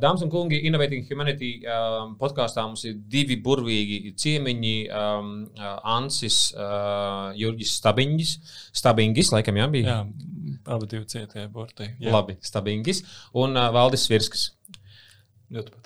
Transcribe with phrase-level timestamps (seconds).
[0.00, 4.76] Dāmas un kungi, Innovating Humanity uh, podkāstā mums ir divi burvīgi ciemiņi.
[5.00, 8.32] Um, uh, Ansis, uh, Jurgis Stabiņģis,
[8.80, 9.98] Stabiņģis, laikam jā, bija.
[9.98, 11.90] Jā, abi divi cietie burti.
[12.00, 12.14] Jā.
[12.14, 13.04] Labi, Stabiņģis
[13.42, 14.48] un uh, Valdis Virskas.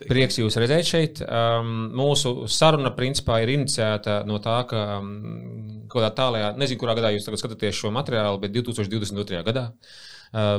[0.04, 1.20] Prieks jūs redzēt šeit.
[1.24, 5.14] Um, mūsu saruna principā ir iniciēta no tā, ka um,
[5.88, 9.40] kādā tālākajā, nezinu, kurā gadā jūs skatāties šo materiālu, bet 2022.
[9.46, 10.02] gadā uh,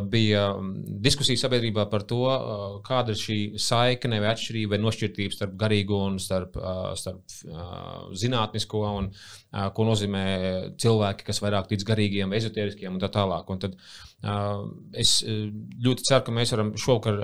[0.07, 0.69] bija um,
[1.03, 5.99] diskusija sabiedrībā par to, uh, kāda ir šī saikne vai atšķirība vai nošķirtība starp garīgo
[6.07, 7.35] un starp, uh, starp
[8.15, 9.09] zinātnisko un
[9.75, 10.23] ko nozīmē
[10.79, 13.51] cilvēki, kas vairāk tic garīgiem, ezoteriskiem un tā tālāk.
[13.51, 13.77] Un tad,
[14.95, 15.19] Es
[15.85, 17.19] ļoti ceru, ka mēs varam šovakar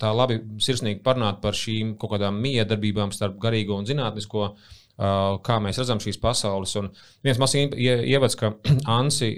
[0.00, 4.50] tā labi sirsnīgi parunāt par šīm kaut kādām miedarbībām starp garīgo un zinātnisko.
[4.94, 6.70] Kā mēs redzam šīs pasaules.
[6.78, 6.90] Un
[7.26, 8.52] viens mazs ievads, ka
[8.98, 9.32] Ansi,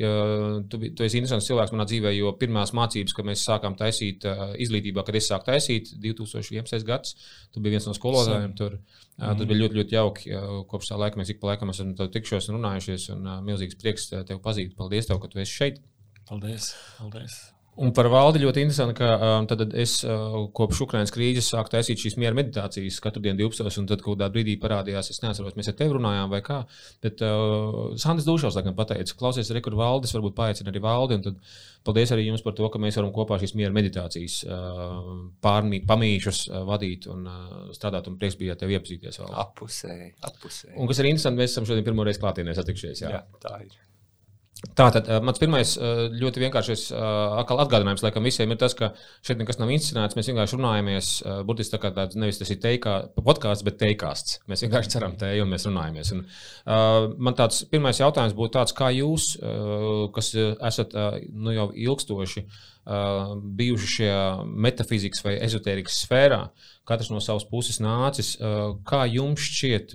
[0.69, 4.29] tu, tu esi interesants cilvēks manā dzīvē, jo pirmās mācības, kad mēs sākām taisīt
[4.60, 6.85] izglītībā, kad es sāku taisīt 2011.
[6.85, 7.16] gads,
[7.54, 8.52] tu biji viens no skolotājiem.
[8.60, 8.79] Tur,
[9.16, 9.24] mm.
[9.24, 10.38] Tas bija ļoti, ļoti jauki.
[10.68, 13.10] Kopš tā laika mēs ik pa laikam esam tikšos un runājušies.
[13.16, 14.76] Un, milzīgs prieks tevi pazīt.
[14.76, 15.85] Paldies, tev, ka tu esi šeit.
[16.29, 16.74] Paldies!
[17.01, 17.46] paldies.
[17.77, 19.46] Un par valdi ļoti interesanti, ka um,
[19.77, 23.69] es uh, kopš Ukraiņas krīzes sāku taisīt šīs miera meditācijas katru dienu 12.
[23.82, 26.63] un tad kādā brīdī parādījās, es neatceros, mēs ar tevi runājām vai kā.
[27.04, 31.21] Bet uh, Sandis Dūšovs laikam pateica, klausies, re, kur valdes, varbūt paaicina arī valdi.
[31.21, 35.10] Un tad paldies arī jums par to, ka mēs varam kopā šīs miera meditācijas uh,
[35.45, 38.09] pārmī, pamīšus uh, vadīt un uh, strādāt.
[38.09, 39.35] Un prieks bija tevi iepazīties vēl.
[39.45, 40.79] Apusēji, apusēji.
[40.80, 43.04] Un kas ir interesanti, mēs esam šodien pirmo reizi klātienē satikšies.
[43.04, 43.77] Jā, jā tā ir.
[44.76, 45.74] Tātad mans pirmais
[46.16, 48.90] ļoti vienkāršs atgādinājums, laikam, visiem ir tas, ka
[49.24, 50.16] šeit nekas nav inscenēts.
[50.18, 51.10] Mēs vienkārši runājamies,
[51.48, 54.40] burtiski tā kā tāds nevis tas ir teikā, podkāsts, bet teikāsts.
[54.50, 56.12] Mēs vienkārši ceram te, un mēs runājamies.
[56.16, 61.54] Un, uh, man tāds pirmais jautājums būtu tāds, kā jūs, uh, kas esat uh, nu,
[61.56, 68.34] jau ilgstoši uh, bijuši šajā metafizikas vai ezotērikas sfērā, uh, katrs no savas puses nācis.
[68.87, 69.94] Kā jums šķiet,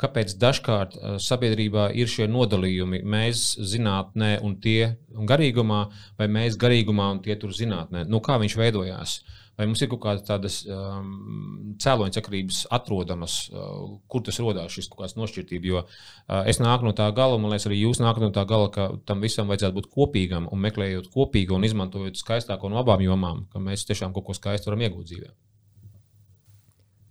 [0.00, 3.02] kāpēc dažkārt sabiedrībā ir šie nodalījumi?
[3.14, 5.84] Mēs zinātnē un tie un garīgumā,
[6.20, 8.04] vai mēs garīgumā un tie tur zinātnē?
[8.08, 9.20] Nu, kā viņš veidojās?
[9.58, 14.88] Vai mums ir kaut kādas tādas um, cēloņa sakarības atrodamas, uh, kur tas radās, šis
[14.88, 15.68] kaut kāds nošķirtība?
[15.68, 18.70] Jo uh, es nāku no tā gala, man liekas, arī jūs nākat no tā gala,
[18.72, 23.44] ka tam visam vajadzētu būt kopīgam un meklējot kopīgu un izmantojot skaistāko no abām jomām,
[23.52, 25.40] ka mēs tiešām kaut ko skaistu varam iegūt dzīvēm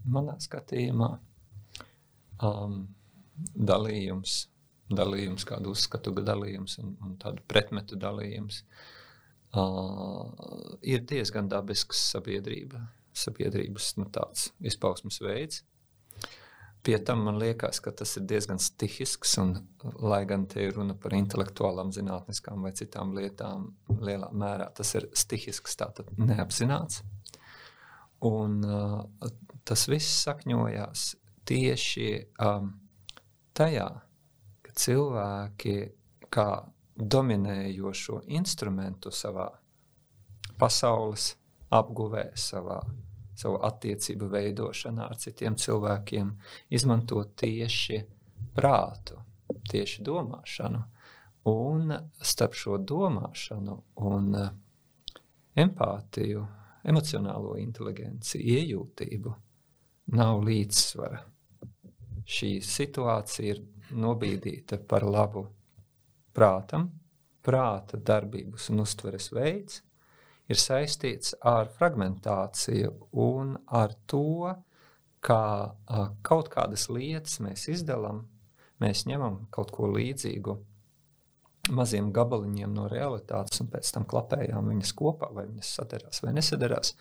[0.10, 1.10] manā skatījumā
[2.48, 2.80] um,
[3.56, 4.38] dalījums,
[4.92, 8.90] dalījums, kādu uzskatu dalījums un, un tādu pretmetu dalījums uh,
[9.54, 14.08] ir diezgan dabisks sabiedrība, sabiedrības nu,
[14.64, 15.66] izpausmes veids.
[16.82, 19.52] Pie tam man liekas, ka tas ir diezgan stihisks, un,
[20.02, 23.68] lai gan te ir runa par intelektuālām, zinātniskām vai citām lietām,
[24.02, 27.04] lielā mērā tas ir stihisks, tātad neapzināts.
[28.26, 29.30] Un, uh,
[29.68, 31.06] tas viss sakņojās
[31.50, 32.10] tieši
[32.42, 32.74] um,
[33.58, 33.88] tajā,
[34.66, 35.78] ka cilvēki
[36.34, 36.50] kā
[37.02, 39.48] dominējošo instrumentu savā
[40.62, 41.32] pasaules
[41.74, 42.80] apguvē, savā,
[43.38, 46.32] savu attiecību veidošanā ar citiem cilvēkiem,
[46.70, 48.02] izmanto tieši
[48.56, 49.18] prātu,
[49.72, 50.82] tieši domāšanu.
[51.50, 54.52] Un starp šo domāšanu un uh,
[55.58, 56.44] empātiju
[56.86, 59.34] emocionālo inteligenci, iejūtību,
[60.18, 61.24] nav līdzsvara.
[62.32, 63.64] Šī situācija ir
[63.98, 65.48] nobīdīta par labu
[66.36, 66.90] prātam,
[67.46, 69.82] prāta darbības un uztveres veids
[70.52, 72.92] ir saistīts ar fragmentāciju
[73.24, 74.52] un ar to,
[75.22, 75.44] kā
[76.26, 78.26] kaut kādas lietas mēs izdalām,
[78.82, 80.58] mēs ņemam kaut ko līdzīgu
[81.70, 86.96] maziem gabaliņiem no realitātes, un pēc tam klapējām viņas kopā, vai viņas sadarās vai nesadarās.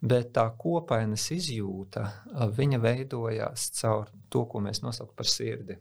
[0.00, 2.06] Bet tā kopainas izjūta,
[2.56, 5.78] viņa veidojās caur to, ko mēs nosaucam par sirdi,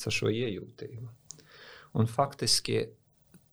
[0.00, 1.10] caur šo iejūtību.
[1.94, 2.82] Un faktiski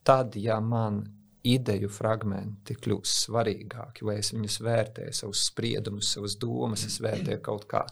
[0.06, 1.04] tad, ja man
[1.46, 7.68] ideju fragmenti kļūst svarīgāki, vai es viņus vērtēju, savus spriedumus, savas domas, es vērtēju kaut
[7.70, 7.84] kā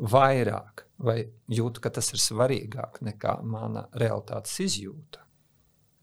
[0.00, 1.18] vairāk, vai
[1.52, 5.26] jūtu, ka tas ir svarīgāk nekā mana realitātes izjūta,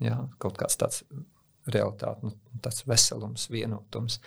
[0.06, 1.02] jā, kaut kāds tāds
[1.68, 4.20] realitāte, nu, tāds veselums, vienotums.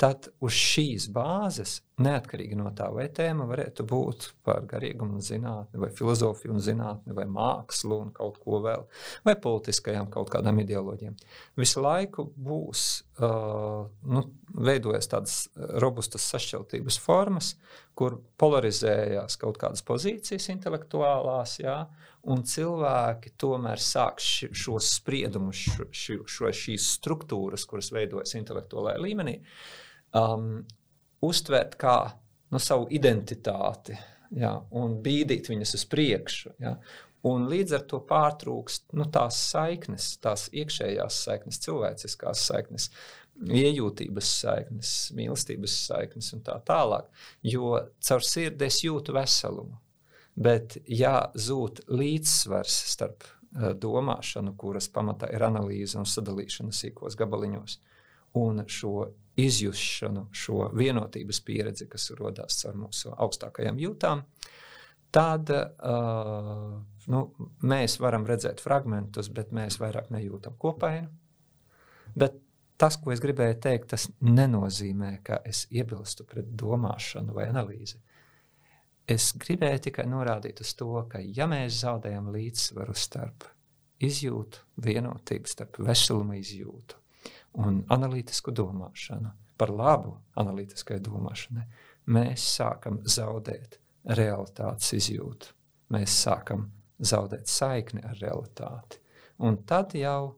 [0.00, 5.92] Tad uz šīs bāzes, neatkarīgi no tā, vai tēma varētu būt par garīgumu zinātni, vai
[5.94, 8.82] filozofiju un zinātni, vai mākslu un kaut ko vēl,
[9.26, 11.14] vai politiskajām kaut kādām ideoloģijām,
[11.62, 12.88] visu laiku būs
[13.22, 14.24] uh, nu,
[14.66, 17.54] veidojas tādas robustas sašķeltības formas,
[17.94, 21.84] kur polarizējās kaut kādas pozīcijas intelektuālās, jā,
[22.30, 25.60] un cilvēki tomēr sāk šos spriedumus,
[25.92, 29.40] šo, šo, šīs struktūras, kuras veidojas intelektuālajā līmenī,
[30.16, 30.62] um,
[31.26, 31.98] uztvērt kā
[32.54, 33.96] nu, savu identitāti
[34.38, 36.54] ja, un bīdīt viņas uz priekšu.
[36.62, 36.76] Ja.
[37.24, 42.90] Un līdz ar to pārtrūkst nu, tās saiknes, tās iekšējās saiknes, cilvēciskās saiknes,
[43.44, 47.08] iejūtības saiknes, mīlestības saiknes un tā tālāk.
[47.42, 49.80] Jo caur sirdi es jūtu veselumu.
[50.34, 57.78] Bet, ja zūd līdzsvars starp domāšanu, kuras pamatā ir analīze un sadalīšana sīkos gabaliņos,
[58.40, 59.08] un šo
[59.38, 64.22] izjūšanu, šo vienotības pieredzi, kas rodas caur mūsu augstākajām jūtām,
[65.14, 66.78] tad uh,
[67.10, 67.20] nu,
[67.62, 71.10] mēs varam redzēt fragmentus, bet mēs vairāk nejūtam kopainu.
[72.14, 72.38] Bet
[72.80, 78.00] tas, ko es gribēju teikt, tas nenozīmē, ka es iebilstu pret domāšanu vai analīzi.
[79.10, 83.44] Es gribēju tikai norādīt uz to, ka, ja mēs zaudējam līdzsvaru starp
[84.04, 87.00] izjūtu, vienotību, starp veselumu izjūtu
[87.60, 89.30] un analītisku domāšanu,
[89.60, 91.66] par labu analītiskai domāšanai,
[92.16, 93.78] mēs sākam zaudēt
[94.18, 95.52] realitātes izjūtu.
[95.94, 96.66] Mēs sākam
[96.98, 99.00] zaudēt saikni ar realitāti.
[99.44, 100.34] Un tad jau,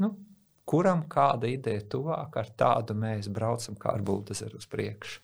[0.00, 0.10] nu,
[0.68, 5.20] kuram kāda ideja tuvāk, ar tādu mēs braucam kā ar buldozeru uz priekšu.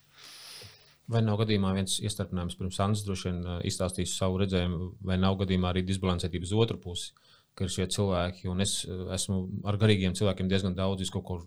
[1.07, 3.37] Vai nav gadījumā viens iestarpinājums, pirms Andris droši vien
[3.69, 7.13] izstāstīs savu redzējumu, vai nav gadījumā arī disbalansētība uz otru pusi,
[7.55, 8.81] ka ir šie cilvēki, un es
[9.15, 9.37] esmu
[9.71, 11.39] ar garīgiem cilvēkiem diezgan daudz kaut ko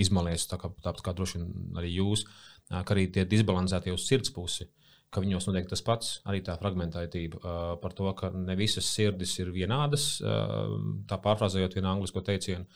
[0.00, 2.24] izmalies, tā kā, tāpat kā droši vien arī jūs,
[2.70, 4.70] ka arī tie disbalansētie uz sirds pusi
[5.10, 9.50] ka viņos notiek tas pats, arī tā fragmentētība par to, ka ne visas sirdis ir
[9.54, 10.04] vienādas.
[11.10, 12.66] Tā pārfrāzējot vienu angļu teicienu,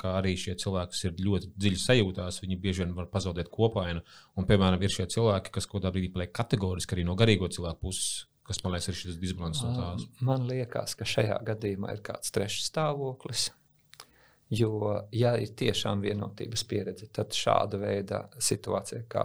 [0.00, 4.04] ka arī šie cilvēki, ir ļoti dziļi sajūtās, viņi bieži vien var pazaudēt kopainu.
[4.36, 8.28] Un, piemēram, ir šie cilvēki, kas kādā brīdī paliek kategoriski arī no garīgo cilvēku puses.
[8.42, 10.06] Kas man liekas, ir šis disbalans no tās?
[10.20, 13.48] Man liekas, ka šajā gadījumā ir kāds trešs stāvoklis.
[14.52, 19.22] Jo, ja ir tiešām vienotības pieredze, tad šāda veida situācija, kā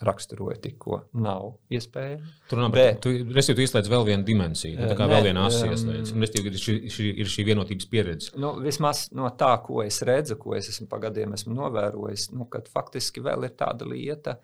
[0.00, 2.30] mm, raksturoju tikko, nav iespējama.
[2.50, 5.66] Tur nav, bet tu, tu ieslēdz vēl vienu dimensiju, tā kā ne, vēl viena asa
[5.68, 6.14] ieslēdz.
[6.14, 8.32] Un, ir, šī, šī, ir šī vienotības pieredze.
[8.40, 12.70] Nu, vismaz no tā, ko es redzu, ko es esmu pagadiem esmu novērojis, nu, kad
[12.72, 14.38] faktiski vēl ir tāda lieta,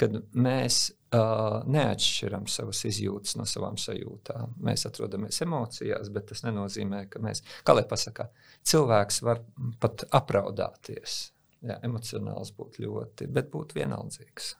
[0.00, 0.80] kad mēs
[1.16, 4.58] uh, neatšķiram savas izjūtas no savām sajūtām.
[4.66, 8.28] Mēs atrodamies emocijās, bet tas nenozīmē, ka mēs, kā lai pasakā,
[8.66, 9.42] cilvēks var
[9.80, 11.24] pat apraudāties.
[11.66, 14.52] Jā, emocionāls būtu ļoti, bet būtu vienaldzīgs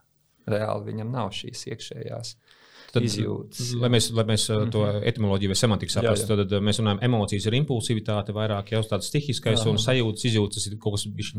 [0.50, 2.36] reāli viņam nav šīs iekšējās.
[2.92, 3.72] Tad, izjūtas.
[3.80, 4.70] Lai mēs, lai mēs mm -hmm.
[4.72, 5.06] to mhm.
[5.10, 9.70] etimoloģiju vai semantiku saprastu, tad mēs runājam, emocijas ir impulsivitāte, vairāk jau tāds stihiskais jā.
[9.70, 11.34] un sajūtas, izjūtas ir kaut kas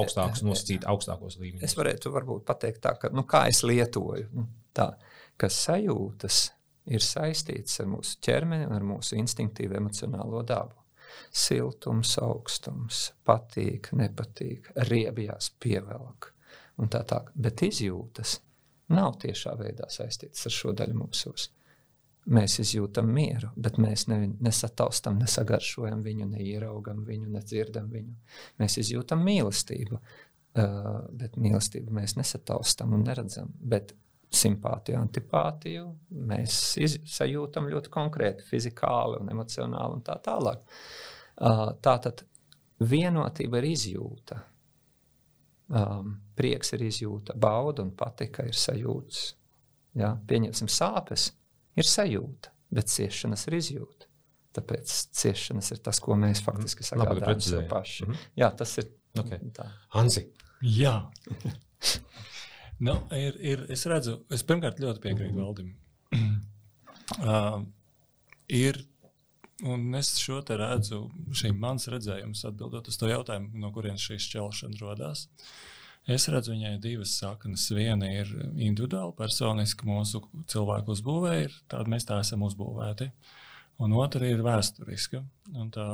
[0.00, 1.64] augstāks, nosacīt augstākos līmeņos.
[1.64, 4.92] Es varētu varbūt pateikt tā, ka, nu, kā es lietoju, nu, tā,
[5.36, 6.52] ka sajūtas
[6.86, 10.78] ir saistītas ar mūsu ķermeni un ar mūsu instinktīvu emocionālo dabu.
[11.32, 16.35] Siltums, augstums, patīk, nepatīk, riebjās, pievelk
[16.80, 17.32] un tā tālāk.
[17.34, 18.40] Bet izjūtas
[18.94, 21.50] nav tiešā veidā saistītas ar šo daļu mūsos.
[22.26, 28.16] Mēs izjūtam mieru, bet mēs ne, nesataustam, nesagaršojam viņu, neieraugam viņu, nedzirdam viņu.
[28.58, 33.52] Mēs izjūtam mīlestību, uh, bet mīlestību mēs nesataustam un neredzam.
[33.62, 33.94] Bet
[34.34, 35.86] simpātiju, antipātiju
[36.26, 36.58] mēs
[37.06, 40.66] sajūtam ļoti konkrēti, fizikāli un emocionāli un tā tālāk.
[41.36, 42.26] Uh, tā tad
[42.82, 44.40] vienotība ir izjūta
[45.70, 49.22] um, prieks ir izjūta, bauda un patika ir sajūtas.
[49.96, 50.12] Ja?
[50.28, 51.30] Pieņemsim, sāpes
[51.78, 54.10] ir sajūta, bet ciešanas ir izjūta.
[54.56, 56.88] Tāpēc ciešanas ir tas, ko mēs faktiski mhm.
[56.88, 58.04] sagādājam sev paši.
[58.04, 58.28] Mm -hmm.
[58.40, 59.40] Jā, tas ir okay.
[59.52, 59.68] tā.
[59.92, 60.26] Hansi.
[60.62, 61.10] Jā.
[62.86, 65.74] nu, ir, ir, es redzu, es pirmkārt ļoti piekrītu Valdim.
[67.20, 67.62] uh,
[68.64, 68.84] ir
[69.64, 74.18] Un es šo te redzu, šī mans redzējums, atbildot uz to jautājumu, no kurienes šī
[74.20, 75.22] šķelšana radās.
[76.06, 77.64] Es redzu viņai divas saknes.
[77.74, 83.10] Viena ir individuāla, personiska mūsu cilvēku uzbūvēja, tāda mēs tā esam uzbūvēti.
[83.82, 85.20] Un otra ir vēsturiska.
[85.58, 85.86] Un tā,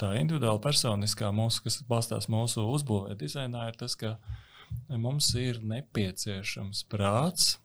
[0.00, 4.14] tā individuāla, personiskā mūsu, kas balstās mūsu uzbūvē dizainā, ir tas, ka
[4.88, 7.56] mums ir nepieciešams prāts,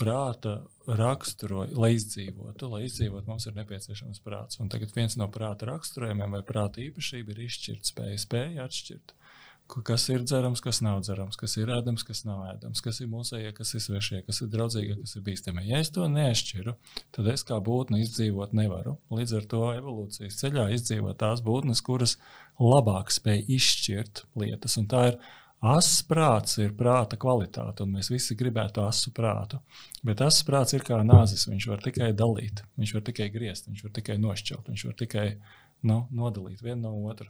[0.00, 2.68] prāta raksturoja, lai izdzīvotu.
[2.72, 4.60] Lai izdzīvotu, mums ir nepieciešams prāts.
[4.60, 9.16] Un tagad viens no prāta raksturojumiem vai prāta īpašība ir izšķirt spēju, spēju atšķirt.
[9.70, 13.52] Kas ir dzerams, kas nav dzerams, kas ir ēdams, kas nav ēdams, kas ir mūsējie,
[13.54, 15.66] kas ir svešie, kas ir draudzīgie, kas ir bīstami.
[15.68, 16.74] Ja es to neatšķiru,
[17.14, 18.96] tad es kā būtne izdzīvot nevaru.
[19.14, 22.16] Līdz ar to evolūcijas ceļā izdzīvot tās būtnes, kuras
[22.58, 24.74] labāk spēj izšķirt lietas.
[24.80, 25.20] Un tā ir
[25.60, 29.58] Ass prāts ir prāta kvalitāte, un mēs visi gribētu asu prātu.
[30.00, 31.44] Bet ass prāts ir kā nāzis.
[31.50, 35.26] Viņš var tikai dalīt, viņš var tikai griezt, viņš var tikai nošķelt, viņš var tikai
[35.84, 37.28] nu, nodalīt vienu no otra.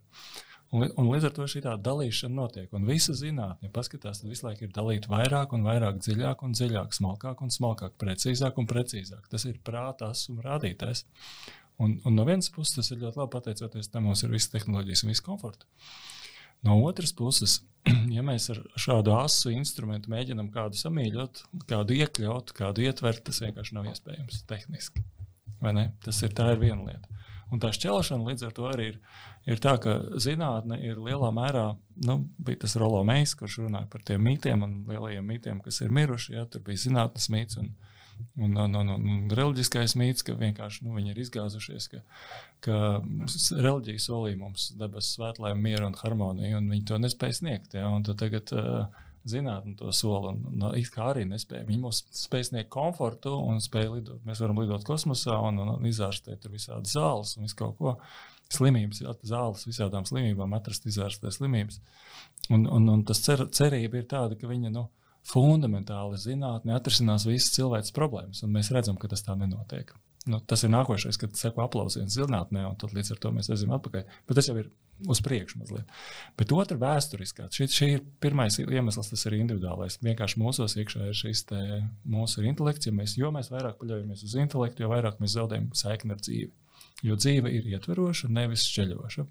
[0.71, 2.69] Un, un līdz ar to šī dalīšana notiek.
[2.79, 6.55] Un visa zinātnē, ja paskatās, tad visu laiku ir dalīta vairāk un vairāk, dziļāk un
[6.55, 9.27] dziļāk, smalkāk un smalkāk, precīzāk un precīzāk.
[9.33, 11.03] Tas ir prātās un rādītājs.
[11.83, 15.03] Un, un no vienas puses tas ir ļoti labi, pateicoties tam, mums ir visas tehnoloģijas
[15.03, 15.67] un viss komforts.
[16.63, 17.57] No otras puses,
[18.17, 23.75] ja mēs ar šādu asu instrumentu mēģinām kādu samīļot, kādu iekļaut, kādu ietvert, tas vienkārši
[23.75, 25.03] nav iespējams tehniski.
[26.05, 27.20] Tas ir, ir viena lieta.
[27.51, 28.99] Un tā šķelšana līdz ar to arī ir,
[29.51, 31.67] ir tā, ka zinātne ir lielā mērā,
[32.07, 35.95] nu, bija tas Rolo Meijs, kurš runāja par tiem mītiem un lielajiem mītiem, kas ir
[35.95, 36.37] miruši.
[36.39, 37.73] Ja, tur bija zinātnes mīts un,
[38.37, 42.05] un, un, un, un, un reliģiskais mīts, ka vienkārši nu, viņi ir izgāzušies, ka,
[42.67, 47.75] ka reliģija solīja mums debesu svētlēm, mieru un harmoniju, un viņi to nespēja sniegt.
[47.75, 50.33] Ja, tagad, uh, zinātnē to soli.
[50.33, 51.67] Un, un, it kā arī nespēja.
[51.69, 54.23] Viņi mums spēj sniegt komfortu un spēj lidot.
[54.29, 57.97] Mēs varam lidot kosmosā un, un, un izārstēt tur visādi zāles un visu kaut ko.
[58.51, 61.79] Slimības, zāles visādām slimībām, atrast, izārstēt slimības.
[62.51, 64.89] Un, un, un tas cer, cerība ir tāda, ka viņa nu,
[65.31, 68.43] fundamentāli zinātnē atrisinās visas cilvēces problēmas.
[68.43, 69.93] Un mēs redzam, ka tas tā nenotiek.
[70.29, 73.73] Nu, tas ir nākošais, kad seko aplausiens zinātnē, un tad līdz ar to mēs ejam
[73.79, 74.05] atpakaļ.
[74.29, 74.69] Bet tas jau ir
[75.09, 75.89] uz priekšu mazliet.
[76.37, 79.97] Bet otra vēsturiskā, šī, šī ir pirmais iemesls, tas ir individuālais.
[80.05, 81.47] Vienkārši mūsos iekšā ir šis
[82.05, 82.91] mūsu ir intelekts.
[82.91, 86.53] Ja mēs, jo mēs vairāk paļaujamies uz intelektu, jo vairāk mēs zaudējam saikni ar dzīvi.
[87.07, 89.25] Jo dzīve ir ietveroša, nevis šķeļoša.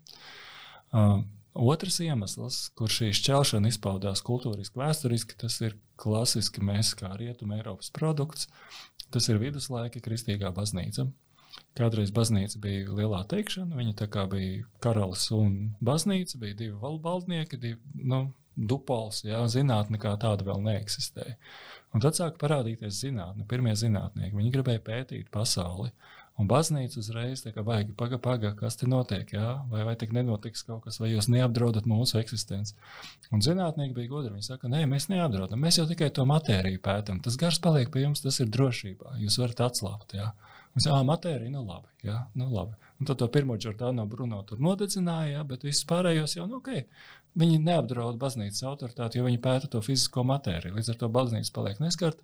[0.89, 1.19] Uh,
[1.53, 7.91] otrs iemesls, kur šī šķelšana izpaudās kultūriski, vēsturiski, tas ir klasiski mēs kā rietumu Eiropas
[7.93, 8.49] produkts.
[9.13, 11.07] Tas ir viduslaika kristīgā baznīca.
[11.77, 18.27] Kādreiz baznīca bija lielā teikšana, viņa bija karalis un baznīca, bija divi valdnieki, divi nu,
[18.55, 21.37] dupols, jā, zinātne kā tāda vēl neeksistēja.
[21.95, 24.35] Un tad sāka parādīties zinātne, pirmie zinātnieki.
[24.35, 25.89] Viņi gribēja pētīt pasauli.
[26.39, 29.57] Un baznīca uzreiz tā kā baigi, paga, paga, kas te notiek, jā?
[29.71, 32.77] vai, vai tik nenotiks kaut kas, vai jūs neapdraudat mūsu eksistenci.
[33.35, 34.31] Un zinātnieki bija gudri.
[34.37, 37.19] Viņi saka, nē, mēs neapdraudam, mēs jau tikai to matēriju pētām.
[37.25, 39.17] Tas gars paliek pie jums, tas ir drošībā.
[39.19, 40.15] Jūs varat atslābt.
[40.15, 40.31] Jā?
[40.77, 41.91] Mēs jau matērija, nu labi.
[42.07, 42.77] Jā, nu labi.
[42.99, 46.85] Un tad to pirmo Jordānu Bruno tur nodedzināja, jā, bet visus pārējos jau, nu, ok.
[47.39, 50.75] Viņi neapdraud baznīcas autoritāti, jo viņi pēta to fizisko matēriju.
[50.77, 52.23] Līdz ar to baznīca paliek neskarta,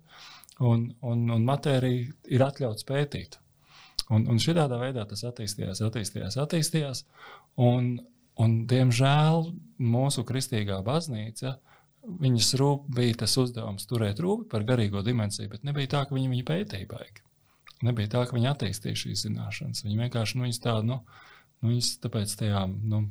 [0.60, 3.38] un, un, un matērija ir atļauts pētīt.
[4.12, 7.02] Un, un šādā veidā tas attīstījās, attīstījās, attīstījās.
[7.58, 7.96] Un,
[8.42, 9.48] un, diemžēl
[9.82, 11.56] mūsu kristīgā baznīca,
[12.22, 16.32] viņas rūp bija tas uzdevums turēt rūpi par garīgo dimensiju, bet nebija tā, ka viņi
[16.34, 17.24] viņu pētīja baigi.
[17.86, 19.84] Nebija tā, ka viņi attīstīja šīs zināšanas.
[19.84, 21.00] Viņi vienkārši nu, tādu, nu,
[21.60, 23.02] nu, viņas tāpēc tajā nu,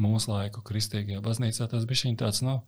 [0.00, 2.42] mūsu laiku kristīgajā baznīcā tas bija tāds.
[2.46, 2.62] Nu,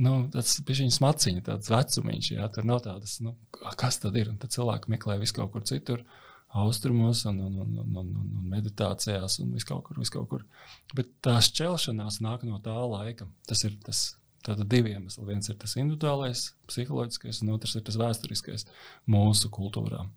[0.00, 3.34] Nu, tas bija viņa smaciņa, tāds vecumiņš, jā, tur nav tādas, nu,
[3.76, 4.28] kas tad ir.
[4.30, 6.04] Un tad cilvēki meklē visu kaut kur citur,
[6.50, 10.46] austrumos, un, un, un, un, un, un meditācijās, un vis kaut kur, vis kaut kur.
[10.94, 13.28] Bet tā šķelšanās nāk no tā laika.
[13.46, 14.08] Tas ir tas,
[14.40, 15.26] Tātad divi iemesli.
[15.28, 18.64] Viens ir tas individuālais, psiholoģiskais, un otrs ir tas vēsturiskais
[19.12, 20.08] mūsu kultūrām.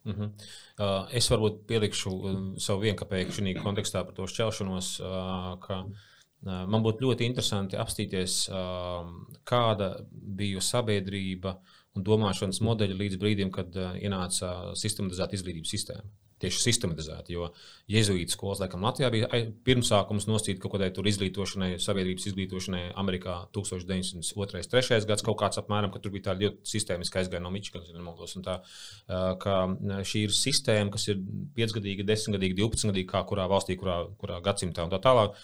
[0.00, 0.28] Uh -huh.
[0.78, 6.62] uh, es varbūt pielikšu um, savu vienkapēju šajā kontekstā par to šķelšanos, uh, ka uh,
[6.72, 9.10] man būtu ļoti interesanti apstīties, uh,
[9.44, 11.58] kāda bija sabiedrība
[12.00, 16.08] un domāšanas modeļi līdz brīdim, kad uh, ienāca sistematizēta izglītības sistēma
[16.40, 17.34] tieši sistematizēti.
[17.36, 17.50] Jo
[17.90, 19.28] jēzuītas skolas, laikam, Latvijā bija
[19.66, 24.64] pirmsākums nosīt kaut kādai izglītošanai, sabiedrības izglītošanai Amerikā 1902.
[24.72, 25.00] 3.
[25.10, 28.36] gads kaut kāds apmēram, ka tur bija tā ļoti sistēmiski aizgāja no Mičiganas, ja nemaldos.
[28.44, 28.58] Tā,
[29.42, 29.56] ka
[30.06, 31.20] šī ir sistēma, kas ir
[31.58, 35.36] 5-gadīga, 10-gadīga, 12-gadīga, kā kurā valstī, kurā, kurā gadsimtā un tā tālāk,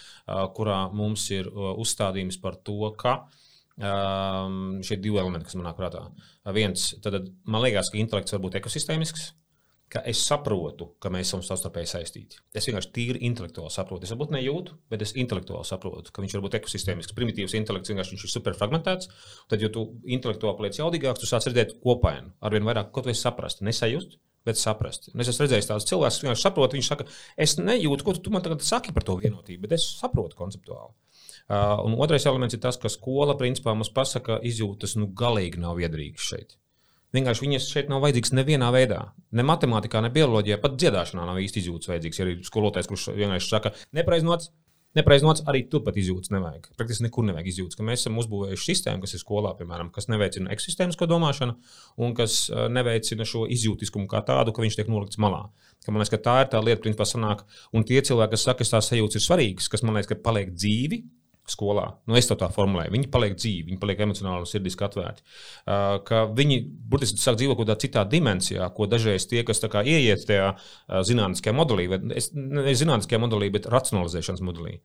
[0.56, 3.18] kurā mums ir uzstādījums par to, ka
[3.76, 6.06] Um, šie divi elementi, kas manā prātā.
[6.56, 9.26] Viens, tad man liekas, ka intelekts var būt ekosistēmisks,
[9.92, 12.40] ka es saprotu, ka mēs esam savstarpēji saistīti.
[12.56, 14.06] Es vienkārši tīri intelektuāli saprotu.
[14.06, 18.16] Es varbūt nejūtu, bet es intelektuāli saprotu, ka viņš var būt ekosistēmisks, primitīvs intelekts, vienkārši
[18.16, 19.12] ir superfragmentēts.
[19.52, 19.85] Tad, jo tu
[20.16, 24.18] intelektuāli paliec jaudīgāks, tu sāc redzēt kopainu, arvien vairāk, ko tu esi saprast, nesajust.
[24.47, 25.09] Bet saprast.
[25.11, 27.06] Un es esmu redzējis tādus cilvēkus, kas vienkārši saprot, viņš saka,
[27.42, 30.95] es nejūtu, ko tu man tagad saki par to vienotību, bet es saprotu konceptuāli.
[31.46, 35.60] Uh, un otrais elements ir tas, ka skola principā mums pasaka, ka izjūtas nu, galīgi
[35.62, 36.56] nav viedrīgas šeit.
[37.14, 39.00] Vienkārši viņas šeit nav vajadzīgas nevienā veidā.
[39.36, 42.18] Ne matemātikā, ne bioloģijā, pat dziedāšanā nav īsti izjūtas vajadzīgas.
[42.18, 44.50] Ja ir skolotājs, kurš vienkārši saka, nepreiznots,
[44.98, 46.66] nepreiznots arī turpat izjūtas nevajag.
[46.76, 47.80] Praktiski nekur nevajag izjūtas.
[47.86, 51.54] Mēs esam uzbūvējuši sistēmu, kas ir skolā, piemēram, kas neveicina eksistēmisko domāšanu
[52.02, 55.46] un kas uh, neveicina šo izjūtiskumu kā tādu, ka viņš tiek nolikts malā.
[55.86, 57.46] Ka man liekas, ka tā ir tā lieta, principā, sanāk.
[57.70, 60.50] Un tie cilvēki, kas saka, ka tās sajūtas ir svarīgas, kas man liekas, ka paliek
[60.56, 61.04] dzīvi,
[61.50, 61.86] skolā.
[62.06, 62.92] Nu, es to tā formulēju.
[62.94, 65.24] Viņi paliek dzīvi, viņi paliek emocionāli un sirdiski atvērti.
[65.66, 66.60] Uh, viņi
[66.90, 71.56] burtiski sāk dzīvot kaut kādā citā dimensijā, ko dažreiz tie, kas ieiet tajā uh, zinātniskajā
[71.56, 74.80] modelī, vai ne zinātniskajā modelī, bet racionalizēšanas modelī.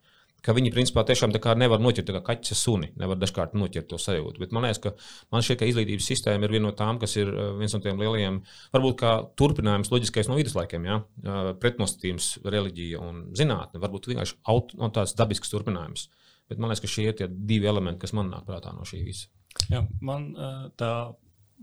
[0.46, 4.42] ka viņi principā tiešām nevar noķert kā kaķa suni, nevar dažkārt noķert to sajūtu.
[4.42, 4.94] Bet man liekas, ka
[5.34, 8.02] man šķiet, ka izglītības sistēma ir viena no tām, kas ir uh, viens no tiem
[8.02, 8.42] lielajiem,
[8.74, 11.02] varbūt kā turpinājums loģiskais no viduslaikiem, ja?
[11.22, 16.10] Uh, pretnostatījums, reliģija un zinātne, varbūt vienkārši aut, no tāds dabisks turpinājums.
[16.52, 19.02] Bet man liekas, ka šie ir tie divi elementi, kas man nāk prātā no šī
[19.08, 19.32] visa.
[19.72, 20.32] Jā, man
[20.80, 20.92] tā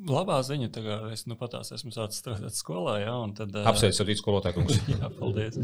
[0.06, 2.98] labā ziņa, ka es nu patās esmu sācis strādāt skolā.
[3.02, 4.66] Ja, tad, Apsveicu ar rītu skolotāju.
[4.94, 5.58] jā, paldies.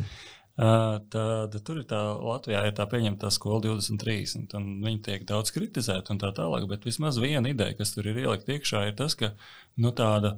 [0.54, 5.50] Uh, tad tur ir tā Latvijā ir tā pieņemta skola 2030, un viņi tiek daudz
[5.54, 6.68] kritizēti un tā tālāk.
[6.70, 9.32] Bet vismaz viena ideja, kas tur ir ielikt iekšā, ir tas, ka
[9.82, 10.36] nu, tāda,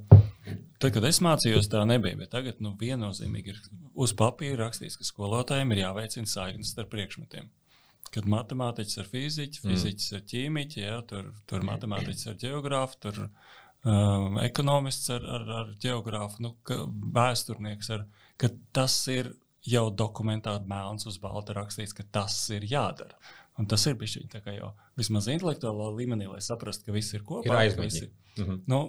[0.80, 2.16] tad, kad es mācījos, tā nebija.
[2.22, 3.60] Bet tagad nu, viennozīmīgi ir
[3.92, 7.52] uz papīra rakstīts, ka skolotājiem ir jāveicina saiknes starp priekšmetiem.
[8.14, 10.18] Kad matemātiķis ar fiziķu, fiziķis mm.
[10.18, 16.44] ar ķīmiķu, ja, tur, tur matemātiķis ar geogrāfu, tur um, ekonomists ar, ar, ar geogrāfu,
[16.46, 16.54] nu,
[17.16, 18.06] vēsturnieks, ar,
[18.40, 19.32] ka tas ir
[19.66, 23.18] jau dokumentēti melns uz balta rakstīts, ka tas ir jādara.
[23.56, 27.24] Un tas ir bijis tā kā jau vismaz intelektuālā līmenī, lai saprastu, ka viss ir
[27.24, 27.48] kopā.
[27.48, 28.08] Ir aizmetņi.
[28.36, 28.58] Mm -hmm.
[28.68, 28.80] nu,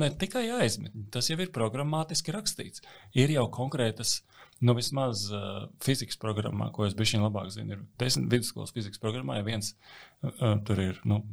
[0.00, 2.80] ne tikai aizmetņi, tas jau ir programmatiski rakstīts.
[3.14, 4.22] Ir jau konkrētas,
[4.64, 9.40] nu vismaz uh, fizikas programmā, ko es biju labāk zinu, ir desmit vidusskolas fizikas programmā,
[9.40, 9.74] ja viens
[10.22, 11.02] uh, tur ir.
[11.08, 11.24] Nu,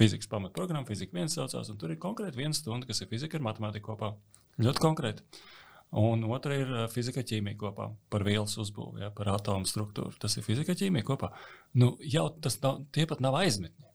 [0.00, 3.42] Fizikas pamatprogramma, fizika viens saucās, un tur ir konkrēti viena stunda, kas ir fizika ar
[3.44, 4.14] matemātiku kopā.
[4.62, 5.42] Ļoti konkrēti.
[6.00, 10.14] Un otra ir fizika ķīmija kopā par vielas uzbūvi, ja, par atomu struktūru.
[10.22, 11.32] Tas ir fizika ķīmija kopā.
[11.82, 13.88] Nu, jau tas nav, tie pat nav aizmetņi.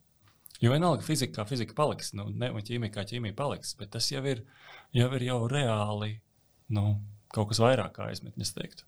[0.61, 4.11] Jo vienalga fizika kā fizika paliks, nu, ne, un ķīmija kā ķīmija paliks, bet tas
[4.11, 4.43] jau ir,
[4.95, 6.11] jau ir jau reāli
[6.75, 6.85] nu,
[7.35, 8.87] kaut kas vairāk kā aizmetņi, es teiktu.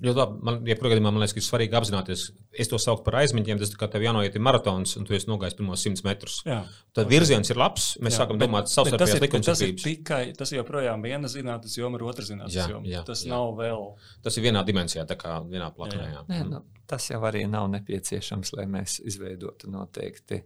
[0.00, 2.22] Jo labi, man, ja gadījumā, man liekas, ka ir svarīgi apzināties,
[2.62, 3.58] es to saucu par aizmiņķiem.
[3.60, 6.38] Tas kā tev jānoiet maratons, un tu esi nogājis pirmos simtus metrus.
[6.48, 6.62] Jā.
[6.96, 7.90] Tad virziens ir labs.
[8.00, 9.82] Mēs jā, sākam bet, domāt, savstarpējās likumsakarības.
[9.84, 13.02] Tas ir tikai, tas joprojām viena zinātnes joma, ir otra zinātnes joma.
[13.10, 13.34] Tas jā.
[13.34, 13.84] nav vēl.
[14.24, 16.24] Tas ir vienā dimensijā, tā kā vienā platformā.
[16.32, 20.40] Nē, nu, tas jau arī nav nepieciešams, lai mēs izveidotu noteikti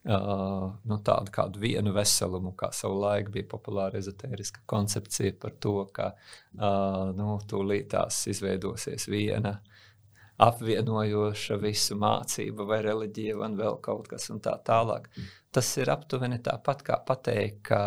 [0.00, 6.06] Uh, nu, tādu kādu vienu veselumu, kā savulaik bija populāra ezotēriska koncepcija par to, ka
[6.14, 9.58] uh, nu, tūlītās izveidosies viena
[10.40, 15.10] apvienojoša visu mācību, vai reliģija, vai vēl kaut kas tā tālāk.
[15.52, 17.82] Tas ir aptuveni tāpat kā pateikt, ka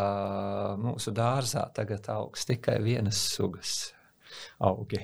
[0.78, 3.94] mūsu dārzā tagad augs tikai vienas sugas
[4.62, 5.02] augi.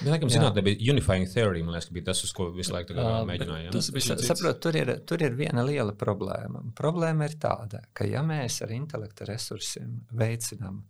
[0.00, 3.72] Man liekas, zinātnē bija unifying theory, man liekas, bija tas, uz ko visu laiku mēģināja.
[3.74, 6.62] Tas bija saprot, tur, ir, tur ir viena liela problēma.
[6.76, 10.80] Problēma ir tāda, ka ja mēs ar intelektu resursiem veicinām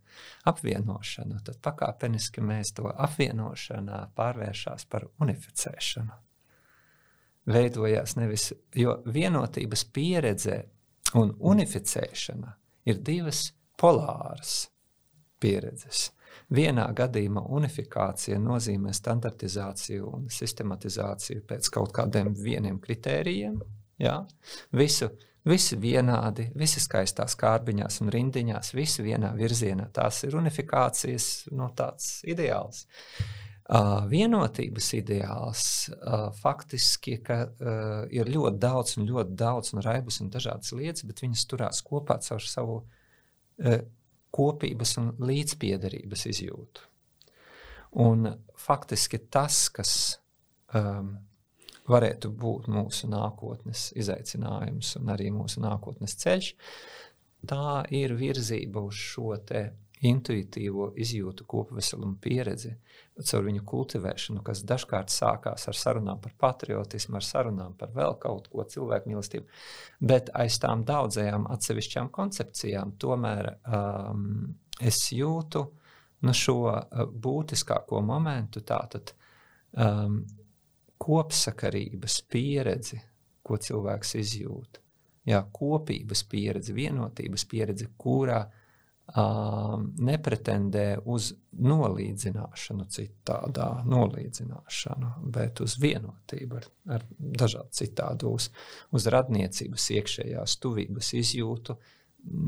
[0.47, 6.19] apvienošanu, tad pakāpeniski mēs to apvienošanā pārvēršās par unificēšanu.
[7.51, 10.61] Veidojās nevis, jo vienotības pieredze
[11.19, 12.55] un unificēšana
[12.87, 13.49] ir divas
[13.81, 14.69] polāras
[15.41, 16.11] pieredzes.
[16.51, 23.61] Vienā gadījumā unifikācija nozīmē standartizāciju un sistematizāciju pēc kaut kādiem vieniem kritērijiem.
[24.03, 24.17] Ja?
[24.75, 25.07] Visu,
[25.47, 29.87] visi vienādi, visi skaistās kārbiņās un rindiņās, visi vienā virzienā.
[29.95, 32.83] Tās ir unifikācijas no nu, tāds ideāls.
[33.71, 40.19] Uh, vienotības ideāls uh, faktiski ka, uh, ir ļoti daudz, un ļoti daudz, un raibas
[40.19, 43.77] un dažādas lietas, bet viņas turās kopā caur savu uh,
[44.31, 46.87] kopības un līdzpiederības izjūtu.
[48.01, 49.93] Un faktiski tas, kas
[50.75, 51.17] um,
[51.91, 56.53] varētu būt mūsu nākotnes izaicinājums un arī mūsu nākotnes ceļš,
[57.51, 59.35] tā ir virzība uz šo
[60.01, 62.71] intuitīvo izjūtu kopveselumu pieredzi,
[63.21, 68.47] caur viņu kultivēšanu, kas dažkārt sākās ar sarunām par patriotismu, ar sarunām par vēl kaut
[68.49, 69.45] ko cilvēku mīlestību,
[70.11, 75.65] bet aiz tām daudzajām atsevišķām koncepcijām tomēr um, es jūtu
[76.25, 79.13] nu, šo uh, būtiskāko momentu, tātad
[79.77, 80.23] um,
[81.01, 82.97] kopsakarības pieredzi,
[83.41, 84.81] ko cilvēks izjūt.
[85.29, 88.60] Jā, kopības pieredze, vienotības pieredze, kurā uh,
[89.11, 98.49] nepretendē uz nolīdzināšanu, citādā nolīdzināšanu, bet uz vienotību ar, ar dažādu citādu, uz,
[98.95, 101.75] uz radniecības, iekšējās tuvības izjūtu,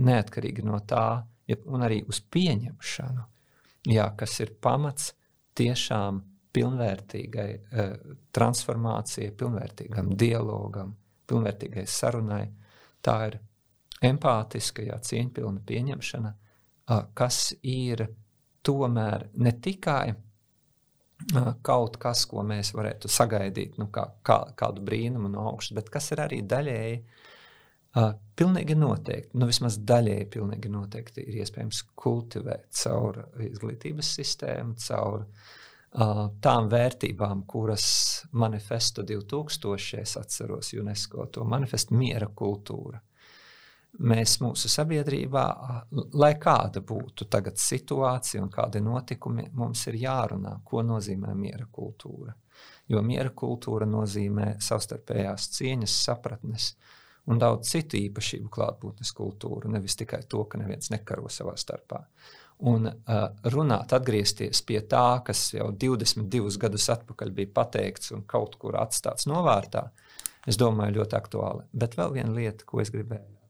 [0.07, 1.25] neatkarīgi no tā,
[1.67, 3.25] un arī uz pieņemšanu,
[3.91, 5.11] jā, kas ir pamats
[5.59, 6.21] tiešām
[6.53, 7.95] pilnvērtīgai eh,
[8.31, 10.93] transformācijai, pilnvērtīgam dialogam,
[11.27, 12.45] pilnvērtīgai sarunai.
[13.03, 13.39] Tā ir
[14.05, 16.33] empātiska, jā, cieņpilna pieņemšana,
[17.13, 18.07] kas ir
[18.63, 20.13] tomēr ne tikai
[21.63, 26.11] kaut kas, ko mēs varētu sagaidīt, nu, kā, kā, kādu brīnumu no augšas, bet kas
[26.11, 26.97] ir arī daļēji.
[28.35, 35.27] Pilnīgi noteikti, nu vismaz daļēji pilnīgi noteikti ir iespējams kultivēt caur izglītības sistēmu, caur
[36.43, 37.85] tām vērtībām, kuras
[38.41, 42.97] manifesto 2000, es atceros UNESCO to manifestu miera kultūra.
[44.01, 45.43] Mēs mūsu sabiedrībā,
[46.17, 52.33] lai kāda būtu tagad situācija un kādi notikumi, mums ir jārunā, ko nozīmē miera kultūra.
[52.89, 56.71] Jo miera kultūra nozīmē savstarpējās cieņas, sapratnes
[57.29, 62.01] un daudz citu īpašību klātbūtnes kultūru, nevis tikai to, ka neviens nekaro savā starpā.
[62.69, 63.21] Un uh,
[63.53, 69.29] runāt, atgriezties pie tā, kas jau 22 gadus atpakaļ bija pateikts un kaut kur atstāts
[69.29, 69.85] novārtā,
[70.49, 71.65] es domāju, ļoti aktuāli.
[71.71, 73.42] Bet vēl viena lieta, ko es gribēju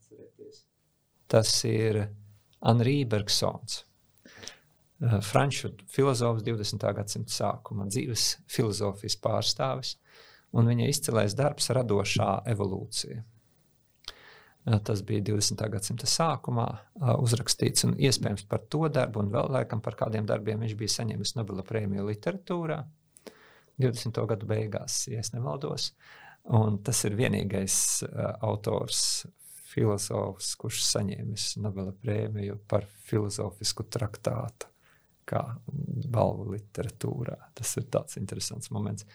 [1.34, 2.04] tas ir
[2.70, 3.82] Anri Bergsons.
[3.82, 6.86] Uh, franču filozofs 20.
[6.96, 9.98] gadsimta sākuma dzīves filozofijas pārstāvis,
[10.54, 13.24] un viņa izcilais darbs- radošā evolūcija.
[14.64, 15.68] Tas bija 20.
[15.70, 16.68] gadsimta sākumā
[17.20, 21.36] uzrakstīts, un iespējams par to darbu, un vēl laikam par kādiem darbiem viņš bija saņēmis
[21.36, 22.78] Nobela prēmiju literatūrā
[23.78, 24.26] 20.
[24.28, 25.92] gadu beigās, ja nemaldos.
[26.46, 27.76] Un tas ir vienīgais
[28.40, 29.26] autors,
[29.74, 34.70] filozofs, kurš saņēmis Nobela prēmiju par filozofisku traktātu
[35.28, 35.42] kā
[36.12, 37.38] balvu literatūrā.
[37.56, 39.08] Tas ir tāds interesants moments.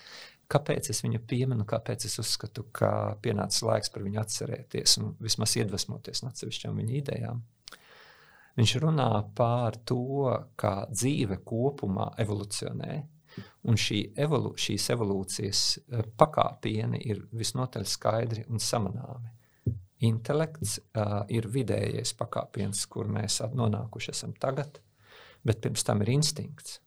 [0.48, 5.58] Kāpēc es viņu pieminu, kāpēc es uzskatu, ka pienācis laiks par viņu atcerēties un vismaz
[5.60, 7.42] iedvesmoties no atsevišķām viņa idejām?
[8.58, 12.96] Viņš runā par to, kā dzīve kopumā evolucionē,
[13.68, 19.37] un šī evolu, šīs evolūcijas eh, pakāpieni ir visnotaļ skaidri un samanāmi.
[20.06, 24.78] Intelekts uh, ir vidējais pakāpiens, kur mēs nonākuši esam tagad,
[25.42, 26.78] bet pirms tam ir instinkts.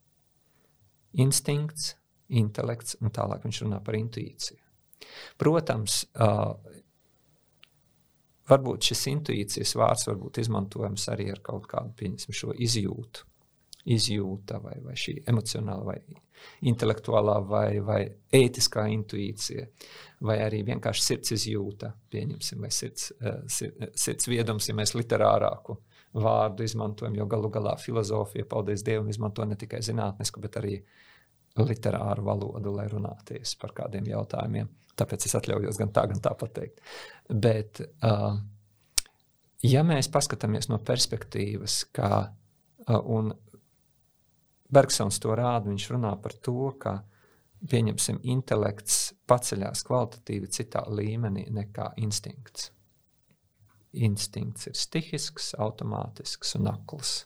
[1.19, 1.95] Instinkts
[2.31, 4.61] intelekts, un tālāk viņš runā par intuīciju.
[5.41, 6.53] Protams, uh,
[8.47, 13.27] varbūt šis intuīcijas vārds var būt izmantojams arī ar kaut kādu šo izjūtu.
[13.89, 15.97] Izjūta vai, vai šī emocionāla, vai
[16.69, 18.01] intelektuālā, vai, vai
[18.33, 19.67] ētiskā intuīcija,
[20.27, 23.11] vai arī vienkārši sirds izjūta, pieņemsim, vai sirds,
[23.49, 25.77] sirds viedums, ja mēs literārāku
[26.21, 30.75] vārdu izmantojam, jo galu galā filozofija, paldies Dievam, izmanto ne tikai zinātnisku, bet arī
[31.59, 34.69] literāru valodu, lai runāties par kādiem jautājumiem.
[34.99, 36.81] Tāpēc es atļaujos gan tā, gan tā pateikt.
[37.31, 38.35] Bet, uh,
[39.63, 42.99] ja mēs paskatāmies no perspektīvas, kā uh,
[44.71, 47.01] Bergsons to rāda, viņš runā par to, ka
[47.71, 52.71] pieņemsim, intelekts paceļās kvalitatīvi citā līmenī nekā instinkts.
[53.91, 57.25] Instinkts ir stihisks, automātisks un akls.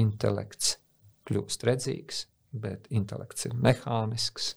[0.00, 0.78] Intelekts
[1.28, 4.54] kļūst redzīgs, bet intelekts ir mehānisks.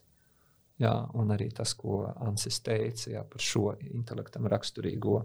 [0.80, 5.22] Jā, un arī tas, ko Ansis teica jā, par šo intelektam raksturīgo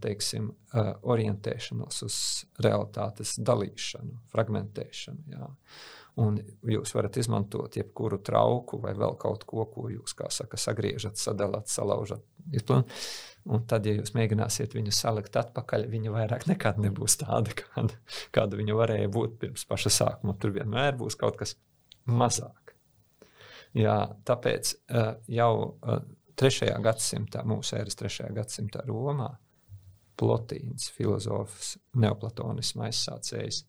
[0.00, 0.50] teiksim,
[1.12, 2.18] orientēšanos uz
[2.64, 5.34] realitātes dalīšanu, fragmentēšanu.
[5.34, 5.48] Jā.
[6.20, 11.20] Un jūs varat izmantot jebkuru trauku vai vēl kaut ko, ko jūs, kā saka, sagriežat,
[11.20, 12.24] sadalāt, salaužat.
[13.50, 17.96] Un tad, ja jūs mēģināsiet viņu salikt atpakaļ, viņa vairāk nekad nebūs tāda, kāda,
[18.36, 20.36] kāda viņa varēja būt pirms paša sākuma.
[20.40, 21.54] Tur vienmēr būs kaut kas
[22.10, 22.74] mazāk.
[23.78, 23.96] Jā,
[24.26, 26.02] tāpēc uh, jau uh,
[26.40, 29.30] trešajā gadsimtā, mūsu eras trešajā gadsimtā Romā,
[30.20, 33.62] Plotīns, filozofs, neoplatonisma aizsācējs,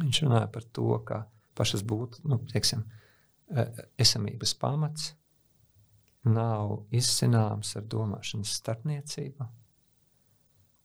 [0.00, 1.20] viņš runāja par to, ka
[1.54, 5.12] pašas būtu, nu, teiksim, uh, esamības pamats
[6.24, 9.48] nav izzināms ar domāšanas starpniecību.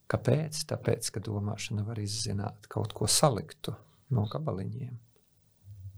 [0.10, 0.64] Kāpēc?
[0.72, 3.76] Tāpēc, ka domāšana var izzināt kaut ko saliktu
[4.16, 4.96] no gabaliņiem,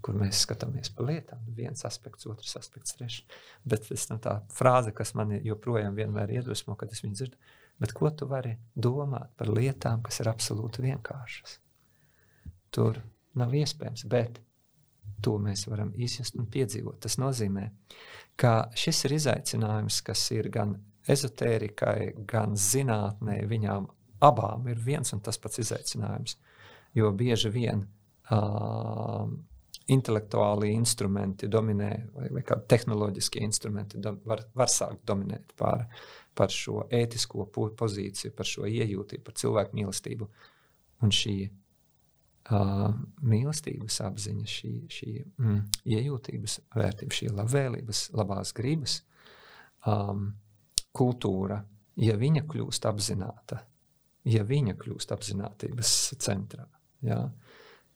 [0.04, 1.46] kur mēs skatāmies pa lietām.
[1.56, 3.40] Viens aspekts, otrs aspekts, trešais.
[3.64, 3.88] Bet
[4.22, 7.40] tā frāze, kas man joprojām vienmēr iedvesmo, kad es viņu dzirdu,
[7.82, 11.58] bet ko tu vari domāt par lietām, kas ir absolūti vienkāršas?
[12.72, 13.02] Tur
[13.38, 14.40] nav iespējams, bet
[15.22, 17.00] to mēs varam izjust un piedzīvot.
[17.04, 17.68] Tas nozīmē,
[18.40, 20.74] ka šis ir izaicinājums, kas ir gan
[21.10, 23.40] ezotērikai, gan zinātnē.
[23.50, 23.88] Viņām
[24.22, 26.36] abām ir viens un tas pats izaicinājums.
[26.94, 29.26] Jo bieži vien uh,
[29.92, 35.86] intelektuāli instrumenti dominē, vai, vai kādi tehnoloģiskie instrumenti do, var, var sākt dominēt pār,
[36.38, 40.28] par šo ētisko pozīciju, par šo iejūtību, par cilvēku mīlestību.
[41.02, 42.86] Un šī uh,
[43.26, 45.58] mīlestības apziņa, šī, šī mm,
[45.96, 49.00] iejūtības vērtība, šī labvēlības, labās gribas
[49.86, 50.30] um,
[50.94, 51.60] kultūra,
[52.00, 53.62] ja viņa kļūst apzināta,
[54.28, 56.66] ja viņa kļūst apziņotības centrā,
[57.04, 57.20] jā,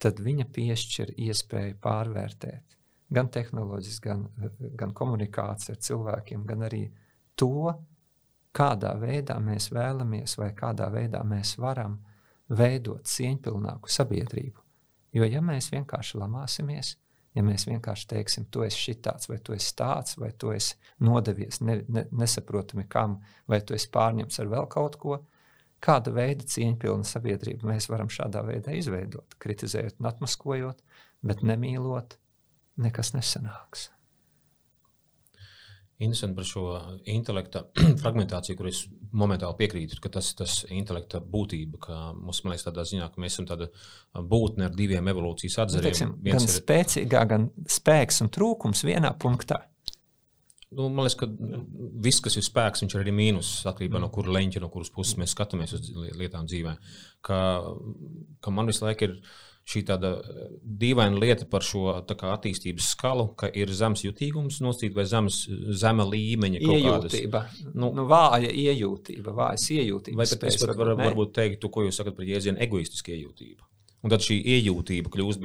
[0.03, 2.77] tad viņa piešķir iespēju pārvērtēt
[3.14, 4.25] gan tehnoloģiski, gan,
[4.79, 6.87] gan komunikāciju ar cilvēkiem, gan arī
[7.38, 7.75] to,
[8.56, 11.98] kādā veidā mēs vēlamies vai kādā veidā mēs varam
[12.48, 14.62] veidot cieņpilnāku sabiedrību.
[15.16, 16.96] Jo, ja mēs vienkārši lamāsimies,
[17.36, 21.60] Ja mēs vienkārši teiksim, tu esi šitāds, vai tu esi tāds, vai tu esi nodevies
[21.60, 25.18] ne, ne, nesaprotami kam, vai tu esi pārņemts ar vēl kaut ko,
[25.84, 30.80] kāda veida cieņpilna sabiedrība mēs varam šādā veidā izveidot, kritizējot un atmaskojot,
[31.28, 32.16] bet nemīlot,
[32.80, 33.90] nekas nesanāks.
[35.96, 36.62] Interesanti par šo
[37.09, 37.62] intelekta
[38.02, 38.82] fragmentāciju, kur es
[39.16, 43.46] momentāli piekrītu, ka tas ir tas intelekta būtība, mums, liekas, tādā ziņā, ka mēs esam
[43.48, 43.70] tāda
[44.12, 46.12] būtne ar diviem evolūcijas atzariem.
[46.12, 46.52] Nu, gan ir...
[46.52, 49.62] spēcīgā, gan spēks un trūkums vienā punktā.
[50.76, 51.30] Nu, man liekas, ka
[52.04, 53.50] viss, kas ir spēks, ir arī mīnus.
[53.70, 56.74] Atkarībā no kura leņķa, no kuras puses mēs skatāmies uz lietām dzīvē.
[57.24, 57.38] Ka,
[58.44, 59.14] ka man visu laiku ir
[59.66, 60.48] šī tāda eh,
[60.83, 65.42] dīvaina lieta par šo kā, attīstības skalu, ka ir zems jutīgums nosacīt vai zems,
[65.81, 67.44] zema līmeņa iejūtība.
[67.74, 70.22] Nu, nu, vāja iejūtība, vājas iejūtība.
[70.22, 73.66] Vai es pat var, varbūt teiktu, ko jūs sakat par jēdzienu egoistiska iejūtība?
[74.06, 75.40] Un tad šī iejūtība kļūst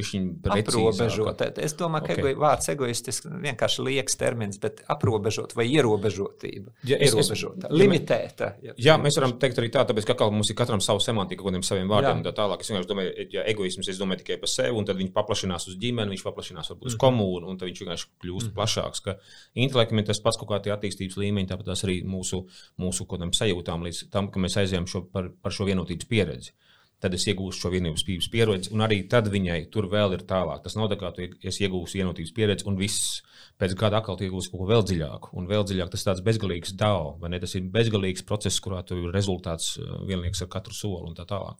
[0.54, 1.48] aprobežota.
[1.66, 2.36] Es domāju, ka okay.
[2.38, 6.70] vārds egoistisks vienkārši liekas termins, bet aprobežot vai ierobežotība.
[6.86, 8.52] Ja, es, ierobežota, es, limitēta.
[8.62, 11.66] Ja, jā, mēs varam teikt arī tā, tāpēc, ka mums ir katram savu semantiku, kādiem
[11.66, 12.20] saviem vārdiem jā.
[12.20, 12.62] un tā tālāk.
[12.62, 15.82] Es vienkārši domāju, ja egoisms, es domāju tikai par sevi, un tad viņš paplašinās uz
[15.82, 17.06] ģimeni, viņš paplašinās varbūt uz mm -hmm.
[17.08, 18.58] komūnu, un tad viņš vienkārši kļūst mm -hmm.
[18.62, 19.04] plašāks.
[19.08, 19.18] Ka
[19.66, 22.46] intelektam ir tas pats kaut kādi attīstības līmeņi, tāpat arī mūsu,
[22.78, 23.10] mūsu
[23.42, 26.54] sajūtām līdz tam, ka mēs aizējām šo, par, par šo vienotības pieredzi
[27.02, 30.62] tad es iegūstu šo vienotības pieredzi, un arī tad viņai tur vēl ir tālāk.
[30.64, 33.22] Tas nav tā, ka tu iegūsi vienotības pieredzi, un viss
[33.62, 35.32] pēc gada atkal iegūsi kaut ko vēl dziļāku.
[35.38, 37.40] Un vēl dziļāk tas ir tāds bezgalīgs dao, vai ne?
[37.42, 41.26] Tas ir bezgalīgs process, kurā tu ir rezultāts uh, vienlaikus ar katru soli un tā
[41.30, 41.58] tālāk.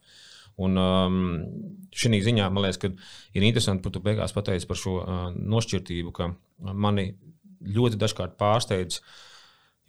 [0.62, 1.18] Un um,
[1.96, 2.90] šī ziņā man liekas, ka
[3.34, 7.12] ir interesanti, ka tu beigās pateici par šo uh, nošķirtību, ka mani
[7.62, 9.00] ļoti dažkārt pārsteidz.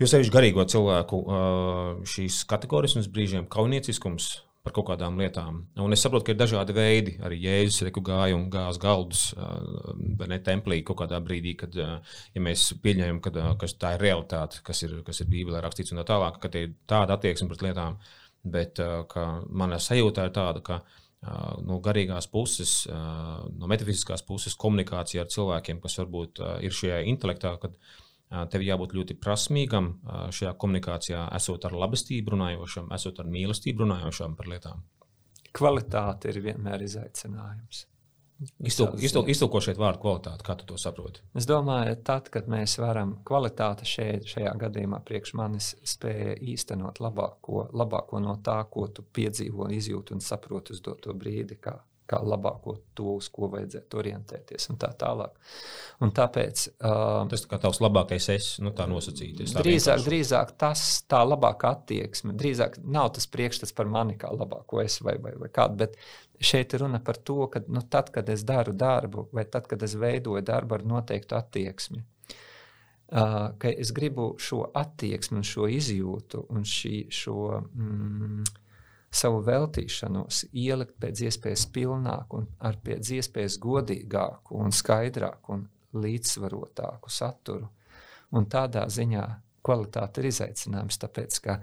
[0.01, 4.31] Jo sevišķi garīgo cilvēku uh, šīs kategorismas brīžiem, kaunieciskums,
[4.63, 5.59] par kaut kādām lietām.
[5.83, 7.17] Un es saprotu, ka ir dažādi veidi.
[7.25, 9.25] Arī Jēzus reku gāja un gāz galdus,
[10.19, 13.33] vai ne templī kaut kādā brīdī, kad ja mēs pieņemam, ka,
[13.79, 17.17] tā ir realitāte, kas ir, kas ir Bībelē rakstīts un tā tālāk, ka ir tāda
[17.17, 17.99] attieksme pret lietām.
[18.43, 18.79] Bet
[19.51, 20.79] mana sajūta ir tāda, ka
[21.63, 27.75] no garīgās puses, no metafiziskās puses, komunikācija ar cilvēkiem, kas varbūt ir šajā intelektā, kad
[28.49, 29.93] Tev jābūt ļoti prasmīgam
[30.33, 34.83] šajā komunikācijā, esot ar labestību runājošam, esot ar mīlestību runājošam par lietām.
[35.53, 37.85] Kvalitāte ir vienmēr izaicinājums.
[39.63, 41.21] Šeit vārdu kvalitāti, kā tu to saproti?
[41.37, 47.67] Es domāju, tad, kad mēs varam kvalitāti šeit, šajā gadījumā priekš manis spēja īstenot labāko,
[47.71, 51.77] labāko no tā, ko tu piedzīvo, izjūti un saproti uz doto brīdi, kā
[52.09, 55.33] kā labāko to, uz ko vajadzētu orientēties un tā tālāk.
[56.03, 59.55] Un tāpēc, uh, tas kā tavs labākais es, nu tā nosacīties.
[59.55, 60.09] Tā drīzāk, vienkārši.
[60.09, 65.17] drīzāk tas tā labākā attieksme, drīzāk nav tas priekšstats par mani kā labāko es vai,
[65.23, 65.99] vai, vai kādu, bet
[66.43, 69.83] šeit ir runa par to, ka nu, tad, kad es daru darbu vai tad, kad
[69.85, 72.03] es veidoju darbu ar noteiktu attieksmi,
[73.13, 78.47] Uh, ka es gribu šo attieksmi, šo izjūtu un šī, šo mm,
[79.13, 85.67] savu veltīšanos ielikt pēc iespējas pilnāku, un ar pēc iespējas godīgāku, un skaidrāku un
[86.03, 87.69] līdzsvarotāku saturu.
[88.33, 89.23] Un tādā ziņā
[89.63, 91.59] kvalitāte ir izaicinājums, tāpēc ka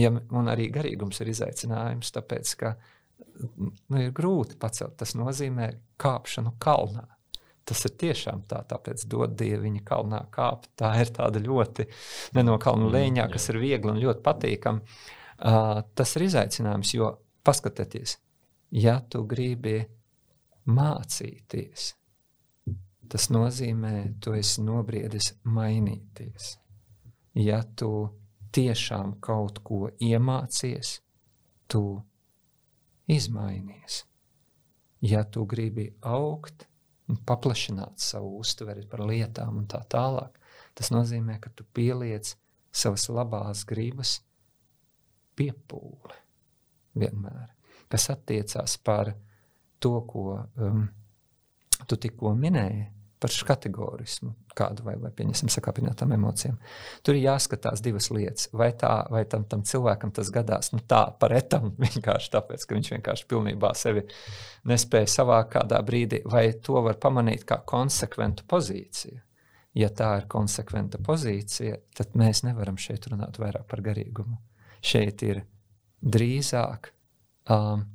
[0.00, 0.12] ja,
[0.54, 2.74] arī garīgums ir izaicinājums, tāpēc ka
[3.42, 4.96] nu, ir grūti pacelt.
[5.00, 7.06] Tas nozīmē kāpšanu kalnā.
[7.68, 10.72] Tas ir tiešām tā, tāpēc dod dieviņa kalnā kāpt.
[10.78, 11.86] Tā ir tāda ļoti
[12.34, 14.96] nenokalna mm, līnija, kas ir viegli un ļoti patīkama.
[15.42, 17.08] Tas ir izaicinājums, jo
[17.42, 18.14] paskatieties,
[18.78, 19.80] ja tu gribi
[20.70, 21.88] mācīties,
[23.10, 26.54] tas nozīmē, tu esi nobriedis mainīties.
[27.34, 27.90] Ja tu
[28.54, 31.00] tiešām kaut ko iemācies,
[31.66, 31.98] tu
[33.10, 34.04] izmainies.
[35.02, 36.68] Ja tu gribi augt
[37.10, 40.38] un paplašināt savu uztveri par lietām un tā tālāk,
[40.78, 42.36] tas nozīmē, ka tu pieliec
[42.70, 44.20] savas labās gribas
[45.38, 46.18] piepūle
[46.98, 47.52] vienmēr,
[47.92, 49.12] kas attiecās par
[49.82, 50.88] to, ko um,
[51.86, 52.88] tu tikko minēji.
[53.22, 56.56] Par kategorismu, kādu vai, vai pieņemsim, sakāpinātām emocijām.
[57.06, 58.48] Tur ir jāskatās divas lietas.
[58.50, 62.74] Vai, tā, vai tam, tam cilvēkam tas gadās nu, tā par etam, vienkārši tāpēc, ka
[62.74, 64.02] viņš vienkārši pilnībā sevi
[64.66, 69.22] nespēja savākt kādā brīdī, vai to var pamanīt kā konsekventu pozīciju.
[69.78, 74.42] Ja tā ir konsekventa pozīcija, tad mēs nevaram šeit runāt vairāk par garīgumu
[74.82, 75.42] šeit ir
[76.02, 76.90] drīzāk
[77.50, 77.86] um,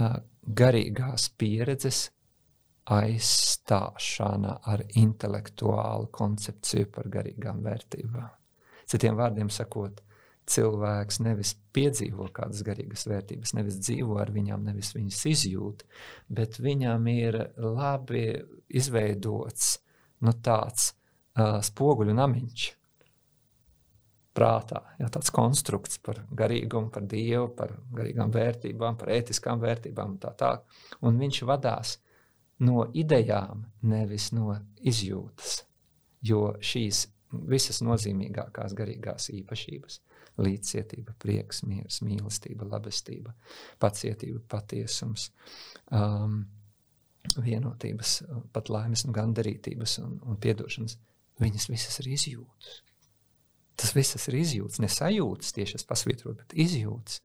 [0.00, 2.08] uh, garīgās pieredzes
[2.90, 8.30] aizstāšana ar intelektuālu koncepciju par garīgām vērtībām.
[8.90, 10.00] Citiem vārdiem sakot,
[10.50, 15.84] cilvēks nevis piedzīvo kādas garīgas vērtības, nevis dzīvo ar viņām, nevis viņas izjūt,
[16.32, 18.24] bet viņam ir labi
[18.66, 19.76] izveidots
[20.26, 22.66] nu, tāds uh, spoguļu namiņš.
[24.40, 30.20] Prātā, ja, tāds konstrukts par garīgumu, par dievu, par garīgām vērtībām, par ētiskām vērtībām un
[30.22, 30.78] tā tālāk.
[31.04, 31.98] Un viņš vadās
[32.64, 35.58] no idejām, nevis no izjūtas.
[36.24, 37.04] Jo šīs
[37.52, 40.00] visas nozīmīgākās garīgās īpašības
[40.40, 43.34] līdzcietība, prieks, miers, mīlestība, labestība,
[43.82, 45.28] pacietība, patiesums,
[45.92, 46.40] um,
[47.44, 48.20] vienotības,
[48.54, 50.96] pat laimes, un gandarītības un, un piedošanas.
[51.40, 52.80] Viņas visas ir izjūtas.
[53.80, 57.20] Tas viss ir izjūtas, ne sajūtas, tieši es pasvītroju, bet izjūtas.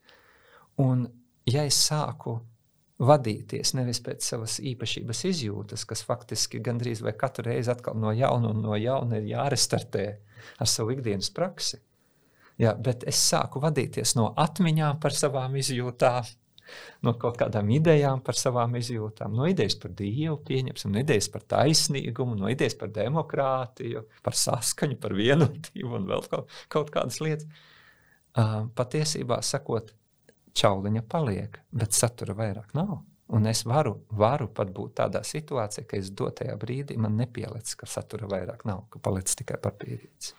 [0.84, 1.08] Un,
[1.50, 2.38] ja es sāku
[3.04, 8.54] vadīties nevis pēc savas īpašības izjūtas, kas faktiski gandrīz vai katru reizi atkal no jauna
[8.56, 10.06] un no jauna ir jārestartē
[10.64, 11.82] ar savu ikdienas praksi,
[12.62, 16.28] Jā, bet es sāku vadīties no atmiņām par savām izjūtām,
[17.06, 21.46] no kaut kādām idejām par savām izjūtām, no idejas par dievu, pieņemsim, no idejas par
[21.56, 27.50] taisnīgumu, no idejas par demokrātiju, par saskaņu, par vienotību un vēl kaut, kaut kādas lietas.
[28.36, 29.94] Uh, patiesībā sakot,
[30.56, 32.98] čauliņa paliek, bet satura vairāk nav.
[33.36, 37.88] Un es varu, varu pat būt tādā situācijā, ka es dotajā brīdī man nepieliec, ka
[37.90, 40.36] satura vairāk nav, ka paliec tikai papīrītis.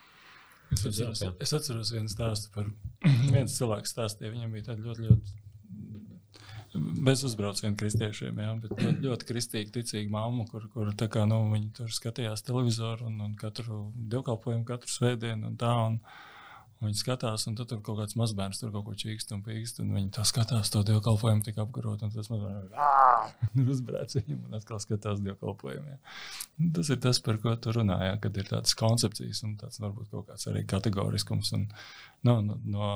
[0.74, 2.70] Es atceros, es atceros vienu stāstu par
[3.34, 4.32] viens cilvēks stāstīja.
[4.34, 5.36] Viņam bija tāda ļoti, ļoti
[7.06, 11.72] bez uzbrauciena kristiešiem, jā, bet ļoti, ļoti kristīgi, ticīga mamma, kur, kur kā, nu, viņi
[11.80, 15.74] tur skatījās televizoru un, un katru dievkalpojumu, katru svētdienu un tā.
[15.90, 16.00] Un,
[16.76, 19.78] Viņi skatās, un tad tur kaut kāds mazbērns tur kaut ko čīkst un pīkst.
[19.80, 24.82] Un viņi tā skatās, to dievkalpojumu tik apgarot, un tas mazbērns uzbrēc viņam un atkal
[24.84, 25.94] skatās dievkalpojumu.
[25.94, 25.96] Jā.
[26.76, 30.28] Tas ir tas, par ko tu runāji, kad ir tādas koncepcijas un tāds varbūt kaut
[30.28, 31.64] kāds arī kategoriskums un
[32.28, 32.90] no, no, no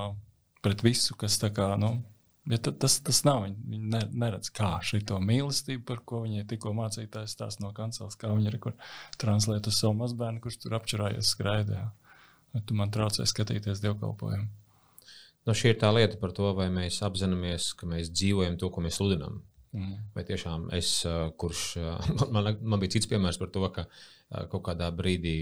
[0.61, 1.95] pret visu, kas tā kā, nu,
[2.51, 3.45] Ja tas, tas nav.
[3.47, 8.33] Viņi, viņi neredz, kā šī mīlestība, par ko viņi tikko mācītājs stāsta no kancels, kā
[8.35, 8.61] viņi ir
[9.21, 11.87] translēt uz savu mazbērnu, kurš tur apčurājies skraidē
[12.67, 14.49] tu man traucē skatīties dievkalpojumu.
[15.49, 18.83] Nu, šī ir tā lieta par to, vai mēs apzināmies, ka mēs dzīvojam to, ko
[18.85, 19.41] mēs sludinām.
[19.71, 19.95] Mm.
[20.17, 20.93] Vai tiešām es,
[21.41, 21.65] kurš
[22.35, 23.87] man, man bija cits piemērs par to, ka
[24.51, 25.37] kaut kādā brīdī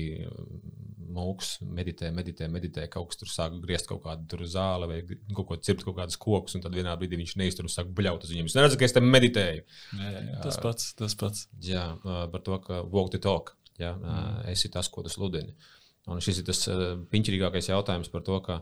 [1.15, 4.99] mūks meditē, meditē, meditē, kaut kas tur sāk griezt kaut kādu zāli vai
[5.33, 8.27] kaut ko cirpt, kaut kādus kokus, un tad vienā brīdī viņš neiztur un sāk bļaut
[8.27, 8.51] uz viņiem.
[8.51, 9.65] Es neredzu, ka es tam meditēju.
[9.99, 11.49] Jā, jā, tas pats, tas pats.
[11.65, 13.57] Jā, par to, ka walk the talk.
[13.79, 14.47] Jā, mm.
[14.51, 15.55] esi tas, ko tu sludini.
[15.55, 15.75] Uh,
[16.09, 18.59] Un šis ir tas uh, piņķīgākais jautājums par to, ka,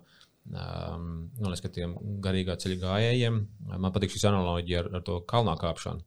[0.50, 3.42] um, nu, ka tiem garīgā ceļa gājējiem,
[3.74, 6.02] man patīk šis analoģija ar, ar to kalnā kāpšanu.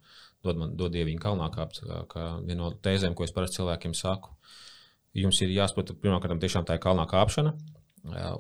[0.46, 4.32] Dod man, dod dieviņu kalnā kāpt, kā, viena no tēzēm, ko es parasti cilvēkiem saku.
[5.20, 7.56] Jums ir jāsaprot, pirmkārt, tiešām tā ir kalnā kāpšana,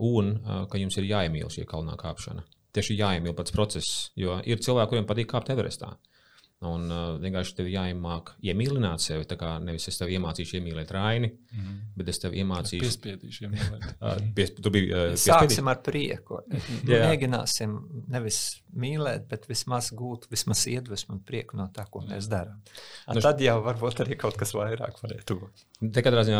[0.05, 0.35] un
[0.71, 2.45] ka jums ir jāiemīl šī kalnā kāpšana.
[2.75, 5.95] Tieši jāiemīl pats process, jo ir cilvēki, kuriem patīk kāpt Everestā.
[6.67, 9.23] Un uh, vienkārši tev jāiemāk iemīlināt sevi.
[9.29, 11.77] Tā kā nevis es tev iemācīšu iemīlēt Raini, mm -hmm.
[11.95, 12.83] bet es tev iemācīšu.
[12.83, 13.85] Piespiedīšu iemīlēt.
[14.35, 16.41] pies, tu biji uh, Sāksim ar prieku.
[16.83, 17.77] Mēģināsim
[18.11, 18.41] nevis
[18.75, 22.59] mīlēt, bet vismaz gūt vismaz iedvesmu un prieku no tā, ko mēs darām.
[23.07, 25.68] Nu, tad jau varbūt arī kaut kas vairāk varētu būt.
[25.79, 26.39] Te katrā ziņā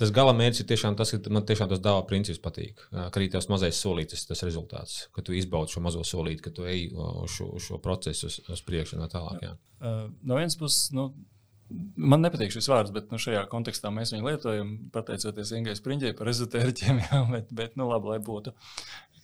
[0.00, 2.80] tas gala mērķis ir tiešām tas, ka man tiešām tas dāvā princips patīk.
[2.88, 6.64] Ka arī tas mazais solītis tas rezultāts, ka tu izbaudi šo mazo solīti, ka tu
[6.68, 9.44] ej uz šo, šo procesu uz, uz priekšu un tā tālāk.
[9.44, 9.52] Jā.
[10.24, 11.10] No vienas puses, nu,
[12.00, 16.30] Man nepatīk šis vārds, bet nu, šajā kontekstā mēs viņu lietojam, pateicoties Ingai Spriņģei par
[16.32, 17.00] ezotērķiem.
[17.04, 18.54] Jā, bet, bet nu, labi, lai būtu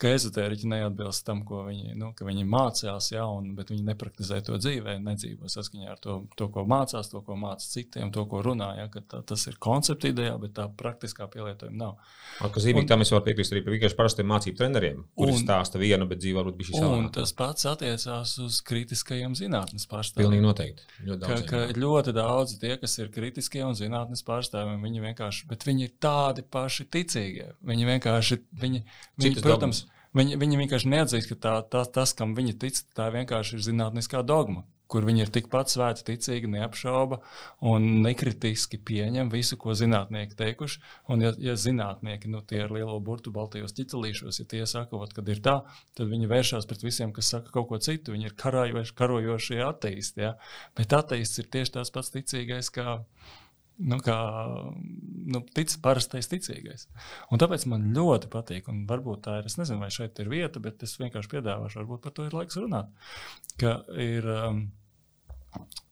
[0.00, 4.58] ka ezotēriķi neatbilst tam, ko viņi, nu, viņi mācījās, ja, un, bet viņi nepraktizē to
[4.60, 8.70] dzīvē, nedzīvo saskaņā ar to, to ko mācās, to, ko mācās citiem, to, ko runā.
[8.78, 12.52] Ja, tā, tas ir koncepts idejā, bet tā praktiskā pielietojuma nav.
[12.64, 16.42] Zīmīgi, tam es varu piekrist arī vienkārši parastiem mācību treneriem, kuriem stāsta vienu, bet dzīvo
[16.42, 16.98] varbūt šī savā.
[16.98, 20.30] Un tas pats attiecās uz kritiskajiem zinātnes pārstāvjiem.
[20.30, 20.88] Pilnīgi noteikti.
[21.04, 25.48] Ļoti daudz, ka, ka ļoti daudz tie, kas ir kritiskie un zinātnes pārstāvji, viņi vienkārši,
[25.50, 27.50] bet viņi ir tādi paši ticīgie.
[27.64, 28.82] Viņi vienkārši, viņi,
[29.20, 29.83] viņi protams,
[30.14, 34.20] Viņi, viņi vienkārši neatzīst, ka tā, tā, tas, kam viņi tic, tā vienkārši ir zinātniskā
[34.22, 37.18] dogma, kur viņi ir tikpat svēti, ticīgi, neapšauba
[37.66, 40.80] un nekritiski pieņem visu, ko zinātnieki teikuši.
[41.10, 45.30] Un, ja, ja zinātnieki, nu, tie ar lielo burtu baltajos ķicelīšos, ja tie saka, kad
[45.34, 45.56] ir tā,
[45.98, 48.14] tad viņi vēršas pret visiem, kas saka kaut ko citu.
[48.14, 50.28] Viņi ir karājoši, karojošie ateisti.
[50.28, 50.36] Ja?
[50.78, 53.00] Bet ateists ir tieši tāds pats ticīgais, kā
[53.78, 54.18] nu, kā
[55.34, 56.86] nu, tic, parastais ticīgais.
[57.32, 59.50] Un tāpēc man ļoti patīk, un varbūt tā ir.
[59.50, 62.60] Es nezinu, vai šeit ir vieta, bet es vienkārši piedāvāšu, varbūt par to ir laiks
[62.60, 62.90] runāt.
[63.60, 64.64] Ka ir um,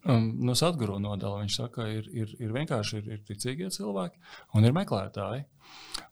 [0.02, 4.18] Um, no Sadguru nodala viņš saka, ir, ir, ir vienkārši ir, ir ticīgie cilvēki
[4.58, 5.44] un ir meklētāji.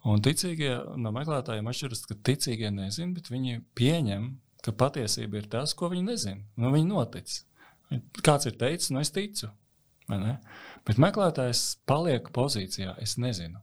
[0.06, 4.28] Un ticīgie no meklētājiem atšķiras, ka ticīgie nezina, bet viņi pieņem,
[4.62, 6.44] ka patiesība ir tas, ko viņi nezina.
[6.60, 7.34] Nu, viņi notic.
[8.22, 9.50] Kāds ir teicis, nu es ticu.
[10.88, 13.60] Bet meklētājs paliek pozīcijā, es nezinu.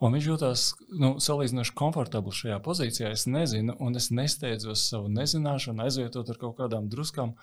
[0.00, 0.62] Un viņš jutās
[0.96, 3.10] nu, salīdzinoši komfortabli šajā pozīcijā.
[3.12, 7.34] Es nezinu, un es nesteidzos savu nezināšanu, aizvietot ar kaut kādām druskām.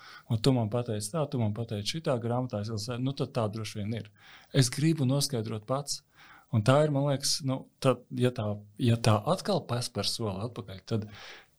[0.42, 2.64] Tu man pateici, tā, tu man pateici, šitā grāmatā.
[2.64, 4.10] Es domāju, nu tā droši vien ir.
[4.50, 6.02] Es gribu noskaidrot pats.
[6.50, 8.48] Un tā ir, man liekas, nu, tad, ja, tā,
[8.80, 11.04] ja tā atkal paspēr soli atpakaļ, tad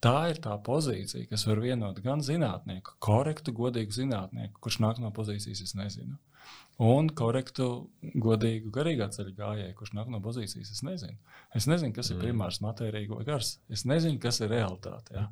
[0.04, 5.12] tā ir tā pozīcija, kas var vienot gan zinātnieku, korektu, godīgu zinātnieku, kurš nāk no
[5.14, 6.18] pozīcijas, es nezinu
[6.80, 7.66] un korektu,
[8.24, 10.70] godīgu garīgā ceļa gājēju, kurš nāk no pozīcijas.
[10.72, 11.16] Es nezinu,
[11.56, 12.24] es nezinu kas ir mm.
[12.24, 13.58] primārs matērija vai gars.
[13.68, 15.16] Es nezinu, kas ir realitāte.
[15.18, 15.26] Ja?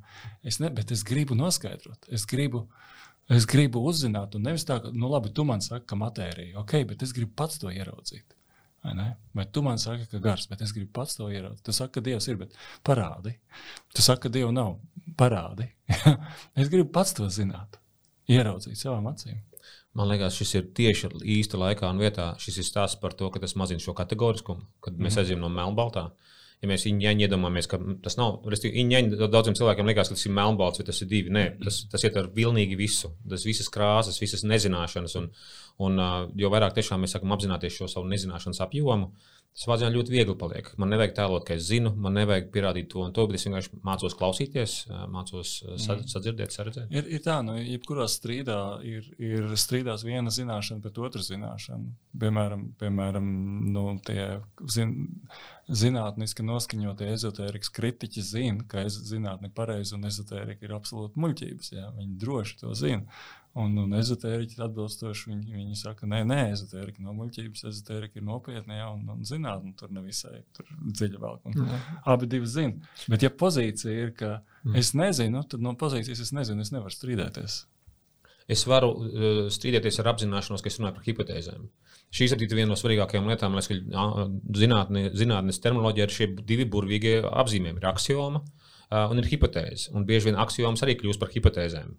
[0.45, 2.11] Es ne, bet es gribu noskaidrot.
[2.13, 2.67] Es gribu,
[3.33, 6.83] es gribu uzzināt, un nevis tā, ka, nu, labi, tu man saki, ka matērija, ok,
[6.93, 8.37] bet es gribu pats to ieraudzīt.
[8.85, 11.65] Vai, vai tu man saki, ka gars, bet es gribu pats to ieraudzīt.
[11.67, 12.55] Tu saki, ka Dievs ir, bet
[12.87, 13.35] parādi.
[13.95, 14.77] Tu saki, ka Dieva nav.
[15.19, 15.67] Parādi.
[16.61, 17.81] es gribu pats to zināt,
[18.31, 19.41] ieraudzīt savām acīm.
[19.99, 22.31] Man liekas, šis ir tieši īsta laikā un vietā.
[22.39, 25.23] Šis ir stāsts par to, ka tas mazina šo kategoriskumu, kad mēs mm.
[25.25, 26.05] aizjām no melnbaltā.
[26.59, 30.81] Ja mēs viņu iedomājamies, ka tas nav, viņa daudziem cilvēkiem liekas, ka tas ir melnbalts,
[30.81, 31.31] vai tas ir divi.
[31.35, 33.13] Nē, tas, tas iet ar pilnīgi visu.
[33.31, 35.15] Tas visas krāsas, visas nezināšanas.
[35.21, 35.29] Un,
[35.87, 36.03] un,
[36.41, 39.13] jo vairāk tiešām mēs sākam apzināties šo savu nezināšanas apjomu,
[39.59, 40.69] Tas vāciņā ļoti viegli paliek.
[40.79, 43.81] Man nevajag tēlot, ka es zinu, man nevajag pierādīt to un to, bet es vienkārši
[43.83, 44.75] mācos klausīties,
[45.11, 46.05] mācos mm.
[46.13, 46.93] sadzirdēt, saredzēt.
[46.95, 51.91] Ir, ir tā, nu, jebkurā strīdā ir, ir strīdās viena zināšana pret otru zināšanu.
[52.23, 53.33] Piemēram, piemēram
[53.75, 54.29] nu, tie
[54.71, 54.95] zin,
[55.69, 61.75] zinātniski noskaņotie ezotērikas kritiķi zina, ka zinātnē pareizi un ezotērika ir absolūti muļķības.
[61.75, 61.91] Jā.
[61.99, 63.21] Viņi droši to zina.
[63.59, 68.77] Un, un ezotēriķi atbilstoši viņi, viņi saka, nē, nē, ezotērika nav muļķības, ezotērika ir nopietna,
[68.77, 71.41] jā, un, un zinātnē tur nevisai tur dziļi vēl.
[72.13, 72.93] Abi divi zina.
[73.11, 74.77] Bet, ja pozīcija ir, ka mm.
[74.79, 77.59] es nezinu, tad no pozīcijas es nezinu, es nevaru strīdēties.
[78.49, 81.67] Es varu uh, strīdēties ar apzināšanos, ka es runāju par hipotēzēm.
[82.15, 83.65] Šīs ir viena no svarīgākajām lietām, lai
[84.63, 87.83] zinātnē, zinātnes terminoloģija ir šie divi burvīgie apzīmējumi.
[87.83, 88.41] Ir axioma
[88.99, 89.93] un ir hipotēze.
[89.93, 91.93] Un bieži vien axiomas arī kļūst par hipotēzēm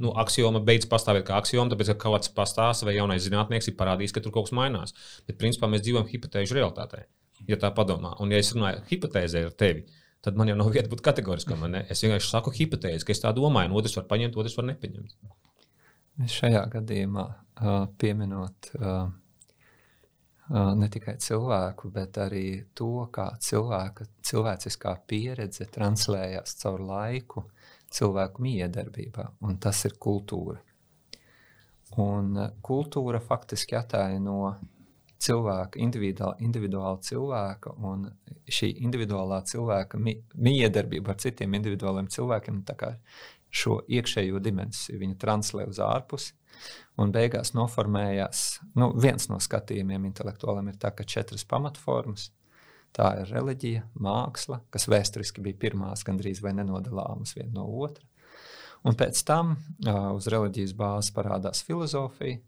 [0.00, 3.76] nu, axioma beidz pastāvēt kā axioma, tāpēc, ka kaut kāds pastāsta vai jaunais zinātnieks ir
[3.78, 4.94] parādījis, ka tur kaut kas mainās.
[5.28, 7.04] Bet, principā, mēs dzīvojam hipotēžu realitātē,
[7.48, 8.14] ja tā padomā.
[8.22, 9.86] Un, ja es runāju hipotēzē ar tevi,
[10.24, 11.64] tad man jau nav vieta būt kategoriskam.
[11.86, 15.16] Es vienkārši saku hipotēzi, ka es tā domāju, un otrs var paņemt, otrs var nepaņemt.
[16.32, 19.08] Šajā gadījumā uh, pieminot uh,
[20.48, 27.46] ne tikai cilvēku, bet arī to, kā cilvēka, cilvēciskā pieredze translējās caur laiku,
[27.90, 30.60] cilvēku miedarbībā, un tas ir kultūra.
[32.02, 34.56] Un eh, kultūra faktiski ataino
[35.22, 38.06] cilvēku, individuālu, individuālu cilvēku, un
[38.46, 42.62] šī individuālā cilvēka mi, miedarbība ar citiem individuāliem cilvēkiem
[43.56, 46.34] šo iekšējo dimensiju viņa translē uz ārpusi.
[46.96, 48.44] Un beigās noformējās
[48.80, 52.30] nu, viens no skatījumiem intelektuāliem, ir tā, ka četras pamatformas
[52.96, 58.08] Tā ir reliģija, māksla, kas vēsturiski bija pirmās, gandrīz vai nenodalāmas viena no otras.
[58.86, 62.38] Un pēc tam uh, uz reliģijas bāzes parādās filozofija,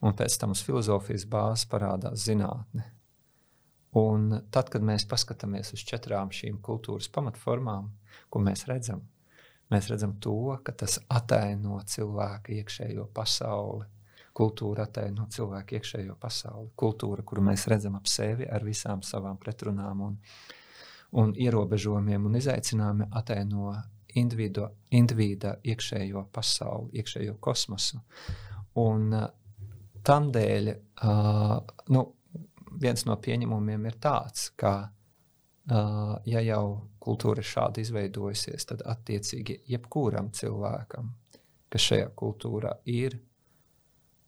[0.00, 2.86] un pēc tam uz filozofijas bāzes parādās zinātne.
[3.96, 7.90] Un tad, kad mēs paskatāmies uz četrām šīm kultūras pamatformām,
[8.32, 9.02] ko mēs redzam,
[9.72, 13.86] mēs redzam to, ka tas ataino cilvēka iekšējo pasauli,
[14.36, 16.68] Kultūra attēlo cilvēku iekšējo pasauli.
[16.76, 20.18] Kultūra, kuru mēs redzam ap sevi ar visām savām pretrunām un,
[21.16, 23.72] un ierobežojumiem un izaicinājumiem, attēlo
[24.20, 28.02] individu, individa iekšējo pasauli, iekšējo kosmosu.
[28.82, 29.08] Un
[30.04, 31.56] tam dēļ uh,
[31.96, 32.04] nu,
[32.76, 36.66] viens no pieņemumiem ir tāds, ka, uh, ja jau
[37.06, 41.14] kultūra ir šādi izveidojusies, tad attiecīgi jebkuram cilvēkam,
[41.72, 43.18] kas šajā kultūrā ir,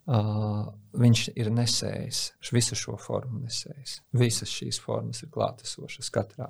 [0.08, 0.62] Uh,
[0.96, 2.18] viņš ir nesējis
[2.56, 3.98] visu šo formu, nesējis.
[4.16, 6.46] Visas šīs formas ir klātesošas katrā.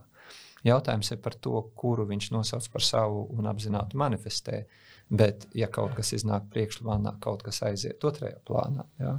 [0.66, 4.60] Jautājums ir par to, kuru viņš nosauc par savu un apzināti manifestē.
[5.10, 8.84] Bet, ja kaut kas iznāk priekšplānā, kaut kas aiziet otrajā plānā.
[9.00, 9.16] Ja?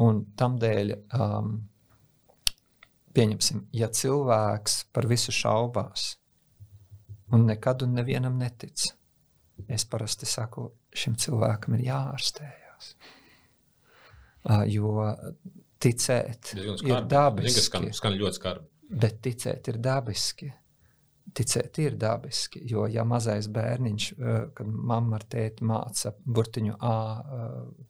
[0.00, 1.56] Un tam dēļ, um,
[3.16, 6.14] pieņemsim, ja cilvēks par visu šaubās
[7.32, 8.90] un nekad un nevienam netic,
[9.68, 12.94] es parasti saku, šim cilvēkam ir jāārstējas.
[14.72, 15.06] Jo
[15.82, 17.62] ticēt ir dabiski.
[17.68, 18.68] Skan, skan ļoti skarbi.
[19.02, 20.50] Bet ticēt ir dabiski.
[21.36, 24.08] Ticēt ir dabiski, jo ja mazais bērniņš,
[24.56, 26.92] kad mamma ar tēti māca burtiņu A,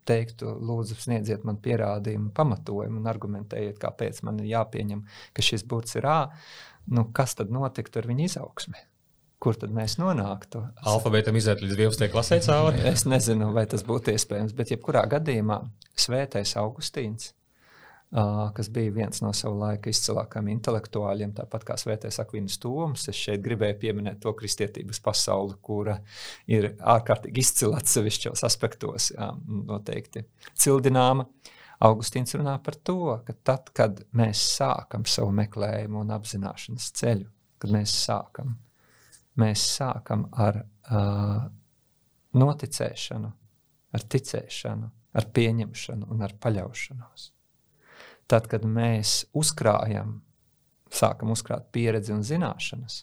[0.08, 5.98] teiktu, lūdzu, sniedziet man pierādījumu, pamatojumu un argumentējiet, kāpēc man ir jāpieņem, ka šis burts
[5.98, 6.20] ir A,
[6.92, 8.86] nu, kas tad notiktu ar viņa izaugsmi?
[9.42, 10.60] Kur tad mēs nonāktu?
[10.86, 12.10] Alfabētam iziet līdz 12.
[12.12, 12.78] klasē cauri?
[12.86, 15.58] Es nezinu, vai tas būtu iespējams, bet jebkurā gadījumā
[15.98, 17.32] svētais Augustīns
[18.54, 23.06] kas bija viens no savu laiku izcilākajiem intelektuāļiem, tāpat kā Svētais Akvīnas Toms.
[23.08, 25.96] Es šeit gribēju pieminēt to kristietības pasauli, kura
[26.50, 29.30] ir ārkārtīgi izcila atsevišķos aspektos, jā,
[29.72, 31.26] noteikti cildināma.
[31.82, 37.26] Augustīns runā par to, ka tad, kad mēs sākam savu meklējumu un apzināšanas ceļu,
[37.58, 38.54] kad mēs sākam,
[39.40, 41.42] mēs sākam ar uh,
[42.38, 43.36] noticēšanu,
[43.96, 47.32] ar ticēšanu, ar pieņemšanu un ar paļaušanos
[48.30, 50.20] tad, kad mēs uzkrājam,
[50.92, 53.02] sākam uzkrāt pieredzi un zināšanas,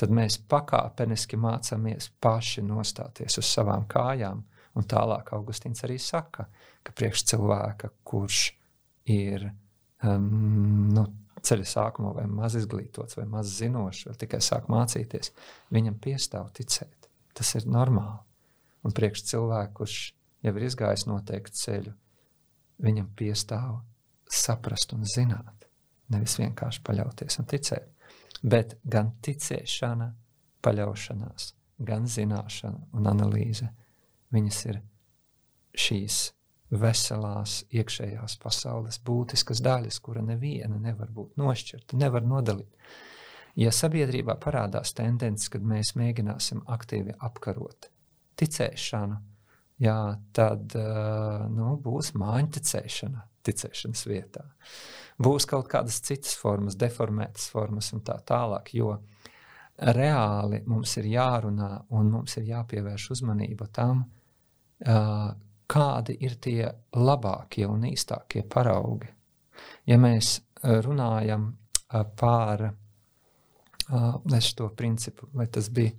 [0.00, 4.42] tad mēs pakāpeniski mācāmies paši nostāties uz savām kājām.
[4.74, 6.48] Un tālāk Augustīns arī saka,
[6.82, 8.48] ka priekš cilvēka, kurš
[9.14, 9.44] ir
[10.02, 11.04] um, nu,
[11.44, 15.30] ceļa sākumā vai maz izglītots vai maz zinošs, vai tikai sāk mācīties,
[15.74, 17.08] viņam piestāv ticēt.
[17.34, 18.18] Tas ir normāli.
[18.84, 19.98] Un priekš cilvēka, kurš
[20.44, 21.94] jau ir izgājis noteiktu ceļu,
[22.84, 23.78] viņam piestāv
[24.36, 25.66] saprast un zināt,
[26.12, 27.90] nevis vienkārši paļauties un ticēt.
[28.44, 30.10] Bet gan ticēšana,
[30.64, 31.52] paļaušanās,
[31.84, 33.70] gan zināšana un analīze,
[34.34, 34.80] viņas ir
[35.74, 36.18] šīs
[36.74, 42.70] veselās iekšējās pasaules būtiskas daļas, kura neviena nevar būt nošķirta, nevar nodalīt.
[43.54, 47.88] Ja sabiedrībā parādās tendences, kad mēs mēģināsim aktīvi apkarot
[48.40, 49.20] ticēšanu,
[49.84, 49.98] jā,
[50.34, 54.44] tad uh, nu, būs mājiņticēšana, ticēšanas vietā.
[55.22, 58.96] Būs kaut kādas citas formas, deformētas formas un tā tālāk, jo
[59.94, 64.04] reāli mums ir jārunā un mums ir jāpievērš uzmanība tam,
[65.70, 66.68] kādi ir tie
[66.98, 69.10] labākie un īstākie paraugi.
[69.86, 71.52] Ja mēs runājam
[72.18, 72.72] par
[74.56, 75.92] to principu, vai tas bija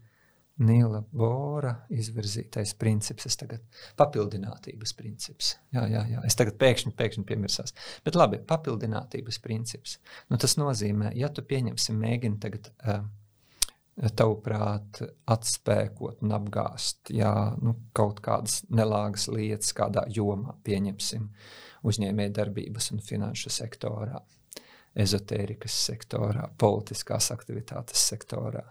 [0.64, 3.64] Nīla Bora izvirzītais princips, es tagad
[4.00, 5.50] papildinātības princips.
[5.76, 6.22] Jā, jā, jā.
[6.24, 7.76] Es tagad pēkšņi, pēkšņi piemirsās.
[8.06, 9.98] Bet labi, papildinātības princips.
[10.32, 13.04] Nu, tas nozīmē, ja tu pieņemsi, mēģini tagad uh,
[14.16, 15.02] tavuprāt
[15.36, 21.28] atspēkot un apgāst jā, nu, kaut kādas nelāgas lietas kādā jomā, pieņemsim
[21.86, 24.24] uzņēmē darbības un finanšu sektorā,
[24.96, 28.64] ezotērikas sektorā, politiskās aktivitātes sektorā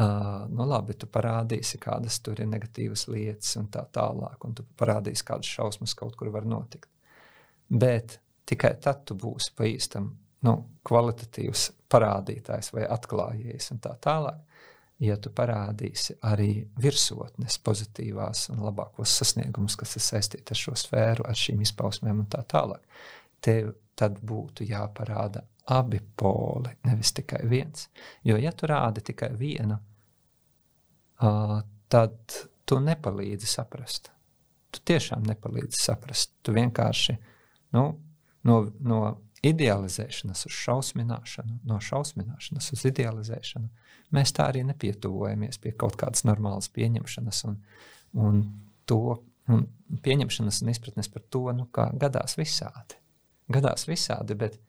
[0.00, 4.64] Uh, nu, labi, tu parādīsi, kādas tur ir negatīvas lietas, un tā tālāk, un tu
[4.80, 6.88] parādīsi, kādas šausmas kaut kur var notikt.
[7.68, 8.16] Bet
[8.48, 10.06] tikai tad tu būsi pa īstam
[10.46, 10.54] nu,
[10.88, 14.40] kvalitatīvs parādītājs vai atklājējs, un tā tālāk.
[15.00, 21.24] Ja tu parādīsi arī virsotnes, pozitīvās un labākos sasniegumus, kas ir saistīti ar šo sfēru,
[21.28, 22.82] ar šīm izpausmēm un tā tālāk,
[23.40, 25.44] tev tad būtu jāparāda
[25.76, 27.88] abi poli, nevis tikai viens.
[28.24, 29.78] Jo, ja tu rādi tikai vienu,
[31.20, 34.10] tad tu nepalīdzi saprast.
[34.70, 36.32] Tu tiešām nepalīdzi saprast.
[36.46, 37.16] Tu vienkārši
[37.76, 37.84] nu,
[38.46, 39.00] no, no
[39.46, 43.70] idealizēšanas uz šausmināšanu, no šausmināšanas uz idealizēšanu.
[44.14, 47.58] Mēs tā arī nepietuvojamies pie kaut kādas normālas pieņemšanas un,
[48.18, 48.40] un
[48.90, 49.18] to
[49.50, 49.64] un
[50.04, 52.98] pieņemšanas un izpratnes par to, nu, kā gadās visādi.
[53.50, 54.60] Gadās visādi, bet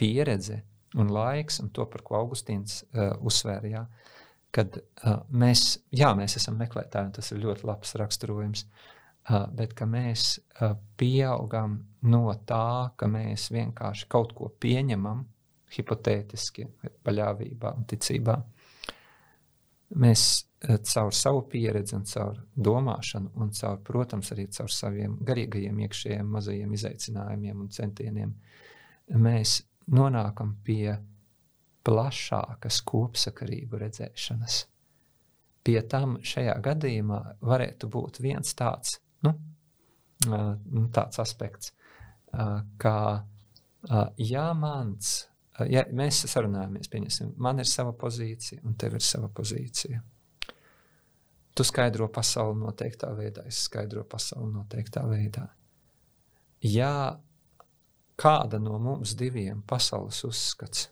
[0.00, 0.62] pieredze
[0.96, 4.15] un laiks, un to, par ko Augustīns uh, uzsvēra, jā, uh,
[4.54, 9.74] kad uh, mēs, jā, mēs esam meklētāji, un tas ir ļoti labs raksturojums, uh, bet
[9.76, 11.78] ka mēs uh, pieaugam
[12.08, 15.24] no tā, ka mēs vienkārši kaut ko pieņemam,
[15.76, 16.68] hipotētiski,
[17.04, 18.36] paļāvībā un ticībā.
[20.02, 20.22] Mēs
[20.68, 26.72] uh, caur savu pieredzi, caur domāšanu, un caur, protams, arī caur saviem garīgajiem, iekšējiem, mazajiem
[26.78, 28.32] izaicinājumiem un centieniem,
[29.20, 29.60] mēs
[29.92, 30.96] nonākam pie
[31.86, 34.58] plašākas kopsakarību redzēšanas.
[35.66, 39.32] Pie tam šajā gadījumā varētu būt viens tāds, nu,
[40.94, 41.72] tāds aspekts,
[42.82, 42.98] kā
[44.22, 45.14] ja mans,
[45.70, 50.02] ja mēs sarunājamies, pieņemsim, man ir sava pozīcija un tev ir sava pozīcija.
[51.56, 55.46] Tu skaidro pasauli noteiktā veidā, es skaidro pasauli noteiktā veidā.
[56.66, 57.16] Ja
[58.20, 60.90] kāda no mums diviem pasaules uzskats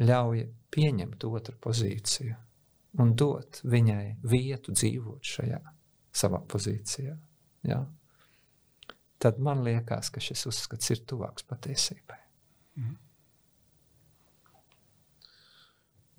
[0.00, 0.44] ļauj
[0.74, 2.36] pieņemt otru pozīciju
[3.00, 5.60] un dot viņai vietu dzīvot šajā
[6.10, 7.14] savā pozīcijā.
[7.68, 7.80] Ja?
[9.20, 12.18] Tad man liekas, ka šis uzskats ir tuvāks patiesībai.
[12.80, 12.98] Mhm.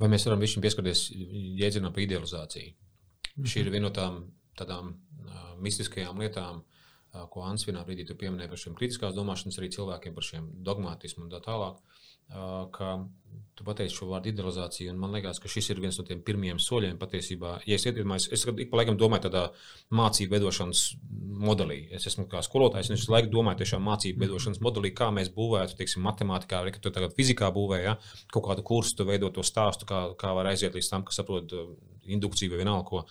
[0.02, 2.74] Vai mēs varam pieskarties jēdzienam par idealizāciju?
[3.36, 3.48] Mm.
[3.48, 4.16] Šī ir viena no tām
[4.58, 9.70] tādām uh, mistiskajām lietām, uh, ko Ants vienā brīdī pieminēja par šiem kritiskās domāšanas arī
[9.76, 11.78] cilvēkiem, par šiem dogmatismu un tā tālāk.
[12.32, 12.94] Ka
[13.62, 16.60] tu pateici šo vārdu idealizācija, un man liekas, ka šis ir viens no tiem pirmajiem
[16.62, 17.58] soļiem patiesībā.
[17.70, 19.44] Ja es iedomājos, es ik pa laikam domāju tādā
[19.94, 20.84] mācību veidošanas
[21.46, 21.82] modelī.
[21.94, 25.34] Es esmu kā skolotājs, un es visu laiku domāju tiešām mācību veidošanas modelī, kā mēs
[25.36, 27.98] būvētu, teiksim, matemātikā, vai tu tagad fizikā būvē, ja?
[28.34, 31.54] kaut kādu kursu, tu veido to stāstu, kā, kā var aiziet līdz tam, kas saprot
[32.10, 33.06] indukciju vai vienalga ko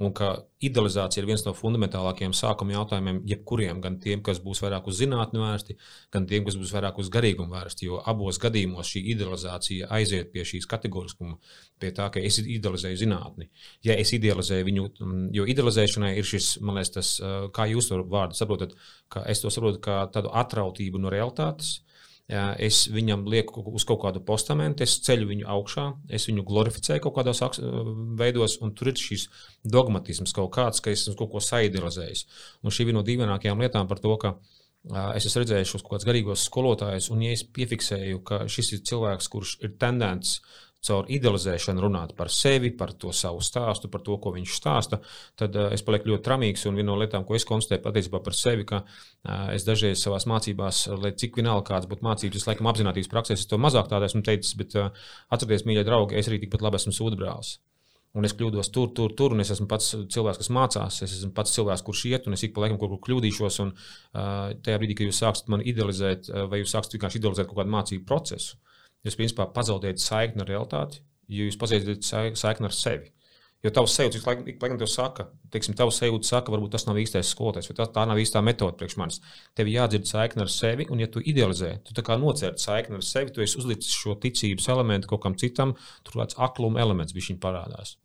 [0.00, 0.30] un ka
[0.64, 5.42] idealizācija ir viens no fundamentālākajiem sākuma jautājumiem, jebkuriem, gan tiem, kas būs vairāk uz zinātnē
[5.42, 5.76] vērsti,
[6.14, 7.88] gan tiem, kas būs vairāk uz garīgumu vērsti.
[7.88, 11.36] Jo abos gadījumos šī idealizācija aiziet pie šīs kategoriskuma,
[11.80, 13.50] pie tā, ka es idealizēju zinātni.
[13.84, 17.12] Ja es idealizēju viņu, mm, jo idealizēšanai ir šis, man liekas, tas,
[17.56, 18.72] kā jūs to vārdu saprotat,
[19.12, 21.80] ka es to saprotu kā tādu atrautību no realitātes
[22.30, 27.16] es viņam lieku uz kaut kādu postamentu, es ceļu viņu augšā, es viņu glorificēju kaut
[27.18, 27.42] kādos
[28.20, 29.26] veidos, un tur ir šis
[29.66, 32.26] dogmatisms kaut kāds, ka es esmu kaut ko saidealizējis.
[32.62, 34.36] Un šī ir no dīvainākajām lietām par to, ka
[35.16, 38.84] es esmu redzējis šos kaut kādus garīgos skolotājus, un ja es piefiksēju, ka šis ir
[38.90, 40.38] cilvēks, kurš ir tendents
[40.86, 45.00] caur idealizēšanu runāt par sevi, par to savu stāstu, par to, ko viņš stāsta,
[45.38, 46.64] tad uh, es palieku ļoti tramīgs.
[46.70, 50.20] Un viena no lietām, ko es konstatēju patiesībā par sevi, ka uh, es dažreiz savā
[50.32, 54.08] mācībās, lai cik vienalga kāds būtu mācības, es laikam apzināties praksē, es to mazāk tādā
[54.08, 54.88] esmu teicis, bet uh,
[55.28, 57.58] atcerieties, mīļie draugi, es arī tikpat labi esmu sūdbrālis.
[58.16, 60.96] Un es kļūdos tur, tur, tur, un es esmu pats cilvēks, kas mācās.
[61.04, 63.60] Es esmu pats cilvēks, kurš iet, un es ik pa laikam kaut kur kļūdīšos.
[63.62, 67.60] Un uh, tajā brīdī, kad jūs sāksiet mani idealizēt, vai jūs sāksiet vienkārši idealizēt kaut
[67.60, 68.69] kādu mācību procesu, uh,
[69.06, 73.10] Jūs principā pazaudējat saikni ar realitāti, jo jūs pazaudat saikni ar sevi.
[73.60, 76.96] Jo tavs sajūta visu laiku, laikam tev saka, teiksim, tavs sajūta saka, varbūt tas nav
[77.00, 79.20] īstais skolotājs, vai tā, tā nav īstā metode priekš manis.
[79.56, 83.04] Tev jādzird saikni ar sevi, un ja tu idealizē, tu tā kā nocērt saikni ar
[83.04, 85.76] sevi, tu esi uzlicis šo ticības elementu kaut kam citam,
[86.06, 87.98] tur kāds akluma elements viņš parādās.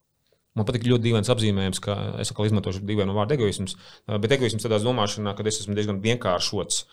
[0.56, 3.76] Man patīk ļoti dīvains apzīmējums, ka es atkal izmantošu dīvainu vārdu egoisms,
[4.08, 6.86] bet egoisms tādā domāšanā, ka es esmu diezgan vienkāršots.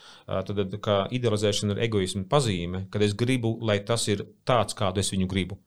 [0.49, 5.15] Tad, kā idealizēšana ir egoisma pazīme, kad es gribu, lai tas ir tāds, kādu es
[5.15, 5.61] viņu gribu.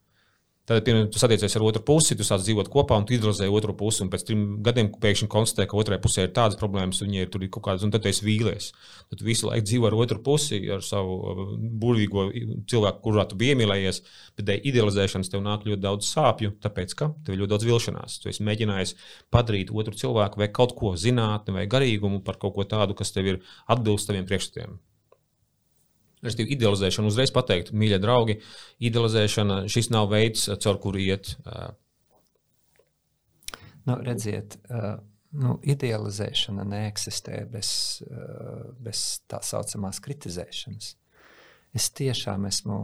[0.65, 4.01] Tad, piemēram, tu satiecies ar otru pusi, tu sāc dzīvot kopā un idealizē otru pusi.
[4.01, 7.29] Un pēc trim gadiem pēkšņi konstatē, ka otrai pusē ir tādas problēmas, un viņai ir,
[7.29, 8.71] ir kaut kādas, un tad tu esi vīlies.
[9.11, 11.43] Tad tu visu laiku dzīvo ar otru pusi, ar savu uh,
[11.83, 12.25] burvīgo
[12.71, 14.01] cilvēku, kurā tu biji iemīlējies.
[14.39, 18.17] Bet dēļ idealizēšanas tev nāk ļoti daudz sāpju, tāpēc ka tev ir ļoti daudz vilšanās.
[18.23, 18.97] Tu esi mēģinājis
[19.29, 23.35] padarīt otru cilvēku vai kaut ko zinātni vai garīgumu par kaut ko tādu, kas tev
[23.35, 24.79] ir atbilst taviem priekšstatiem.
[26.23, 28.37] Respektīvi, idealizēšana uzreiz pateikt, mīļie draugi,
[28.87, 31.35] idealizēšana šis nav veids, caur kuru iet.
[33.85, 34.55] Nu, redziet,
[35.35, 37.71] nu, idealizēšana neeksistē bez,
[38.81, 40.93] bez tā saucamās kritizēšanas.
[41.75, 42.79] Es tiešām esmu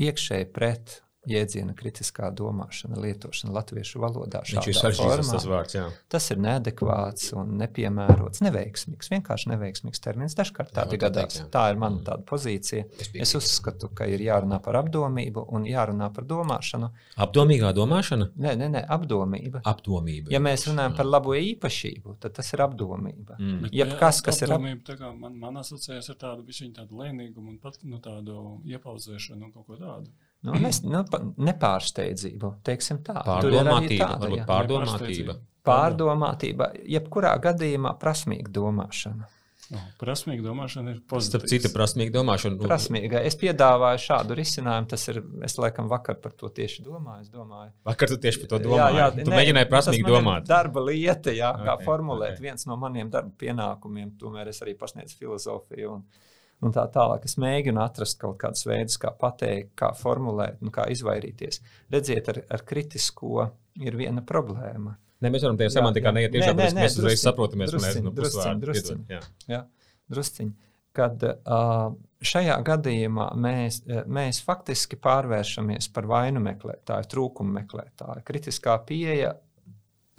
[0.00, 0.98] iekšēji pret
[1.30, 4.42] jēdziena kritiskā domāšana, lietošana latviešu valodā.
[4.48, 5.76] Viņš ir sarežģīts tas vārds.
[5.76, 5.86] Jā.
[6.12, 10.36] Tas ir neadekvāts un nepiemērots, neveiksmīgs, vienkārši neveiksmīgs termins.
[10.38, 11.38] Dažkārt tādi jā, gadās.
[11.42, 12.04] Tā, tā ir mana mm.
[12.08, 12.86] tāda pozīcija.
[13.00, 16.90] Es, es uzskatu, ka ir jārunā par apdomību un jārunā par domāšanu.
[17.20, 18.30] Apdomīgā domāšana?
[18.40, 19.62] Nē, nē, nē apdomība.
[19.70, 20.32] Apdomība.
[20.34, 23.38] Ja mēs runājam par labo īpašību, tad tas ir apdomība.
[23.38, 23.70] Mm.
[23.74, 28.60] Jebkas, kas ir apdomība, man, man asociējas ar tādu, tādu lēnīgumu un pat nu, tādu
[28.68, 30.12] iepauzēšanu un kaut ko tādu.
[30.46, 31.02] Nu, nes, nu,
[31.50, 33.18] nepārsteidzību, teiksim tā.
[33.26, 35.36] Pārdomātība, tāda, varbūt pārdomātība.
[35.68, 39.28] Pārdomātība, jebkurā gadījumā prasmīga domāšana.
[39.70, 41.44] No, prasmīga domāšana ir pozitīva.
[41.44, 42.56] Starp citu, prasmīga domāšana.
[42.64, 43.20] Prasmīga.
[43.28, 44.88] Es piedāvāju šādu risinājumu.
[44.90, 47.28] Tas ir, es laikam vakar par to tieši domāju.
[47.30, 47.70] domāju.
[47.86, 48.80] Vakar tu tieši par to domāji.
[48.80, 50.48] Jā, jā, tu ne, mēģināji prasmīgi domāt.
[50.48, 52.34] Darba lieta, jā, okay, kā formulēt.
[52.34, 52.48] Okay.
[52.48, 55.94] Viens no maniem darba pienākumiem, tomēr es arī pasniedzu filozofiju.
[56.00, 56.26] Un,
[56.64, 57.24] un tā tālāk.
[57.28, 61.60] Es mēģinu atrast kaut kādus veidus, kā pateikt, kā formulēt, nu, kā izvairīties.
[61.92, 63.46] Redziet, ar, ar kritisko
[63.80, 64.96] ir viena problēma.
[65.20, 69.02] Ne, mēs varam tajā semantikā neiet iekšā, bet mēs uzreiz saprotamies, ka mēs drusciņ, drusciņ,
[69.12, 69.20] jā.
[69.52, 69.64] Jā,
[70.12, 70.54] drusciņ.
[70.96, 71.92] Kad uh,
[72.26, 78.24] šajā gadījumā mēs, mēs faktiski pārvēršamies par vainu meklētāju, trūkumu meklētāju.
[78.26, 79.36] Kritiskā pieeja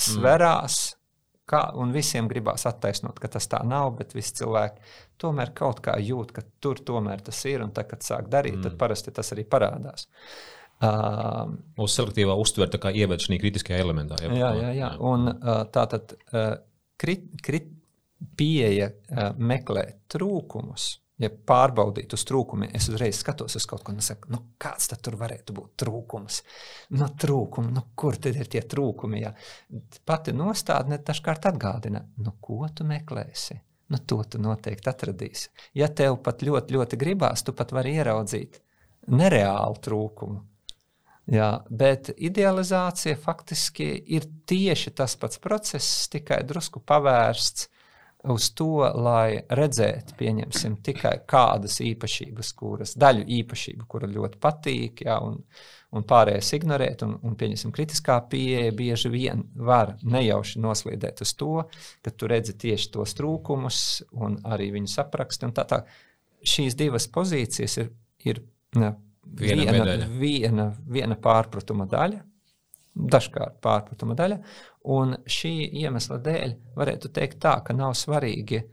[0.02, 1.01] sverās, mm
[1.52, 5.97] kā, un visiem gribās attaisnot, ka tas tā nav, bet visi cilvēki tomēr kaut kā
[6.02, 8.70] jūt, ka tur tomēr tas ir, un tad, kad sāk darīt, mm.
[8.70, 10.08] tad parasti tas arī parādās.
[10.82, 14.18] Uh, Mūsu selektīvā uztver ieved šī kritiskajā elementā.
[14.24, 14.89] Jā, jā, jā, jā.
[15.06, 16.56] un uh, tā tad uh,
[17.02, 17.70] krit, krit,
[18.38, 24.03] pieeja uh, meklēt trūkumus ja pārbaudītu uz trūkumiem, es uzreiz skatos uz kaut ko un
[24.05, 26.41] saku, nu, kāds tad tur varētu būt trūkums?
[26.95, 29.22] No nu, trūkuma, nu, kur tad ir tie trūkumi?
[29.22, 29.34] Ja?
[30.07, 33.59] Pati nostādne dažkārt atgādina, nu, ko tu meklēsi?
[33.91, 35.49] Nu, to tu noteikti atradīsi.
[35.76, 38.61] Ja tev pat ļoti, ļoti gribās, tu pat vari ieraudzīt
[39.11, 40.39] nereālu trūkumu.
[41.32, 47.67] Jā, bet idealizācija faktiski ir tieši tas pats process, tikai drusku pavērsts
[48.30, 55.17] uz to, lai redzētu, pieņemsim, tikai kādas īpašības, kuras daļu īpašību, kura ļoti patīk, jā,
[55.26, 55.39] un,
[55.97, 61.65] un pārējais ignorēt, un, un pieņemsim, kritiskā pieeja bieži vien var nejauši noslīdēt uz to,
[62.01, 63.84] ka tu redzi tieši tos trūkumus
[64.22, 65.51] un arī viņus apraksti.
[65.57, 65.84] Tā, tā.
[66.41, 67.91] Šīs divas pozīcijas ir,
[68.26, 68.39] ir
[68.78, 68.95] ne,
[69.32, 72.19] Viena viena, viena, viena pārpratuma daļa,
[72.96, 74.39] dažkārt pārpratuma daļa.
[74.92, 78.64] Un šī iemesla dēļ varētu teikt, tā, ka nav svarīgi,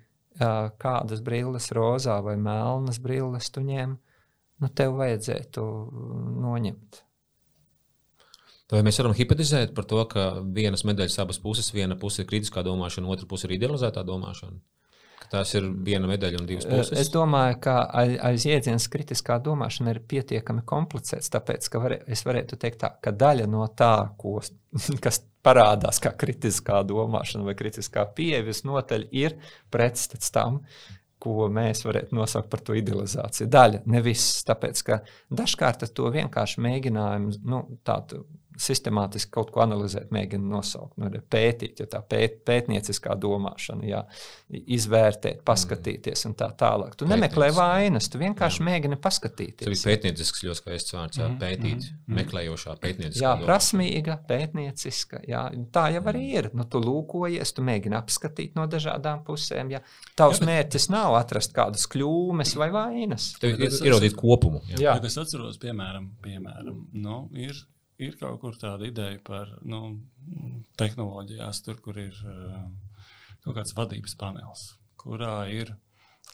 [0.79, 3.99] kādas brilles, rozā vai melnas brilles tu ņem.
[4.59, 5.63] Nu, tev vajadzētu
[6.43, 7.05] noņemt.
[8.69, 12.65] Vai mēs varam hipotezēt par to, ka vienas medaļas abas puses, viena puse ir kritiskā
[12.67, 14.59] domāšana, otra puse ir idealizētā domāšana?
[15.33, 16.93] Tās ir viena medaļa un divas puses.
[16.97, 21.29] Es domāju, ka aiz, jēdzienas kritiskā domāšana ir pietiekami komplicēts.
[21.35, 24.39] Tāpēc var, es varētu teikt, tā, ka daļa no tā, ko,
[25.05, 29.37] kas parādās kā kritiskā domāšana vai kritiskā pieeja, visnotaļ ir
[29.73, 30.63] pretstats tam,
[31.19, 33.51] ko mēs varētu nosaukt par to idealizāciju.
[33.51, 34.43] Daļa, ne viss.
[34.49, 35.01] Tāpēc, ka
[35.35, 38.25] dažkārt to vienkārši mēģinājumu, nu, tādu
[38.59, 44.01] sistemātiski kaut ko analizēt, mēģina nosaukt, nu, pētīt, ja tā pēt, pētnieciskā domāšana, jā,
[44.67, 46.97] izvērtēt, paskatīties un tā tālāk.
[46.99, 47.69] Tu nemeklē Pētnieciskā.
[47.69, 48.67] vainas, tu vienkārši jā.
[48.69, 49.69] mēģini Tas paskatīties.
[49.69, 52.19] bija pētniecisks, ļoti skaists vārds, jā, Mhm, pētīt, mhm, mhm.
[52.19, 53.23] meklējošā pētnieciskā.
[53.23, 53.47] Jā, domāšana.
[53.49, 55.23] prasmīga, pētnieciska.
[55.29, 55.43] Jā.
[55.73, 56.51] Tā jau arī ir.
[56.55, 59.71] Nu, tu lūkojies, tu mēģini apskatīt no dažādām pusēm.
[59.71, 59.81] Ja.
[60.17, 63.33] Tavs Jā, bet- mērķis nav atrast kādas kļūmes vai vainas.
[63.41, 64.63] Tev ir ierodīt kopumu.
[64.69, 64.79] Jā.
[64.89, 64.95] Jā.
[64.95, 67.55] Bet es atceros, piemēram, piemēram nu, ir,
[68.03, 69.83] ir kaut kur tāda ideja par nu,
[70.79, 72.63] tehnoloģijās, tur, kur ir uh,
[73.45, 74.65] kaut kāds vadības panelis,
[75.01, 75.75] kurā ir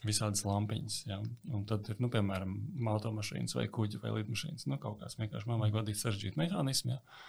[0.04, 0.98] visādas lampiņas.
[1.08, 1.20] Ja?
[1.54, 2.54] Un tad ir, nu, piemēram,
[2.94, 4.66] automašīnas vai kuģi vai lidmašīnas.
[4.70, 6.96] Nu, kaut kāds vienkārši man vajag vadīt sarežģītu mehānismu.
[6.96, 7.22] Ja?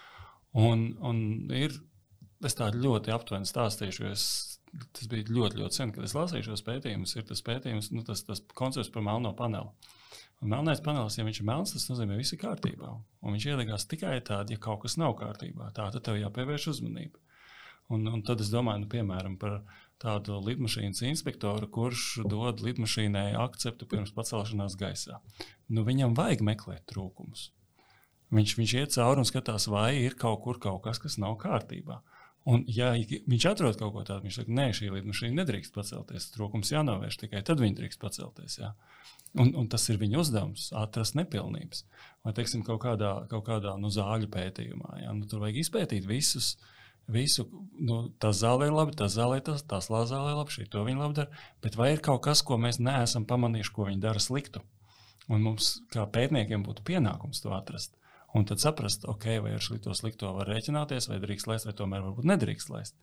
[0.65, 1.21] Un, un
[1.55, 1.75] ir,
[2.45, 4.25] es tā ļoti aptuveni stāstīšu, jo es,
[4.95, 7.15] tas bija ļoti, ļoti sen, kad es lasīju šos pētījumus.
[7.15, 9.71] Ir tas pētījums, nu, tas, tas koncepts par melno paneli.
[10.43, 12.91] Un melnais panelis, ja viņš ir melns, tas nozīmē, ka viss ir kārtībā.
[13.23, 15.71] Un viņš iedegās tikai tad, ja kaut kas nav kārtībā.
[15.77, 17.21] Tā tad tev jāpievērš uzmanība.
[17.93, 19.59] Un, un tad es domāju, nu, piemēram, par
[20.01, 25.21] tādu lidmašīnas inspektoru, kurš dod lidmašīnai akceptu pirms pacelšanās gaisā.
[25.69, 27.51] Nu, viņam vajag meklēt trūkumus.
[28.36, 32.01] Viņš, viņš iet cauri un skatās, vai ir kaut kur kaut kas, kas nav kārtībā.
[32.45, 36.27] Un, ja viņš atrod kaut ko tādu, viņš saka, nē, šī lidmašīna nedrīkst pacelties.
[36.35, 38.59] Trūkums jānovērš tikai tad viņi drīkst pacelties.
[38.61, 38.75] Jā.
[39.41, 41.81] Un, un tas ir viņa uzdevums, atrast nepilnības.
[42.23, 45.01] Vai, teiksim, kaut kādā, kaut kādā nu, zāļu pētījumā.
[45.01, 46.53] Jā, nu, tur vajag izpētīt visus.
[47.11, 47.43] Visu,
[47.85, 50.81] nu, tas zāle ir labi, tas zāle ir tas, tas zāle ir labi, šī to
[50.85, 51.43] viņa labi dara.
[51.61, 54.63] Bet vai ir kaut kas, ko mēs neesam pamanījuši, ko viņi dara sliktu?
[55.29, 57.93] Un mums, kā pētniekiem, būtu pienākums to atrast.
[58.36, 62.01] Un tad saprast, okay, vai ar šo slikto var rēķināties, vai drīkst laist, vai tomēr
[62.03, 62.95] varbūt nedrīkst laist.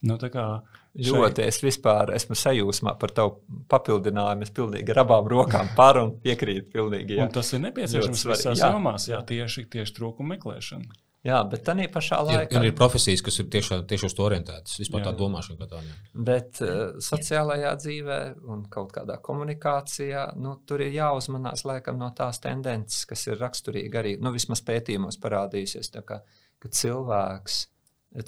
[0.00, 0.62] Nu, kā
[0.96, 4.46] šai- Ļoti es vispār esmu sajūsmā par tavu papildinājumu.
[4.46, 6.70] Es pilnīgi ar abām rokām par un piekrītu.
[6.72, 10.86] Pilnīgi, tas ir nepieciešams Ļoti visās jomās, jā, tieši, tieši trūkuma meklēšana.
[11.28, 12.58] Jā, bet tā pašā Ir, laikā.
[12.58, 14.78] ir, ir profesijas, kas ir tieši, tieši uz to orientētas.
[14.80, 15.10] Vispār Jā.
[15.10, 15.96] tā domāšana, kā tāda.
[16.28, 18.18] Bet uh, sociālajā dzīvē
[18.48, 24.02] un kaut kādā komunikācijā nu, tur ir jāuzmanās laikam, no tās tendences, kas ir raksturīga
[24.02, 25.92] arī nu, vismaz pētījumos parādījusies.
[26.08, 26.20] Kā,
[26.58, 27.62] ka cilvēks,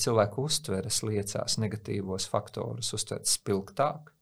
[0.04, 4.14] cilvēku uztveres liecās negatīvos faktorus, uztveres spilgtāk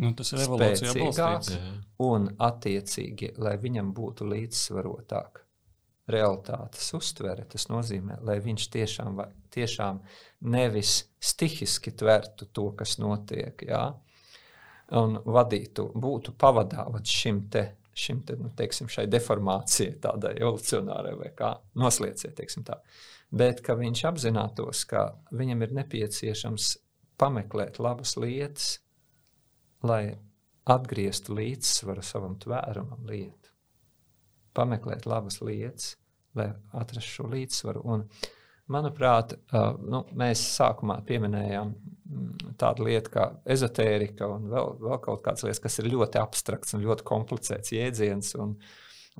[0.00, 1.58] Nu, tas ir evolūcijā balstīts.
[2.02, 5.42] Un, attiecīgi, lai viņam būtu līdzsvarotāk
[6.10, 7.44] realitātes uztvere.
[7.50, 9.20] Tas nozīmē, lai viņš tiešām,
[9.54, 10.00] tiešām
[10.52, 13.84] nevis stihiski tvertu to, kas notiek, jā,
[14.98, 17.68] un vadītu, būtu pavadāts šim te.
[17.92, 22.78] Šim te, nu, teiksim, šai deformācijai, tādai evolucionārai vai kā noslieciet, teiksim tā.
[23.28, 26.70] Bet ka viņš apzinātos, ka viņam ir nepieciešams
[27.20, 28.78] pameklēt labas lietas,
[29.84, 30.16] lai
[30.72, 33.41] atgrieztu līdzsvaru savam tvērumam, lietu.
[34.56, 35.96] Pameklēt labas lietas,
[36.38, 37.82] lai atrastu šo līdzsvaru.
[37.88, 38.06] Un,
[38.72, 43.26] manuprāt, uh, nu, mēs sākumā pieminējām mm, tādu lietu kā
[43.56, 48.34] ezotērija un vēl, vēl kaut kādas lietas, kas ir ļoti abstrakts un ļoti komplicēts jēdziens.
[48.42, 48.56] Un,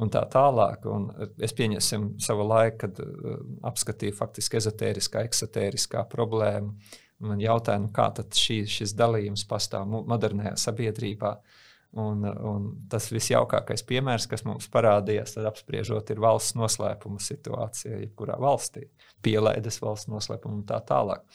[0.00, 0.86] un tā tālāk.
[0.88, 1.08] Un
[1.42, 6.76] es pieņemsim savu laiku, kad uh, apskatīju faktiski ezotēriskā, eksotēriskā problēmu.
[7.22, 11.36] Man jautāja, nu, kā šī, šis dalījums pastāv modernajā sabiedrībā.
[11.92, 18.38] Un, un tas visjaukākais piemērs, kas mums parādījās, tad apspriežot, ir valsts noslēpuma situācija, jebkurā
[18.40, 18.86] valstī,
[19.20, 21.26] pielaides valsts noslēpuma un tā tālāk.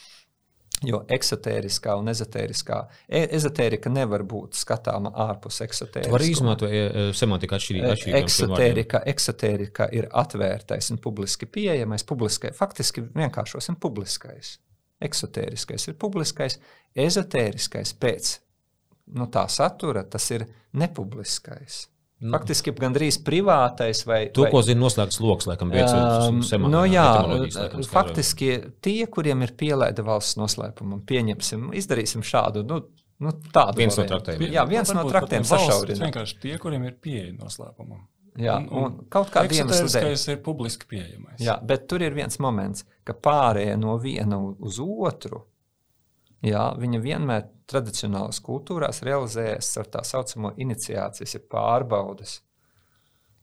[0.86, 2.80] Jo eksotēriskā un ezotēriskā
[3.10, 6.14] e ezotērika nevar būt skatāma ārpus eksotēriskā.
[6.14, 8.14] Var izmantot e, e, semantiku atšķirīgi.
[8.20, 12.06] Eksotērika, eksotērika ir atvērtais un publiski pieejamais.
[12.06, 14.58] Publiskai, faktiski vienkāršosim publiskais.
[15.06, 16.60] Eksotēriskais ir publiskais,
[16.98, 18.36] ezotēriskais pēc
[19.16, 20.48] nu, tā satura tas ir
[20.78, 21.86] nepubliskais.
[22.18, 22.32] Nu.
[22.34, 24.24] Faktiski gandrīz privātais vai.
[24.34, 29.46] To, vai, ko zina noslēgts lokus, laikam, um, semana, no, jā, laikam, faktiski tie, kuriem
[29.46, 32.66] ir pielaida valsts noslēpumam, pieņemsim, izdarīsim šādu.
[32.68, 32.86] Nu,
[33.18, 34.44] Nu, tādu viens no traktiem.
[34.54, 36.06] Jā, viens no traktiem sašaurina.
[36.06, 38.04] Vienkārši tie, kuriem ir pieeja noslēpumam.
[38.38, 40.18] Jā, un, un kaut kādā iemesla dēļ.
[40.36, 41.40] ir publiski pieejamais.
[41.42, 45.42] Jā, bet tur ir viens moments, ka pārējie no viena uz otru,
[46.46, 52.42] jā, viņa vienmēr tradicionālās kultūrās realizējas ar tā saucamo iniciācijas, ja pārbaudas.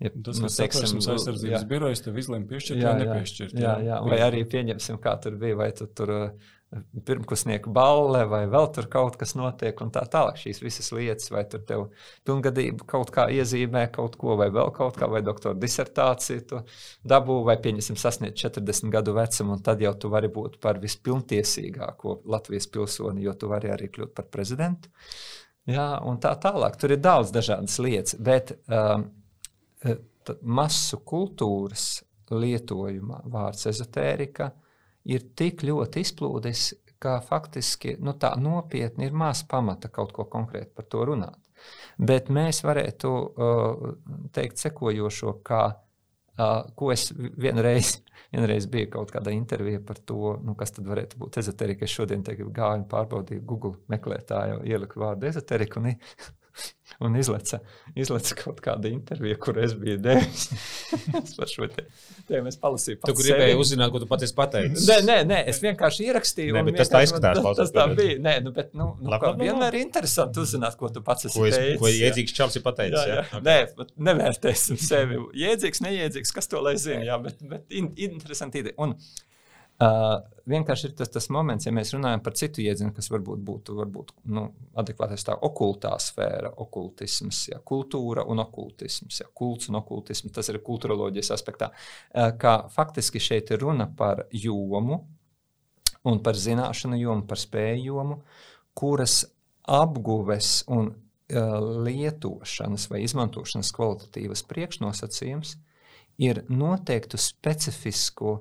[0.03, 3.55] Ja, tas ir nu, teiksim, aizsardzības birojas, tev izlēma piešķirt vai nepiešķirt.
[3.55, 6.13] Jā, jā, jā, vai arī pieņemsim, kā tur bija, vai tu tur
[7.07, 10.39] pirmkursnieku balle vai vēl tur kaut kas notiek, un tā tālāk.
[10.41, 11.85] Šīs visas lietas, vai tur tev
[12.27, 16.63] pilngadība kaut kā iezīmē kaut ko, vai vēl kaut kā, vai doktora disertāciju tu
[17.15, 22.21] dabū, vai pieņemsim sasniegt 40 gadu vecumu, un tad jau tu vari būt par vispilntiesīgāko
[22.35, 24.91] Latvijas pilsoni, jo tu vari arī kļūt par prezidentu.
[25.71, 26.77] Jā, un tā tālāk.
[26.81, 29.07] Tur ir daudz dažādas lietas, bet um,
[30.43, 32.03] masu kultūras
[32.33, 34.51] lietojuma vārds ezotērika
[35.05, 36.73] ir tik ļoti izplūdis,
[37.05, 41.41] ka faktiski nu, tā nopietni ir maz pamata kaut ko konkrēti par to runāt.
[41.99, 43.83] Bet mēs varētu uh,
[44.35, 45.63] teikt sekojošo, kā,
[46.39, 47.99] uh, ko es vienreiz,
[48.35, 51.85] vienreiz biju kaut kādā intervijā par to, nu, kas tad varētu būt ezoterika.
[51.85, 55.93] Es šodien gāju un pārbaudīju Google meklētāju, ieliku vārdu ezoterika un
[57.05, 57.59] un izleca,
[57.99, 60.47] izleca kaut kāda intervija, kur es biju devis
[61.39, 62.51] par šo tēmu.
[62.51, 64.85] Es palasīju, tu gribēji uzzināt, ko tu patiesi pateici.
[64.89, 66.55] Nē, nē, nē, es vienkārši ierakstīju.
[66.57, 67.41] Nē, bet tas tā izskatās.
[67.41, 68.17] Tas, tas tā bija.
[68.25, 71.49] Nē, nu, bet, nu, nu, Labi, vienmēr ir interesanti uzzināt, ko tu pats esi ko
[71.49, 71.81] es, teicis.
[71.83, 73.01] Ko iedzīgs čels ir pateicis.
[73.01, 73.21] Jā, jā.
[73.21, 73.43] jā.
[73.43, 73.45] Okay.
[73.51, 75.21] Nē, nevērtēsim sevi.
[75.45, 78.79] Iedzīgs, neiedzīgs, kas to lai zina, jā, bet, bet in, interesanti ideja.
[78.85, 78.97] Un,
[79.83, 83.77] Uh, vienkārši ir tas, tas moments, ja mēs runājam par citu iedzienu, kas varbūt būtu
[83.79, 84.45] varbūt, nu,
[84.79, 90.61] adekvātais tā okultā sfēra, okultisms, ja, kultūra un okultisms, ja, kults un okultisms, tas ir
[90.65, 91.71] kultūroloģijas aspektā,
[92.13, 95.01] kā faktiski šeit ir runa par jomu
[96.05, 98.21] un par zināšanu jomu, par spēju jomu,
[98.77, 99.23] kuras
[99.65, 100.93] apguves un
[101.85, 105.57] lietošanas vai izmantošanas kvalitatīvas priekšnosacījums
[106.21, 108.37] ir noteiktu specifisku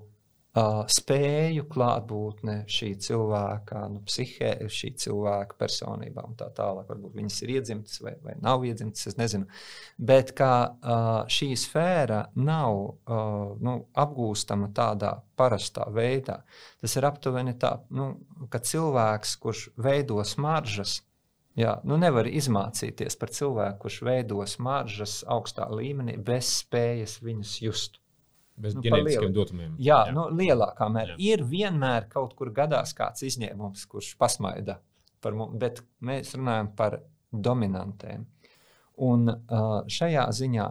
[0.54, 6.88] uh, spēju klātbūtne šī cilvēka nu, psihē, šī cilvēka personībā un tā tālāk.
[6.90, 9.50] Varbūt viņas ir iedzimtas vai, vai nav iedzimtas, es nezinu.
[9.98, 16.42] Bet kā uh, šī sfēra nav uh, nu, apgūstama tādā parastā veidā,
[16.82, 18.14] tas ir aptuveni tā, nu,
[18.54, 21.02] ka cilvēks, kurš veido smaržas,
[21.54, 28.00] Jā, nu nevar izmācīties par cilvēku, kurš veido smaržas augstā līmenī, bez spējas viņas just.
[28.56, 29.76] Bez nu, ģenētiskiem datumiem.
[29.82, 30.14] Jā, jā.
[30.14, 31.16] Nu, lielākā mērā.
[31.22, 34.78] Ir vienmēr kaut kur gadās kāds izņēmums, kurš pasmaida
[35.24, 37.00] par mums, bet mēs runājam par
[37.34, 38.28] dominantēm.
[39.04, 40.68] Un uh, šajā ziņā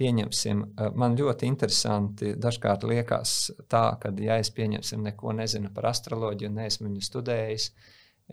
[0.00, 3.36] pieņemsim, uh, man ļoti interesanti dažkārt liekas
[3.68, 7.68] tā, ka, ja es pieņemsim neko nezinu par astroloģiju, neesmu viņu studējis,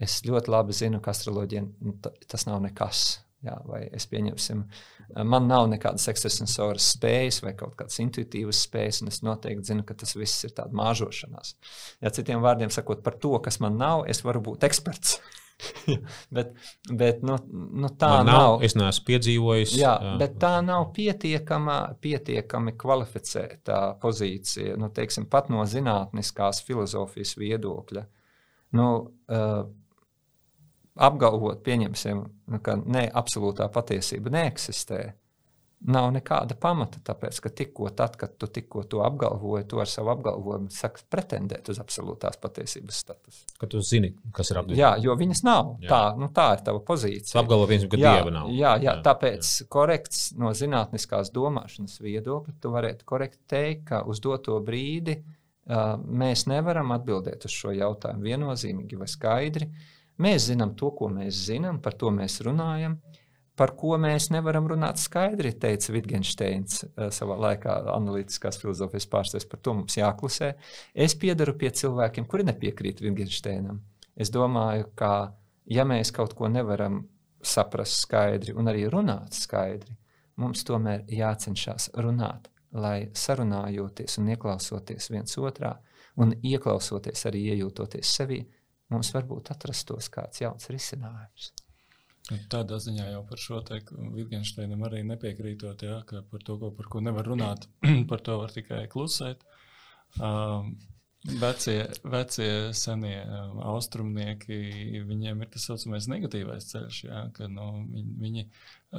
[0.06, 1.66] es ļoti labi zinu, ka astroloģija
[2.30, 3.04] tas nav nekas.
[3.44, 4.62] Jā, vai es pieņemsim,
[5.28, 9.96] man nav nekādas ekstrasensoras spējas vai kaut kādas intuitīvas spējas, un es noteikti zinu, ka
[10.00, 11.54] tas viss ir tāds māžošanās.
[12.00, 15.18] Ja citiem vārdiem sakot, par to, kas man nav, es varu būt eksperts.
[16.36, 16.54] bet,
[16.90, 18.64] bet nu, nu tā man nav, nav.
[18.66, 19.76] Es neesmu piedzīvojis.
[19.78, 24.78] Jā, jā, bet tā nav pietiekama, pietiekami kvalificēta pozīcija.
[24.80, 28.04] Nu, teiksim, pat no zinātniskās filozofijas viedokļa.
[28.74, 29.64] Nu, uh,
[30.94, 35.02] apgalvot, pieņemsim, nu, ka ne, absolūtā patiesība neeksistē,
[35.84, 37.00] nav nekāda pamata.
[37.04, 41.68] Tāpēc, ka tikko tad, kad tu tikko to apgalvoji, to ar savu apgalvojumu saki pretendēt
[41.72, 43.42] uz absolūtās patiesības statusu.
[43.60, 44.80] Ka tu zini, kas ir apgalvojums.
[44.80, 45.74] Jā, jo viņas nav.
[45.84, 45.90] Jā.
[45.90, 47.34] Tā, nu, tā ir tava pozīcija.
[47.34, 48.52] Tu apgalvo viens, ka jā, dieva nav.
[48.54, 49.68] Jā, jā, jā tāpēc jā.
[49.76, 56.46] korekts no zinātniskās domāšanas viedokļa, tu varētu korekti teikt, ka uz doto brīdi uh, mēs
[56.48, 59.68] nevaram atbildēt uz šo jautājumu viennozīmīgi vai skaidri.
[59.68, 59.90] Uh,
[60.22, 62.98] Mēs zinām to, ko mēs zinām, par to mēs runājam.
[63.54, 69.46] Par ko mēs nevaram runāt skaidri, teica Wittgensteins uh, savā laikā, analītiskās filozofijas pārstāvis.
[69.50, 70.52] Par to mums jāklusē.
[70.94, 73.78] Es piedaru pie cilvēkiem, kuri nepiekrīt Wittgensteinam.
[74.18, 75.12] Es domāju, ka
[75.70, 77.04] ja mēs kaut ko nevaram
[77.44, 79.94] saprast skaidri un arī runāt skaidri,
[80.40, 85.76] mums tomēr jācenšas runāt, lai sarunājoties un ieklausoties viens otrā,
[86.18, 88.40] un ieklausoties arī iejūtoties sevi,
[88.92, 91.52] mums varbūt atrastos kāds jauns risinājums.
[92.30, 96.72] Nu, tādā ziņā jau par šo teiktu Wittgensteinam arī nepiekrītot, ja, ka par to, ko,
[96.72, 97.68] par ko nevar runāt,
[98.10, 99.44] par to var tikai klusēt.
[100.20, 100.74] Um,
[101.24, 104.56] Vecie, vecie senie um, austrumnieki,
[105.08, 107.64] viņiem ir tas saucamais negatīvais ceļš, jā, ka nu,
[107.94, 108.44] viņi, viņi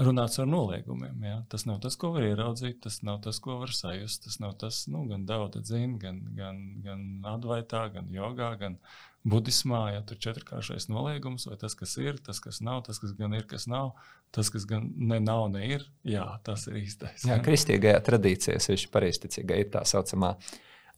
[0.08, 1.22] runā ar noliegumiem.
[1.22, 1.36] Jā.
[1.54, 4.26] Tas nav tas, ko var ieraudzīt, tas nav tas, ko var sajust.
[4.26, 8.80] Tas nav tas, nu, gan daudz zina, gan, gan, gan advaitā, gan jogā, gan
[9.26, 9.82] budismā.
[9.96, 13.36] Ja tur ir četrkāršais noliegums, vai tas, kas ir, tas, kas nav, tas, kas gan
[13.38, 13.94] ir, kas nav,
[14.36, 17.28] tas, kas gan ne nav, ne ir, jā, tas ir īstais.
[17.28, 20.36] Jā, kristīgajā tradīcijā, sevišķi pareizticīgā, ir tā saucamā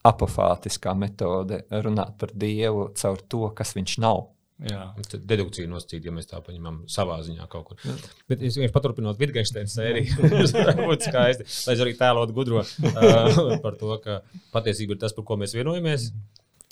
[0.08, 4.28] apofātiskā metode runāt par Dievu caur to, kas viņš nav.
[4.58, 4.88] Jā.
[5.06, 7.78] Tad dedukcija nosacīt, ja mēs tā paņemam savā ziņā kaut kur.
[7.86, 7.94] Jā.
[8.30, 11.46] Bet es vienkārši paturpinot Wittgensteina sēriju, tas būtu skaisti.
[11.68, 14.18] Lai es arī tēlotu gudro uh, par to, ka
[14.54, 16.08] patiesība ir tas, par ko mēs vienojamies.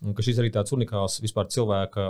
[0.04, 2.02] Un ka šis arī tāds unikāls vispār cilvēka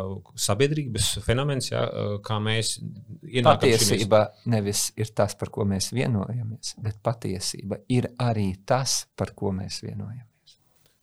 [0.42, 1.84] sabiedrības fenomens, ja,
[2.26, 3.60] kā mēs ienākam.
[3.62, 4.46] Patiesība šimies.
[4.56, 9.84] nevis ir tas, par ko mēs vienojamies, bet patiesība ir arī tas, par ko mēs
[9.86, 10.56] vienojamies.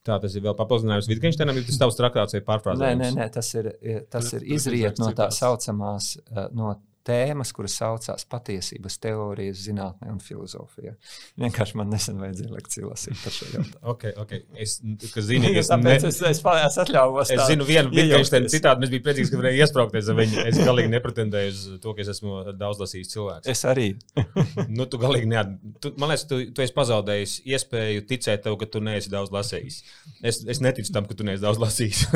[0.04, 3.00] Tā tas ir vēl papildinājums Wittgensteinam, ir tas tavs traktāts vai pārfrāzējums?
[3.00, 3.70] Nē, nē, nē, tas ir,
[4.12, 6.18] tas ir izriet no tā saucamās,
[6.52, 6.74] no
[7.08, 10.94] tēmas, kuras saucās patiesības teorijas, zinātnē un filozofijā.
[11.42, 13.80] Vienkārši man nesen vajadzēja lekciju lasīt par šo jautājumu.
[13.94, 14.44] okay, okay.
[14.60, 15.96] Es, zini, es, ne...
[15.98, 17.34] es, es, es atļāvos.
[17.34, 20.46] Es zinu vienu Wittgensteinu citādi, mēs bijām priecīgi, ka varēja iesprāgties ar viņu.
[20.52, 23.52] Es galīgi nepretendēju uz to, ka es esmu daudz lasījis cilvēks.
[23.52, 23.90] Es arī.
[24.78, 25.52] nu, tu galīgi neat...
[25.84, 29.84] tu, man liekas, tu, tu esi pazaudējis iespēju ticēt tev, ka tu neesi daudz lasījis.
[30.24, 32.08] Es, es neticu tam, ka tu neesi daudz lasījis.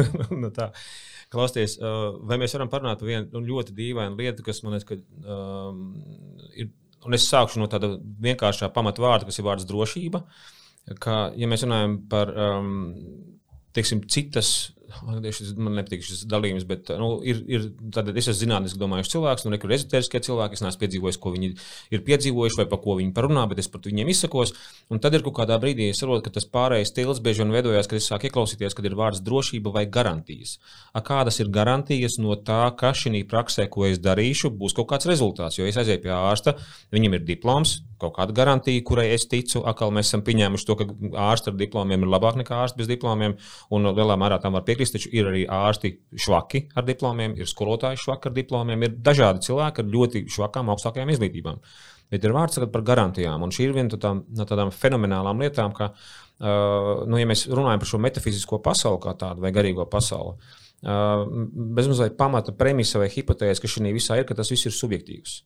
[0.41, 0.71] nu, tā.
[1.27, 1.73] Klausieties,
[2.23, 5.87] vai mēs varam parunāt par vienu nu, ļoti dīvainu lietu, kas man liekas, ka um,
[6.55, 6.73] ir.
[7.07, 7.93] Un es sākšu no tāda
[8.25, 10.23] vienkāršā pamatvārda, kas ir vārds drošība.
[10.99, 12.71] Ka, ja mēs runājam par um,
[13.77, 14.49] teiksim, citas
[14.87, 17.65] Man nepatīk šis dalījums, bet nu, ir, ir,
[18.13, 20.55] es esmu zinātnīs domājuši cilvēks, nu, nekur ezotēriskie cilvēki.
[20.55, 21.49] Es neesmu piedzīvojis, ko viņi
[21.95, 24.53] ir piedzīvojuši vai par ko viņi parunā, bet es par viņiem izsakos.
[24.93, 27.89] Un tad ir kaut kādā brīdī, es saprotu, ka tas pārējais stils bieži vien veidojās,
[27.91, 30.55] kad es sāku ieklausīties, kad ir vārds drošība vai garantijas.
[30.93, 35.09] A, kādas ir garantijas no tā, ka šī praksē, ko es darīšu, būs kaut kāds
[35.09, 35.59] rezultāts?
[35.59, 36.55] Jo es aizēju pie ārsta,
[36.95, 39.63] viņam ir diploms, kaut kāda garantija, kurai es ticu.
[39.67, 40.87] Atkal mēs esam pieņēmuši to, ka
[41.27, 43.35] ārsti ar diplomiem ir labāk nekā ārsti bez diplomiem,
[43.73, 47.47] un lielā mērā tam var piekrist piekrist, taču ir arī ārsti švaki ar diplomiem, ir
[47.47, 51.59] skolotāji švaki ar diplomiem, ir dažādi cilvēki ar ļoti švakām, augstākajām izglītībām.
[52.09, 55.73] Bet ir vārds par garantijām, un šī ir viena no tādām, no tādām fenomenālām lietām,
[55.75, 60.37] ka, uh, nu, ja mēs runājam par šo metafizisko pasauli kā tādu vai garīgo pasauli,
[60.87, 65.41] uh, bezmazliet pamata premisa vai hipotēze, ka šī visā ir, ka tas viss ir subjektīvs.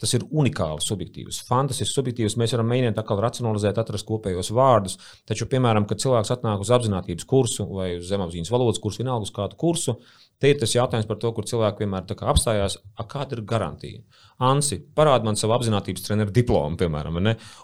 [0.00, 2.36] Tas ir unikāls, subjektīvs, fantastisks, subjektīvs.
[2.40, 4.98] Mēs varam mēģināt atkal racionalizēt, atrast kopējos vārdus.
[5.28, 9.32] Taču, piemēram, kad cilvēks atnāk uz apziņotības kursu vai uz zemapziņas valodas kursu, vienalga uz
[9.36, 9.96] kādu kursu,
[10.36, 12.76] te ir tas jautājums par to, kur cilvēki vienmēr apstājās,
[13.08, 14.04] kāda ir garantija.
[14.44, 17.16] Ansi, parādi man savu apziņotības treneru diplomu, piemēram,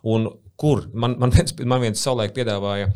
[0.09, 0.31] un
[0.63, 2.93] kur man, man, viens, man viens savulaik piedāvāja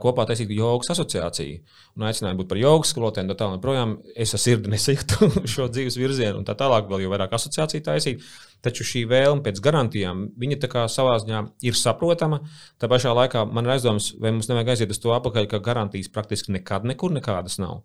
[0.00, 1.58] kopā taisīt jogas asociāciju.
[1.96, 3.60] Un aicināja būt par jogas skolotājiem, tā tālāk.
[3.64, 7.84] Projām es ar sirdi nesajūtu šo dzīves virzienu, un tā tālāk vēl jau vairāk asociāciju
[7.86, 8.24] taisīt.
[8.64, 12.42] Taču šī vēlme pēc garantijām, viņa savā ziņā ir saprotama.
[12.80, 16.12] Tā pašā laikā man ir aizdoms, vai mums nevajag aiziet uz to apakaļ, ka garantijas
[16.12, 17.82] praktiski nekad nekur nekādas nav.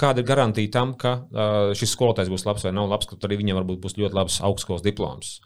[0.00, 3.40] Kāda ir garantija tam, ka uh, šis skolotājs būs labs vai nav labs, ka arī
[3.40, 5.38] viņam varbūt būs ļoti labs augstskolas diploms?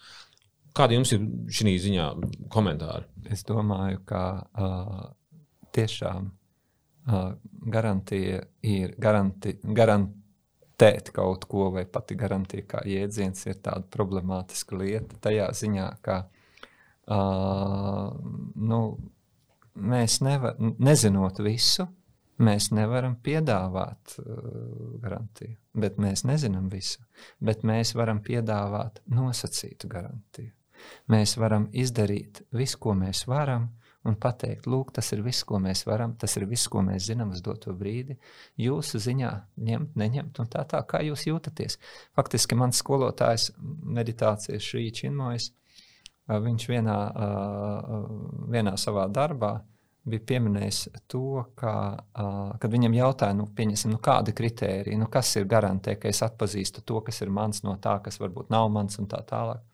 [0.76, 1.22] Kādi jums ir
[1.56, 2.06] šī ziņā
[2.52, 3.06] komentāri?
[3.32, 5.00] Es domāju, ka uh,
[5.74, 7.32] tiešām uh,
[7.72, 15.18] garantija ir garanti, garantēt kaut ko, vai pati garantija kā jēdziens ir tāda problemātiska lieta.
[15.26, 18.14] Tajā ziņā, ka uh,
[18.70, 18.80] nu,
[19.76, 21.88] mēs nevar, nezinot visu,
[22.42, 24.28] mēs nevaram piedāvāt uh,
[25.02, 25.56] garantiju.
[25.76, 27.02] Bet mēs nezinām visu.
[27.44, 30.55] Bet mēs varam piedāvāt nosacītu garantiju.
[31.12, 33.68] Mēs varam izdarīt visu, ko mēs varam,
[34.06, 37.32] un pateikt, lūk, tas ir viss, ko mēs varam, tas ir viss, ko mēs zinām
[37.34, 38.16] uz doto brīdi.
[38.62, 39.32] Jūsu ziņā
[39.68, 41.78] ņemt, neņemt, un tā, tā kā jūs jūtaties.
[42.16, 45.50] Faktiski mans skolotājs meditācijas šī činmojas,
[46.26, 46.98] viņš vienā,
[48.50, 49.56] vienā savā darbā
[50.06, 50.80] bija pieminējis
[51.10, 51.72] to, ka,
[52.62, 56.84] kad viņam jautāja, nu, nu, kāda ir kritērija, nu, kas ir garantē, ka es atpazīstu
[56.86, 59.64] to, kas ir mans no tā, kas varbūt nav mans un tā tālāk.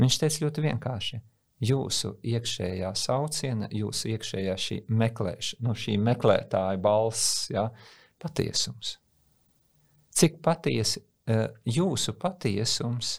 [0.00, 1.20] Viņš teica ļoti vienkārši
[1.66, 7.70] jūsu iekšējā sauciena, jūsu iekšējā šī meklēšana, no šī meklētāja balss, ja,
[8.20, 8.96] patiesums.
[10.16, 13.18] Cik patiesi uh, jūsu patiesums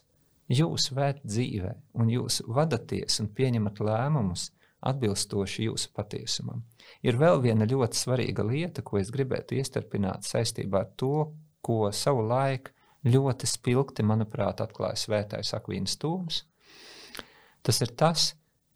[0.53, 4.51] jūs vērt dzīvē, un jūs vadaties un pieņemat lēmumus
[4.87, 6.61] atbilstoši jūsu patiesumam.
[7.05, 11.31] Ir vēl viena ļoti svarīga lieta, ko es gribētu iestarpināt saistībā ar to,
[11.65, 12.71] ko savu laiku
[13.07, 16.43] ļoti spilgti, manuprāt, atklāja Svētais Akvīns Tūms.
[17.65, 18.31] Tas ir tas,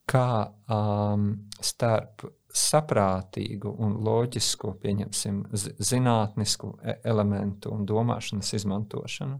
[0.09, 0.27] kā
[0.71, 1.27] um,
[1.61, 5.43] starp saprātīgu un loģisku, pieņemsim,
[5.79, 9.38] zinātnisku e, elementu un domāšanas izmantošanu,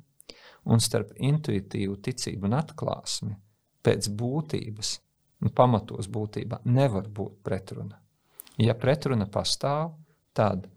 [0.72, 3.36] un starp intuitīvu ticību un atklāsmi
[3.84, 4.94] pēc būtības,
[5.42, 7.98] un pamatos būtībā, nevar būt pretruna.
[8.62, 9.96] Ja pretruna pastāv,
[10.38, 10.68] tad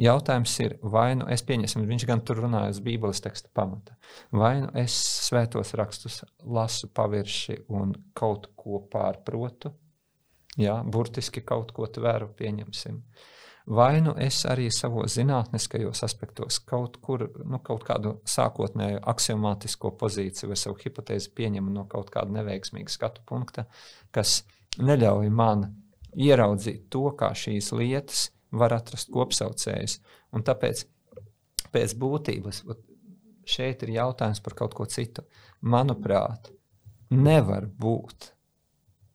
[0.00, 3.98] Jautājums ir, vai nu es pieņemsim, viņš gan tur runāja uz Bībeles teksta pamata,
[4.32, 4.94] vai nu es
[5.26, 9.74] svētos rakstus lasu pavirši un kaut ko pārprotu,
[10.56, 13.02] jā, burtiski kaut ko tveru, pieņemsim.
[13.70, 20.50] Vai nu es arī savos zinātniskajos aspektos kaut kur, nu, kaut kādu sākotnēju axiomātisko pozīciju
[20.50, 23.68] vai savu hipotēzi pieņemu no kaut kāda neveiksmīga skatu punkta,
[24.16, 24.40] kas
[24.80, 25.68] neļauj man
[26.16, 29.98] ieraudzīt to, kā šīs lietas var atrast kopsaucējus.
[30.34, 30.84] Un tāpēc
[31.74, 32.64] pēc būtības
[33.50, 35.24] šeit ir jautājums par kaut ko citu.
[35.60, 36.50] Manuprāt,
[37.10, 38.32] nevar būt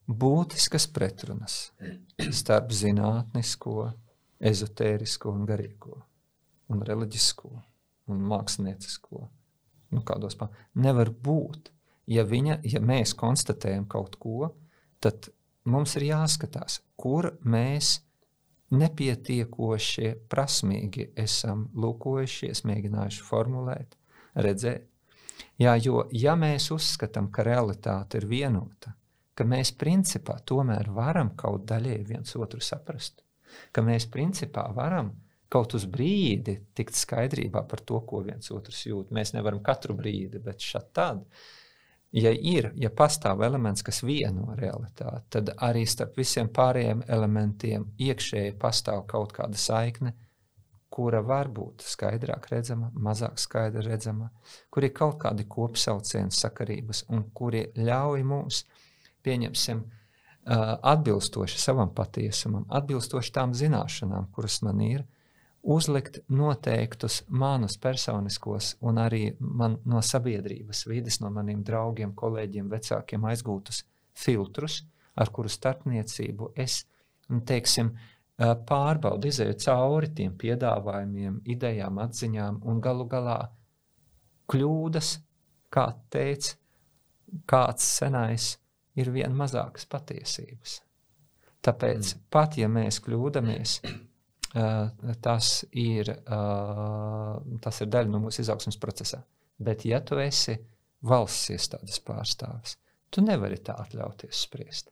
[0.06, 1.72] būtiskas pretrunas
[2.40, 3.92] starp zinātnisko,
[4.46, 6.02] ezotērisko un garīgo,
[6.70, 7.52] un reliģisko
[8.12, 9.24] un māksliniecisko.
[9.96, 10.50] Nu, kādos pa...
[10.82, 11.72] Nevar būt.
[12.12, 14.52] Ja, viņa, ja mēs konstatējam kaut ko,
[15.02, 15.32] tad
[15.66, 17.96] mums ir jāskatās, kur mēs
[18.78, 23.98] nepietiekoši prasmīgi esam lūkojušies, mēģinājuši formulēt,
[24.36, 24.88] redzēt.
[25.60, 28.94] Jā, jo ja mēs uzskatām, ka realitāte ir vienota,
[29.36, 33.24] ka mēs principā tomēr varam kaut daļēji viens otru saprast,
[33.72, 35.14] ka mēs principā varam
[35.52, 39.14] kaut uz brīdi tikt skaidrībā par to, ko viens otrs jūt.
[39.16, 41.22] Mēs nevaram katru brīdi, bet šādi tad
[42.16, 48.56] ja ir, ja pastāv elements, kas vieno realitāti, tad arī starp visiem pārējiem elementiem iekšēji
[48.62, 50.14] pastāv kaut kāda saikne,
[50.96, 54.30] kura var būt skaidrāk redzama, mazāk skaidra redzama,
[54.72, 58.64] kur ir kaut kādi kopsaucieni, sakarības, un kuri ļauj mums,
[59.26, 59.84] pieņemsim,
[60.46, 65.04] atbilstoši savam patiesumam, atbilstoši tām zināšanām, kuras man ir,
[65.66, 73.26] uzlikt noteiktus manus personiskos un arī man, no sabiedrības vidas, no maniem draugiem, kolēģiem, vecākiem
[73.32, 73.82] aizgūtus
[74.14, 74.84] filtrus,
[75.18, 76.84] ar kuru starpniecību es
[77.32, 77.96] nu, teiksim,
[78.38, 83.40] pārbaudu, izēju cauri tiem piedāvājumiem, idejām, atziņām un galu galā
[84.52, 85.14] kļūdas,
[85.74, 86.58] kā teica
[87.50, 88.56] kāds senais,
[88.96, 90.82] ir vien mazākas patiesības.
[91.66, 92.26] Tāpēc mm.
[92.30, 93.80] pat ja mēs kļūdāmies,
[95.22, 99.24] tas ir, eh, tas ir daļa no mūsu izaugsmas procesa.
[99.60, 100.56] Bet, ja tu esi
[101.04, 102.78] valsts iestādes pārstāvis,
[103.12, 104.92] tu nevari tā atļauties spriest.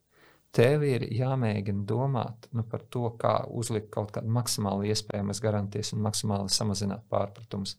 [0.53, 6.03] Tev ir jāmēģina domāt nu, par to, kā uzlikt kaut kādu maksimāli iespējamas garantijas un
[6.05, 7.77] maksimāli samazināt pārpratumus.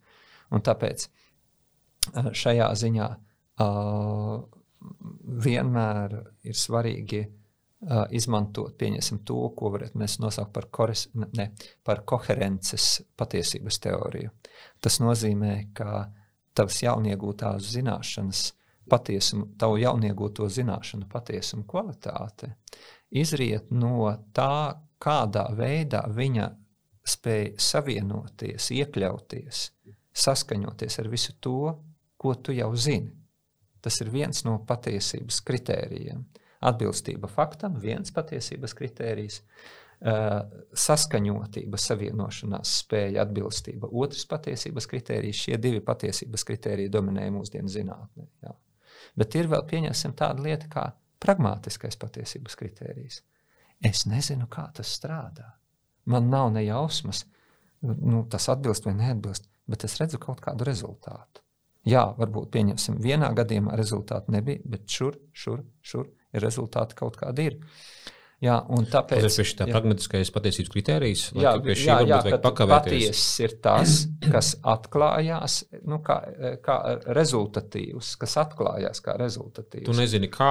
[0.50, 3.08] Un tāpēc eh, šajā ziņā
[3.62, 4.42] uh,
[5.44, 7.43] vienmēr ir svarīgi uh,
[7.84, 8.78] uh, izmantot
[9.24, 11.50] to, ko varētu mēs nosaukt par, kores, ne,
[11.84, 14.30] par koherences patiesības teoriju.
[14.80, 16.10] Tas nozīmē, ka
[16.54, 18.52] tavas jauniegūtās zināšanas
[18.90, 22.54] patiesumu, tavu jauniegūto zināšanu patiesumu kvalitāte
[23.10, 26.50] izriet no tā, kādā veidā viņa
[27.04, 29.64] spēj savienoties, iekļauties,
[30.14, 31.74] saskaņoties ar visu to,
[32.16, 33.12] ko tu jau zini.
[33.84, 36.22] Tas ir viens no patiesības kritērijiem.
[36.24, 39.40] Uh, Atbilstība faktam, viens patiesības kritērijs,
[40.84, 45.44] saskaņotība, savienošanās spēja, atbilstība, otrs patiesības kritērijs.
[45.46, 48.26] Šie divi patiesības kritēriji dominē mūsdienu zinātnē.
[48.44, 48.52] Jā.
[49.16, 50.88] Bet ir vēl pieņemsim tāda lieta kā
[51.22, 53.22] pragmatiskais patiesības kritērijs.
[53.84, 55.54] Es nezinu, kā tas strādā.
[56.10, 57.24] Man nav ne jausmas,
[57.84, 61.40] nu, tas atbilst vai neatbilst, bet es redzu kaut kādu rezultātu.
[61.88, 66.08] Jā, varbūt pieņemsim, vienā gadījumā rezultātu nebija, bet šur, šur, šur
[66.42, 67.58] rezultāti kaut kādi ir.
[68.42, 71.20] Jā, un tāpēc tas ir tā pragmatiskais patiesības kritērijs.
[71.38, 76.18] Jā, jā, jā patiesas ir tas, kas atklājās nu, kā,
[76.64, 76.78] kā
[77.16, 79.86] rezultatīvs, kas atklājās kā rezultatīvs.
[79.88, 80.50] Tu nezini, kā,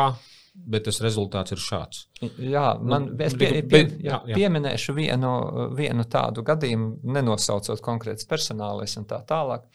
[0.54, 2.06] bet tas rezultāts ir šāds.
[2.42, 4.38] Jā, man, nu, es pie, pie, jā, jā.
[4.40, 5.34] pieminēšu vienu,
[5.78, 9.68] vienu tādu gadījumu, nenosaucot konkrēts personālais un tā tālāk.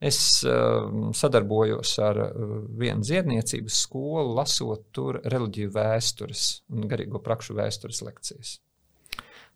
[0.00, 0.18] Es
[0.48, 8.00] uh, sadarbojos ar uh, vienu dziedniecības skolu, lasot tur reliģiju vēstures un garīgo prakšu vēstures
[8.06, 8.56] lekcijas.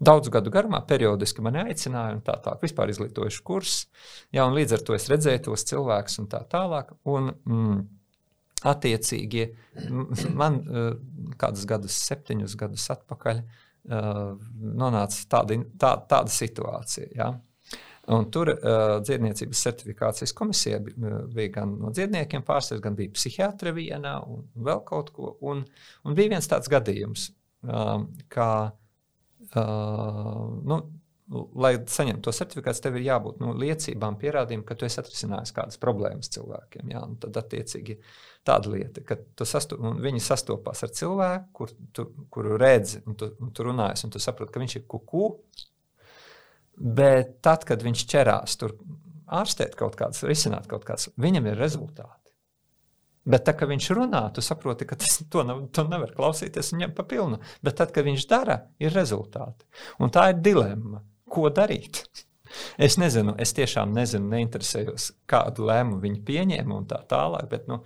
[0.05, 3.87] Daudzu gadu garumā periodiski mani aicināja, un tā tālāk, vispār izglītojuši kursus.
[4.35, 6.91] Jā, un līdz ar to es redzēju tos cilvēkus un tā tālāk.
[7.09, 7.79] Un, mm,
[8.75, 9.47] attiecīgi,
[10.41, 10.91] man uh,
[11.41, 14.21] kādus gadus, septiņus gadus atpakaļ, uh,
[14.83, 17.09] nonāca tāda, tā, tāda situācija.
[17.15, 17.31] Ja?
[18.12, 24.18] Un tur uh, dziedniecības certifikācijas komisija bija gan no dziedniekiem pārstāvja, gan bija psihiatra vienā
[24.28, 25.36] un vēl kaut ko.
[25.48, 25.62] Un,
[26.05, 27.31] un bija viens tāds gadījums,
[27.64, 28.51] um, kā,
[29.55, 30.81] uh, nu,
[31.56, 35.81] lai saņemtu to certifikāciju, tev ir jābūt nu, liecībām, pierādījumiem, ka tu esi atrisinājis kādas
[35.81, 36.93] problēmas cilvēkiem.
[36.93, 37.97] Jā, un tad, attiecīgi,
[38.44, 39.16] tāda lieta, ka
[39.48, 44.12] sasto, viņi sastopās ar cilvēku, kur tu, kuru redzi, un tu, un tu runājies, un
[44.12, 45.31] tu saproti, ka viņš ir kuku
[46.77, 48.75] Bet tad, kad viņš ķerās tur
[49.35, 52.21] ārstēt kaut kādas, risināt kaut kādas, viņam ir rezultāti.
[53.25, 56.93] Bet tā, kad viņš runā, tu saproti, ka tas to, nav, to nevar klausīties viņam
[56.97, 57.39] pa pilnu.
[57.65, 59.65] Bet tad, kad viņš dara, ir rezultāti.
[60.05, 61.03] Un tā ir dilemma.
[61.31, 62.05] Ko darīt?
[62.79, 67.49] Es nezinu, es tiešām nezinu, neinteresējos, kādu lēmumu viņi pieņēma un tā tālāk.
[67.51, 67.81] Bet, nu,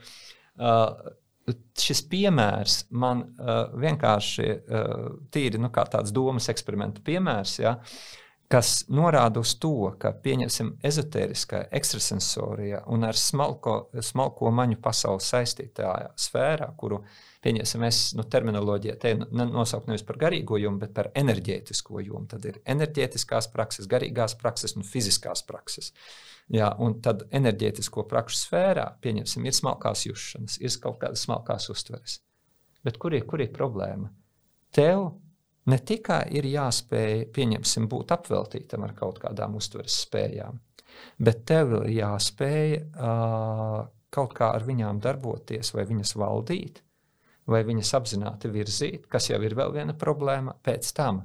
[0.61, 7.55] uh, šis piemērs man uh, vienkārši uh, tīri nu, kā tāds domas eksperimenta piemērs.
[7.63, 14.79] Ja, uh, kas norāda uz to, ka pieņemsim ezotēriskā, ekstrasensorijā un ar smalko, smalko maņu
[14.85, 17.03] pasauli saistītajā sfērā, kuru
[17.45, 22.25] pieņemsim, es nu, terminoloģijā te nosaucu nevis par garīgo jomu, bet par enerģētisko jomu.
[22.33, 25.93] Tad ir enerģētiskās prakses, garīgās prakses un fiziskās prakses.
[26.49, 32.23] Jā, un tad enerģētisko prakšu sfērā, pieņemsim, ir smalkās jušanas, ir kaut kādas smalkās uztveres.
[32.85, 34.09] Bet kur ir, kur ir problēma?
[34.73, 35.11] Tev
[35.69, 40.59] ne tikai ir jāspēj, pieņemsim, būt apveltītam ar kaut kādām uztveres spējām,
[41.23, 43.81] bet tev ir jāspēj uh,
[44.15, 46.83] kaut kā ar viņām darboties, vai viņas valdīt,
[47.49, 51.23] vai viņas apzināti virzīt, kas jau ir vēl viena problēma pēc tam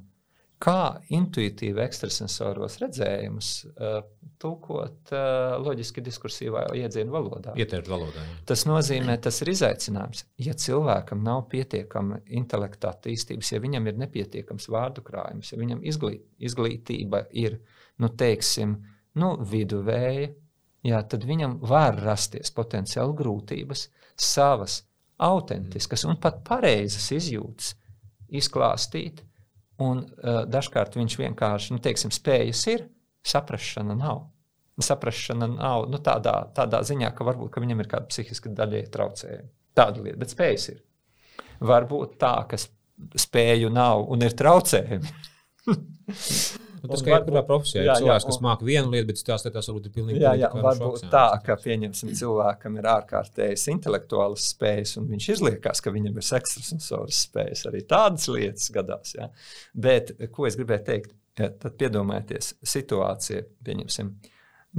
[0.64, 3.98] kā intuitīvi ekstrasensoros redzējumus uh,
[4.40, 7.56] tulkot uh, loģiski diskursīvā iedzienu valodā.
[7.60, 8.24] Ietērpt valodā.
[8.24, 8.38] Jā.
[8.52, 10.24] Tas nozīmē, tas ir izaicinājums.
[10.44, 16.24] Ja cilvēkam nav pietiekama intelekta attīstības, ja viņam ir nepietiekams vārdu krājums, ja viņam izglīt,
[16.40, 17.60] izglītība ir,
[18.04, 18.78] nu, teiksim,
[19.20, 20.32] nu, viduvēja,
[20.88, 23.88] jā, tad viņam var rasties potenciāli grūtības
[24.20, 24.82] savas
[25.24, 27.76] autentiskas un pat pareizas izjūtas
[28.34, 29.22] izklāstīt
[29.84, 32.88] Un uh, dažkārt viņš vienkārši, nu, teiksim, spējas ir,
[33.28, 34.26] saprāšana nav.
[34.82, 39.52] Saprāšana nav nu, tādā, tādā ziņā, ka varbūt ka viņam ir kāda psihiska daļa traucējuma.
[39.78, 40.82] Tāda lieta, bet spējas ir.
[41.64, 42.60] Varbūt tā, ka
[43.20, 45.16] spēju nav un ir traucējumi.
[46.84, 47.84] Nu, tas ir jebkurā profesijā.
[47.86, 50.50] Jā, cilvēks, jā, kas māca vienu lietu, bet citās lietās varbūt ir pilnīgi jā, jā,
[50.66, 56.28] varbūt tā, ka pieņemsim cilvēkam ir ārkārtējas intelektuālas spējas, un viņš izliekas, ka viņam ir
[56.42, 57.64] ekstrasensoras spējas.
[57.72, 59.16] Arī tādas lietas gadās.
[59.16, 59.30] Jā.
[59.88, 64.14] Bet, ko es gribēju teikt, ja, tad piedomājieties situācija, pieņemsim.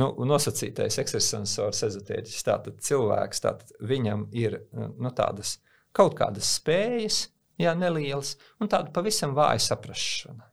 [0.04, 5.56] Nu, nosacītais ekstrasensors ezotēģis, tātad cilvēks, tātad viņam ir nu, tādas
[5.96, 10.50] kaut kādas spējas, jā, nelielas, un tāda pavisam vāja saprašana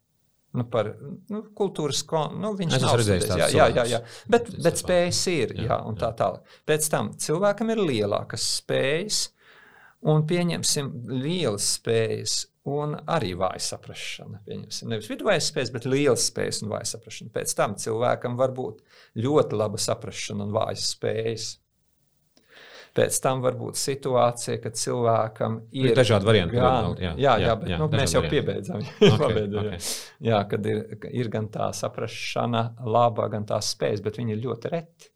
[0.58, 0.92] nu, par
[1.32, 2.44] nu, kultūras kontekstu.
[2.44, 4.00] Nu, viņš ir redzējis jā, jā, jā, jā.
[4.32, 5.56] Bet, bet spējas ir.
[5.58, 6.58] Jā, jā, un tā tālāk.
[6.68, 9.22] Pēc tam cilvēkam ir lielākas spējas,
[10.12, 12.40] un pieņemsim lielas spējas.
[12.70, 14.44] Un arī vāja saprāšana.
[14.46, 17.34] Nevis viduvājas spējas, bet lielas spējas un vāja saprāšana.
[17.34, 18.84] Pēc tam cilvēkam var būt
[19.18, 21.48] ļoti laba saprāšana un vājas spējas.
[22.92, 26.58] Pēc tam var būt situācija, kad cilvēkam ir, ir dažādi varianti.
[26.60, 28.84] Gan, jā, jā, jā, bet jā, nu, mēs jau piebeidzam.
[29.14, 29.80] okay, okay.
[30.28, 34.74] jā, kad ir, ir gan tā saprāšana, laba, gan tās spējas, bet viņi ir ļoti
[34.76, 35.12] reti.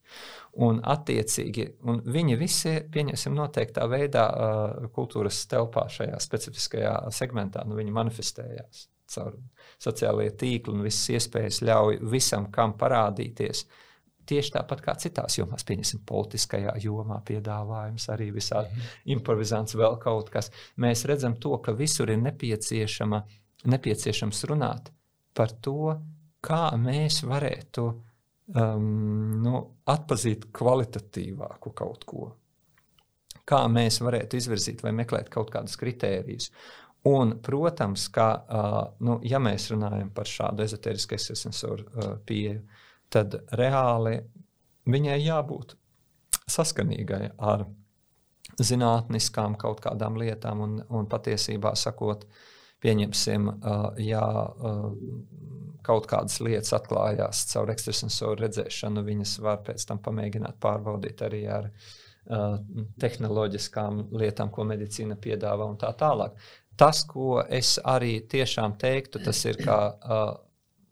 [0.63, 7.75] Un, attiecīgi, un viņi visi, pieņemsim, noteiktā veidā uh, kultūras telpā, šajā specifiskajā segmentā, nu,
[7.75, 9.35] viņi manifestējās caur
[9.83, 13.65] sociālajiem tīkliem, un visas iespējas ļauj visam, kam parādīties.
[13.67, 13.81] Uh,
[14.25, 19.01] Tieši tāpat kā citās jomās, pieņemsim, politiskajā jomā, piedāvājums, arī visādi mm -hmm.
[19.17, 20.51] improvizants, vēl kaut kas.
[20.77, 23.23] Mēs redzam, to, ka visur ir nepieciešama,
[23.65, 24.91] nepieciešams runāt
[25.33, 25.95] par to,
[26.41, 27.85] kā mēs varētu
[28.53, 32.31] um, nu, atpazīt kvalitatīvāku kaut ko.
[33.45, 36.49] Kā mēs varētu izvirzīt vai meklēt kaut kādus kritērijus.
[37.05, 42.63] Un, protams, ka, uh, nu, ja mēs runājam par šādu ezoterisku sensoru uh, pieeju,
[43.15, 44.19] tad reāli
[44.91, 45.75] viņai jābūt
[46.51, 47.65] saskanīgai ar
[48.61, 52.27] zinātniskām kaut kādām lietām, un, un patiesībā sakot,
[52.83, 53.49] pieņemsim,
[54.05, 54.25] ja
[55.85, 61.69] kaut kādas lietas atklājās caur ekstrasensoru redzēšanu, viņas var pēc tam pamēģināt pārbaudīt arī ar
[63.01, 66.37] tehnoloģiskām lietām, ko medicīna piedāvā un tā tālāk.
[66.77, 69.77] Tas, ko es arī tiešām teiktu, tas ir, ka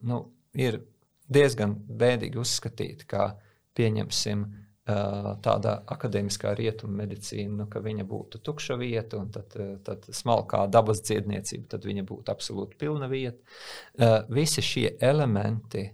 [0.07, 0.19] nu,
[0.53, 0.79] ir
[1.29, 3.33] diezgan bēdīgi uzskatīt, ka
[3.77, 4.45] pieņemsim
[4.83, 9.55] tāda akadēmiskā rietumu medicīna, nu, ka viņa būtu tukša vieta, un tad,
[9.85, 13.39] tad smalkā dabas dziedniecība, tad viņa būtu absolūti pilna vieta.
[14.27, 15.85] Visi šie elementi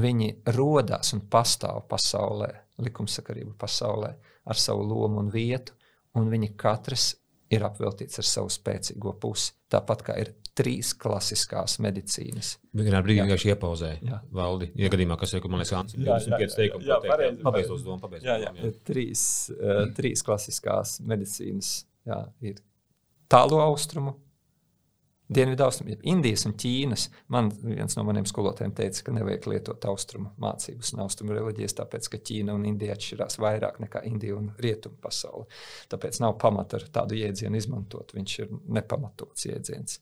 [0.00, 2.48] viņi rodas un pastāv pasaulē,
[2.80, 4.14] likumsakarību pasaulē,
[4.48, 5.76] ar savu lomu un vietu,
[6.16, 7.10] un viņi katrs
[7.52, 9.52] ir apveltīts ar savu spēcīgo pusi.
[9.68, 12.56] Tāpat kā ir trīs klasiskās medicīnas.
[12.76, 14.70] Vienā brīdī vienkārši iepauzēja valdi.
[14.78, 16.88] Iegadījumā, kas ir, man liekas, Ants, 25 teikumi.
[16.88, 17.42] Jā, pareizi.
[17.44, 18.26] Pabeidz uz domu, pabeidz.
[18.26, 18.54] Jā, jā.
[18.58, 18.72] jā.
[18.88, 19.22] Trīs,
[19.54, 21.74] uh, trīs klasiskās medicīnas
[22.08, 22.58] jā, ir
[23.30, 24.16] tālu austrumu,
[25.28, 27.02] Dienvidaustrumā, Indijas un Ķīnas.
[27.28, 32.08] Man viens no maniem skolotājiem teica, ka nevajag lietot austrumu mācības un austrumu reliģijas, tāpēc
[32.14, 35.44] ka Ķīna un Indija atšķirās vairāk nekā Indija un Rietumu pasaule.
[35.92, 38.16] Tāpēc nav pamata ar tādu jēdzienu izmantot.
[38.16, 40.00] Viņš ir nepamatots jēdziens.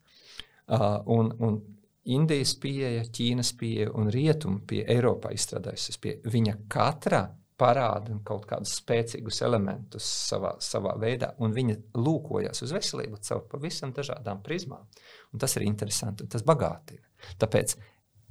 [0.67, 1.59] Un, un
[2.07, 7.25] Indijas pieeja, Ķīnas pieeja un Rietumu pieeja Eiropā izstrādājusies pie viņa katra
[7.59, 13.95] parāda kaut kādus spēcīgus elementus savā, savā veidā, un viņa lūkojas uz veselību caur pavisam
[13.97, 14.85] dažādām prizmām.
[15.33, 17.03] Un tas ir interesanti un tas bagātina.
[17.41, 17.77] Tāpēc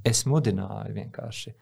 [0.05, 1.55] es mudināju vienkārši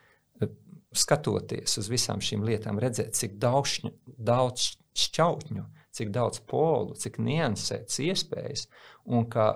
[0.93, 5.63] skatoties uz visām šīm lietām, redzēt, cik daudz, daudz šķautņu,
[5.93, 8.67] cik daudz polu, cik niansētas iespējas,
[9.09, 9.55] un ka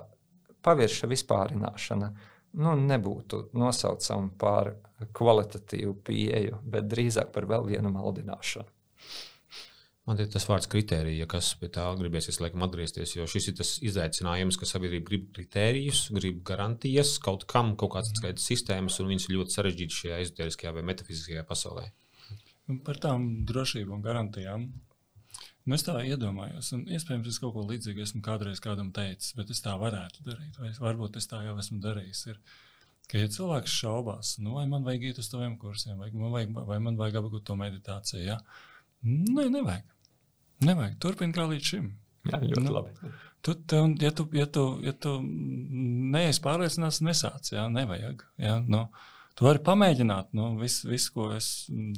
[0.68, 2.12] pavirša vispārināšana
[2.58, 4.74] nu, nebūtu nosaucama par
[5.18, 8.74] kvalitatīvu pieeju, bet drīzāk par vēl vienu maldināšanu.
[10.08, 13.74] Man ir tas vārds kritērija, kas pie tā gribēsies laikam atgriezties, jo šis ir tas
[13.84, 19.28] izaicinājums, ka sabiedrība grib kritērijus, grib garantijas kaut kam, kaut kādas atskaites sistēmas, un viņas
[19.28, 21.90] ir ļoti sarežģītas šajā ezoteriskajā vai metafiziskajā pasaulē.
[22.88, 24.64] Par tām drošību un garantijām.
[25.68, 29.52] Nu, es tā iedomājos, un iespējams, es kaut ko līdzīgu esmu kādreiz kādam teicis, bet
[29.52, 32.22] es tā varētu darīt, vai varbūt es tā jau esmu darījis.
[32.32, 32.40] Ir,
[33.12, 36.56] ka, ja cilvēks šaubās, nu, vai man vajag iet uz taviem kursiem, vai man vajag,
[36.72, 38.40] vai man vajag apgūt to meditāciju, ja?
[39.04, 39.92] Nē, nevajag.
[40.68, 41.92] Nevajag turpināt kā līdz šim.
[42.28, 43.12] Jā, ļoti nu, labi.
[43.46, 47.52] Tu, te, ja, tu, ja, tu, ja tu neesi pārliecināts, nesāc.
[47.54, 48.24] Jā, nevajag.
[48.42, 48.86] Jā, nu,
[49.38, 51.48] Tu vari pamēģināt, nu, visu, vis, ko es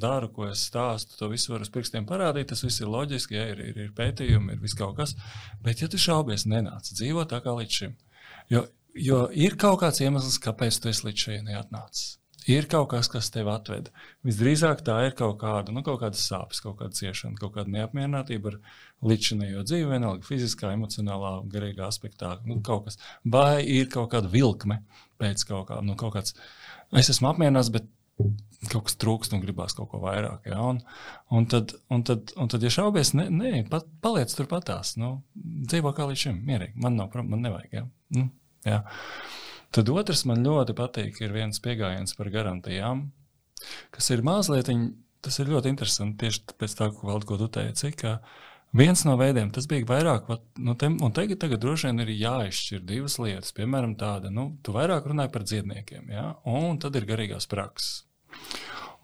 [0.00, 2.50] daru, ko es stāstu, to visu var uz pirkstiem parādīt.
[2.52, 5.16] Tas viss ir loģiski, ja ir, ir, ir pētījumi, ir viss kaut kas.
[5.64, 7.96] Bet, ja tu šaubies, nenāc dzīvo tā kā līdz šim.
[8.52, 8.66] Jo,
[9.08, 12.08] jo ir kaut kāds iemesls, kāpēc tu esi līdz šim neatnācis
[12.48, 13.90] ir kaut kas, kas tevi atved.
[14.26, 18.54] Visdrīzāk tā ir kaut kāda, nu, kaut kāda sāpes, kaut kāda ciešana, kaut kāda neapmierinātība
[18.54, 18.58] ar
[19.10, 22.38] līdzinējo dzīvi, vienalga fiziskā, emocionālā, garīgā aspektā.
[22.48, 22.60] Nu,
[23.24, 24.80] Vai ir kaut kāda vilkme
[25.20, 26.36] pēc kaut kā, nu, kaut kāds.
[26.96, 27.86] Es esmu apmierināts, bet
[28.70, 30.48] kaut kas trūkst un gribās kaut ko vairāk.
[30.50, 30.60] Ja?
[30.66, 30.80] Un,
[31.32, 34.96] un, tad, un, tad, un tad, ja šaubies, nē, ne, pat, paliec turpatās.
[35.00, 36.76] Nu, dzīvo kā līdz šim, mierīgi.
[36.82, 37.76] Man nav, man nevajag.
[37.78, 37.84] Ja?
[38.16, 38.26] Nu,
[38.66, 38.82] ja.
[39.74, 43.06] Tad otrs man ļoti patīk, ir viens pieejams par garantijām,
[43.94, 44.70] kas ir mazliet,
[45.22, 47.92] tas ir ļoti interesanti tieši pēc tā, ko, vēl, ko tu teici.
[48.70, 50.28] Viens no veidiem, tas bija vairāk,
[50.62, 53.54] nu, te, un tagad, tagad droši vien ir jāizšķir divas lietas.
[53.56, 56.26] Piemēram, tāda, nu, tu vairāk runāji par dziedniekiem, ja?
[56.46, 58.04] un tad ir garīgās prakses.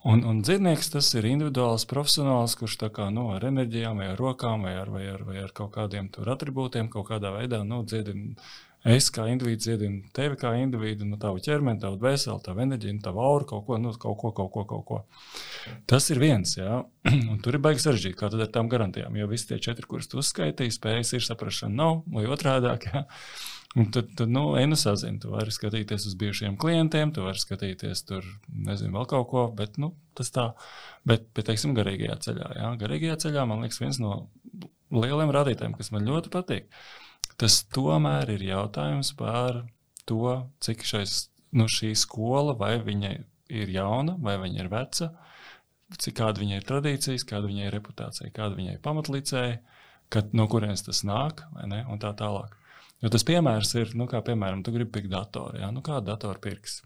[0.07, 4.69] Un, un dzirdnieks tas ir individuāls profesionāls, kurš kā, nu, ar enerģijām, vai ar rokām,
[4.69, 8.37] vai ar, vai ar, vai ar kaut kādiem attribūtiem, kaut kādā veidā nu, dziedina
[8.87, 13.23] Es kā indivīds dziedinu tevi kā individu, nu, tavu ķermeni, tavu dvēseli, tavu enerģiju, tavu
[13.25, 15.01] auru, kaut ko, nu, kaut ko, kaut ko, kaut ko.
[15.91, 16.85] Tas ir viens, jā.
[17.33, 19.19] Un tur ir baigi sarežģīti, kā tad ar tām garantijām.
[19.19, 22.87] Jo visi tie četri, kurus tu uzskaitīji, spējas ir saprašana nav, vai otrādāk.
[22.93, 23.07] Jā.
[23.77, 25.19] Un tad, tad nu, ej, sazini.
[25.21, 29.77] Tu vari skatīties uz bijušiem klientiem, tu vari skatīties tur, nezinu, vēl kaut ko, bet
[29.83, 30.47] nu, tas tā.
[31.05, 34.15] Bet, bet teiksim, garīgajā ceļā, jā, garīgajā ceļā man liekas viens no
[34.95, 36.71] lieliem rādītājiem, kas man ļoti patīk.
[37.41, 39.65] Tas tomēr ir jautājums par
[40.09, 41.27] to, cik šais,
[41.57, 43.13] nu, šī skola, vai viņa
[43.53, 45.11] ir jauna, vai viņa ir veca,
[46.01, 49.59] cik kāda viņai ir tradīcijas, kāda viņai ir reputācija, kāda viņai ir pamatlicēja,
[50.13, 52.57] kad, no kurienes tas nāk, ne, un tā tālāk.
[53.05, 55.71] Jo tas piemērs ir, nu, kā piemēram, tu gribi pirkt datoru, ja?
[55.75, 56.81] nu, kādu datoru pirks.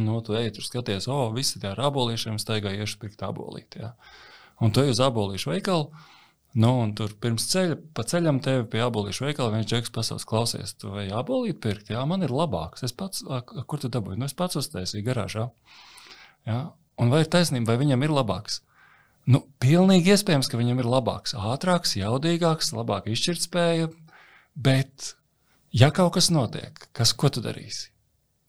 [0.00, 3.82] Nu, tu ej, tur skaties, o, oh, visi tie ar abolīšiem staigā iešu pirkt abolīti.
[3.84, 3.92] Ja?
[4.64, 5.90] Un tu ej uz abolīšu veikalu,
[6.52, 10.74] Nu, un tur pirms ceļa, pa ceļam tevi pie abolīšu veikala viens džeks pasaules klausies,
[10.76, 11.88] tu vai abolīt pirkt?
[11.94, 12.84] Jā, man ir labāks.
[12.84, 14.20] Es pats, a, kur tu dabūji?
[14.20, 15.46] Nu, es pats uztaisīju garāžā.
[16.48, 16.58] Jā,
[17.00, 18.60] un vai ir taisnība, vai viņam ir labāks?
[19.32, 23.88] Nu, pilnīgi iespējams, ka viņam ir labāks, ātrāks, jaudīgāks, labāka izšķirtspēja,
[24.58, 25.14] bet
[25.72, 27.92] ja kaut kas notiek, kas, ko tu darīsi?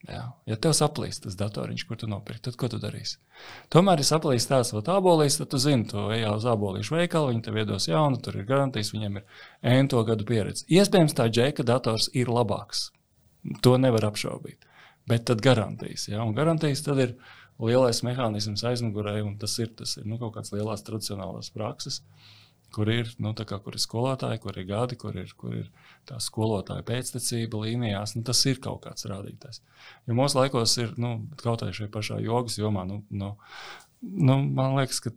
[0.04, 0.24] Jā.
[0.50, 3.22] Ja tev saplīst tas datoriņš, kur tu nopirki, tad ko tu darīsi?
[3.72, 7.46] Tomēr, ja saplīst tās vēl abolīs, tad tu zini, tu ej uz abolīšu veikalu, viņi
[7.46, 10.68] tev iedos jaunu, tur ir garantijas, viņiem ir ento gadu pieredze.
[10.68, 12.90] Iespējams, tā džeka dators ir labāks.
[13.64, 14.68] To nevar apšaubīt.
[15.08, 16.10] Bet tad garantijas.
[16.12, 16.24] Ja?
[16.28, 17.16] Un garantijas tad ir
[17.64, 22.02] lielais mehānisms aizmugurē, un tas ir, tas ir nu, kaut kāds lielās tradicionālās prakses,
[22.76, 25.70] kur ir, nu, kā, kur ir skolotāji, kur ir gadi, kur ir, kur ir
[26.10, 28.16] tā skolotāja pēctecība līnijās.
[28.18, 29.62] Nu, tas ir kaut kāds rādītājs.
[30.08, 32.86] Jo mūsu laikos ir nu, kaut kā šajā pašā jogas jomā.
[32.90, 33.34] Nu, nu,
[34.02, 35.14] nu, man liekas, ka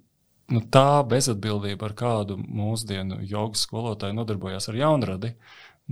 [0.54, 5.32] nu, tā bezatbildība, ar kādu mūsdienu jogas skolotāji nodarbojas ar jaunradi,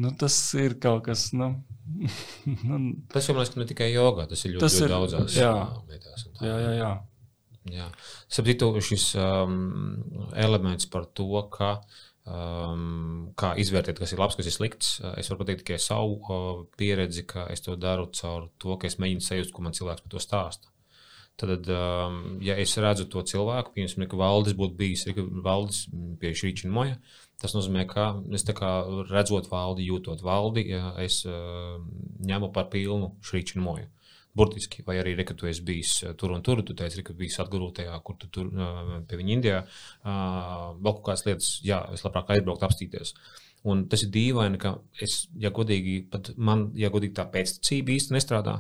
[0.01, 1.31] nu, tas ir kaut kas.
[1.37, 1.55] Nu,
[2.69, 5.41] nu, tas jau man liekas, ne tikai jogā, tas ir ļoti, tas ļoti ir, daudzās
[5.41, 5.57] jā,
[5.91, 6.31] lietās.
[6.41, 6.95] Jā, jā, jā.
[7.73, 7.87] Jā.
[8.29, 9.55] Sapratu, šis um,
[10.37, 11.79] elements par to, ka
[12.25, 14.93] um, kā izvērtēt, kas ir labs, kas ir slikts.
[15.21, 19.01] Es varu pateikt tikai savu uh, pieredzi, ka es to daru caur to, ka es
[19.03, 20.71] mēģinu sajust, ko man cilvēks par to stāsta.
[21.41, 25.81] Tad, um, ja es redzu to cilvēku, piemēram, ka valdes būtu bijis, ka valdes
[26.21, 27.01] pie šī činoja,
[27.43, 28.47] tas nozīmē, ka es
[29.11, 31.81] redzot valdi, jūtot valdi, ja es uh,
[32.23, 33.91] ņemu par pilnu šī činoju.
[34.35, 37.39] Burtiski, vai arī reka, tu esi bijis eh, tur un tur, tu teici, ka biji
[37.45, 39.61] atgūtajā, kur tu tur eh, pie viņa Indijā.
[40.03, 43.15] Ah, vēl kaut kādas lietas, jā, es labprāt aizbrauktu apstīties.
[43.71, 48.17] Un tas ir dīvaini, ka es, ja godīgi, pat man, ja godīgi tā pēctecība īsti
[48.17, 48.59] nestrādā,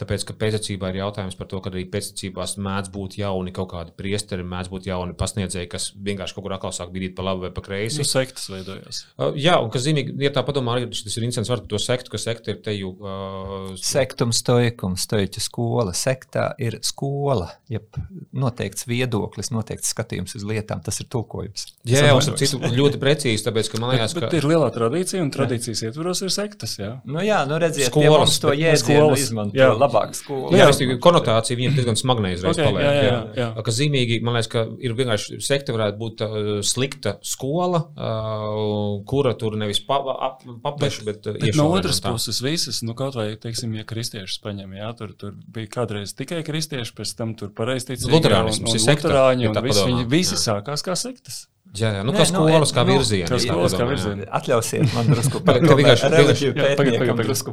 [0.00, 3.92] Tāpēc, ka pēctecībā ir jautājums par to, ka arī pēctecībās mēdz būt jauni kaut kādi
[3.94, 7.50] priesteri, mēdz būt jauni pasniedzēji, kas vienkārši kaut kur atkal sāk bīdīt pa labi vai
[7.52, 8.00] pa kreisi.
[8.00, 9.02] Nu, sektas veidojas.
[9.20, 12.14] Uh, jā, un kas zīmīgi, ja tā padomā, arī tas ir incidents par to sektu,
[12.14, 12.94] ka sekta ir te jau.
[13.04, 15.92] Uh, Sektum stoikums, stoiķa skola.
[15.96, 18.00] Sektā ir skola, jeb
[18.32, 20.80] noteikts viedoklis, noteikts skatījums uz lietām.
[20.82, 21.68] Tas ir tulkojums.
[21.84, 24.24] Jā, jā, un citu ļoti precīzi, tāpēc, ka man liekas, ka.
[24.24, 26.96] Bet ir lielā tradīcija, un tradīcijas ietvaros ir sektas, jā.
[27.04, 30.52] Nu jā, nu redziet, skolas, to jēdzienu izmanto labāk skola.
[30.56, 32.84] Jā, jā konotācija viņam diezgan smagnēja uzreiz okay, paliek.
[32.86, 33.18] Jā, jā, jā.
[33.42, 33.64] jā.
[33.66, 39.34] Kas zīmīgi, man liekas, ka ir vienkārši sekta varētu būt uh, slikta skola, uh, kura
[39.38, 43.86] tur nevis papleša, bet, bet, bet no otras puses visas, nu kaut vai, teiksim, ja
[43.88, 48.12] kristiešus paņem, jā, tur, tur bija kādreiz tikai kristieši, pēc tam tur pareizticīgi.
[48.12, 49.08] Luterānisms ir sekta.
[49.08, 51.46] Luterāņi, un visi, viņi visi sākās kā sektas.
[51.72, 52.00] Jā, jā.
[52.04, 53.30] Nu, Nē, kā skolas, nu, kā virziens.
[53.32, 54.26] Kā skolas, kā virziens.
[54.38, 55.64] Atļausiet man drusku pateikt.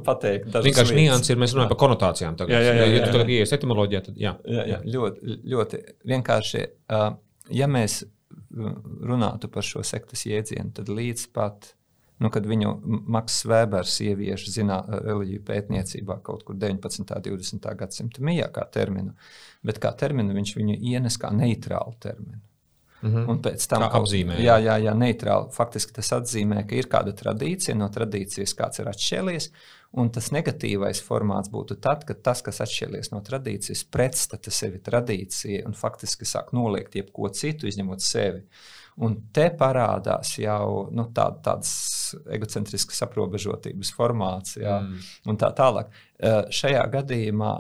[0.04, 2.36] pateikt vienkārši nianses ir, mēs runājam par konotācijām.
[2.42, 2.52] Tagad.
[2.58, 2.90] Jā, jā, jā.
[2.98, 4.34] Ja tu tagad ieies etimoloģijā, tad jā.
[4.44, 4.80] Jā, jā.
[4.96, 5.80] Ļoti, ļoti
[6.12, 6.66] vienkārši,
[7.62, 8.02] ja mēs
[9.08, 11.72] runātu par šo sektas jēdzienu, tad līdz pat,
[12.20, 12.76] nu, kad viņu
[13.16, 17.08] Maks Vēbers ievieš zinā, reliģiju pētniecībā kaut kur 19.
[17.08, 17.72] un 20.
[17.80, 19.16] gadsimta mijā kā terminu,
[19.64, 22.44] bet kā terminu viņš viņu ienes kā neitrālu terminu.
[23.02, 23.30] Mm -hmm.
[23.30, 24.40] Un pēc tam apzīmē.
[24.44, 25.52] Jā, jā, jā, neitrāli.
[25.56, 29.50] Faktiski tas atzīmē, ka ir kāda tradīcija, no tradīcijas kāds ir atšķēlies.
[29.92, 35.64] Un tas negatīvais formāts būtu tad, kad tas, kas atšķēlies no tradīcijas, pretstata sevi tradīcijai
[35.66, 38.44] un faktiski sāk noliegt jebko citu, izņemot sevi.
[39.06, 41.72] Un te parādās jau nu, tā, tāds
[42.36, 45.10] egocentrisks aprobežotības formāts, jā, mm.
[45.32, 45.94] un tā tālāk.
[46.20, 47.54] Uh, šajā gadījumā,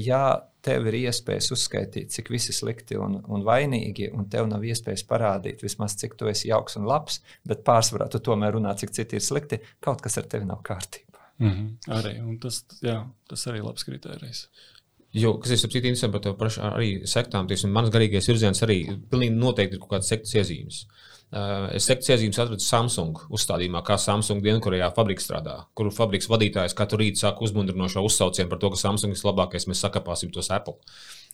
[0.00, 0.22] ja
[0.66, 5.62] tev ir iespējas uzskaitīt, cik visi slikti un, un vainīgi, un tev nav iespējas parādīt
[5.62, 9.24] vismaz, cik tu esi jauks un labs, bet pārsvarā tu tomēr runā, cik citi ir
[9.24, 11.22] slikti, kaut kas ar tevi nav kārtībā.
[11.38, 11.98] Mm -hmm.
[11.98, 14.48] Arī tas, jā, tas arī ir labs kriterijs.
[15.14, 18.80] Jo, kas ir saprotams, interesanti par to pašu arī sektām, tieši manas garīgais virziens arī
[19.10, 20.80] pilnīgi noteikti ir kaut kādas sektas iezīmes.
[21.26, 26.76] Uh, es sektu iezīmes atradu Samsung uzstādījumā, kā Samsung Dienvidkorejā fabrika strādā, kur fabriks vadītājs
[26.78, 30.76] katru rītu sāk uzmundrinošo uzsaucienu par to, ka Samsung ir labākais, mēs sakapāsim tos Apple.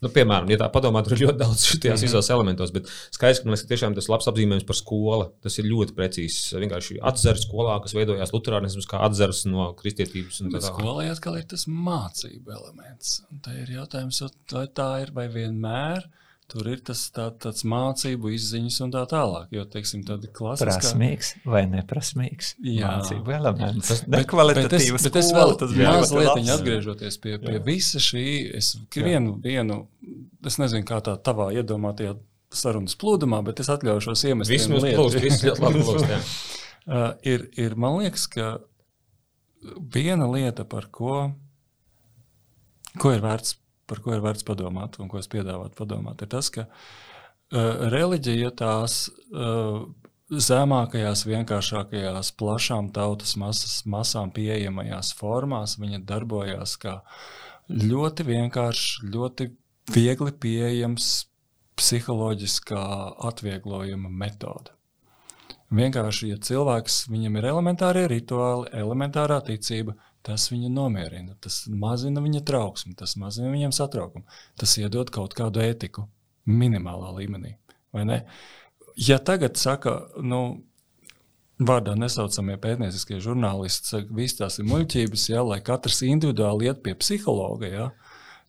[0.03, 2.03] Nu, piemēram, ja tā padomā, tur ir ļoti daudz šajos mhm.
[2.03, 5.59] visos elementos, bet skaidrs, ka man liekas, ka tiešām tas labs apzīmējums par skolu, tas
[5.63, 6.41] ir ļoti precīzs.
[6.59, 10.43] Vienkārši atzars skolā, kas veidojās luterānisms kā atzars no kristietības.
[10.67, 13.21] Skolā atkal ir tas mācību elements.
[13.31, 14.19] Un tā ir jautājums,
[14.51, 16.09] vai tā ir vai vienmēr.
[16.53, 19.47] Tur ir tas tā, tāds mācību izziņas un tā tālāk.
[19.57, 20.67] Jo, teiksim, tāda klasiskā...
[20.69, 22.91] Prasmīgs vai neprasmīgs jā.
[22.99, 23.89] mācību elements.
[23.89, 24.91] Tas nekvalitatīvs.
[24.99, 27.63] Bet, bet es vēl mazliet atgriežoties pie, pie jā.
[27.65, 28.27] visa šī,
[28.59, 29.79] es vienu, vienu,
[30.45, 32.19] es nezinu, kā tā tavā iedomātajā
[32.53, 35.25] sarunas plūdumā, bet es atļaušos iemest visu mūsu plūstu.
[35.25, 36.13] Viss ļoti labi plūst,
[36.93, 38.53] uh, ir, ir, man liekas, ka
[39.97, 41.31] viena lieta, par ko,
[43.01, 43.57] ko ir vērts
[43.91, 48.53] par ko ir vērts padomāt un ko es piedāvātu padomāt, ir tas, ka uh, reliģija
[48.59, 49.83] tās uh,
[50.33, 57.01] zemākajās, vienkāršākajās, plašām tautas masas, masām pieejamajās formās, viņa darbojās kā
[57.69, 59.51] ļoti vienkāršs, ļoti
[59.93, 61.11] viegli pieejams
[61.77, 62.85] psiholoģiskā
[63.29, 64.73] atvieglojuma metode.
[65.73, 69.95] Vienkārši, ja cilvēks viņam ir elementārie rituāli, elementārā ticība,
[70.27, 74.27] tas viņu nomierina, tas mazina viņa trauksmi, tas mazina viņam satraukumu,
[74.59, 76.07] tas iedod kaut kādu ētiku
[76.47, 77.57] minimālā līmenī.
[78.99, 80.63] Ja tagad saka, nu,
[81.63, 86.95] vārdā nesaucamie pētnieciskie žurnālisti, saka, visas tās ir muļķības, ja, lai katrs individuāli iet pie
[86.99, 87.71] psihologa.
[87.71, 87.87] Ja,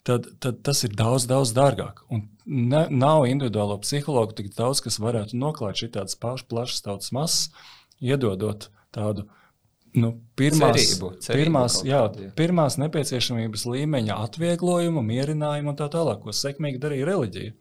[0.07, 2.03] tad, tad tas ir daudz, daudz dārgāk.
[2.13, 7.47] Un ne, nav individuālo psihologu tik daudz, kas varētu noklāt šādas plašas tautas masas,
[8.03, 9.27] iedodot tādu
[9.99, 12.30] nu, pirmās, cerību, cerību pirmās, jā, jā.
[12.38, 17.57] pirmās nepieciešamības līmeņa atvieglojumu, mierinājumu un tā tālāk, ko sekmīgi darīja reliģija.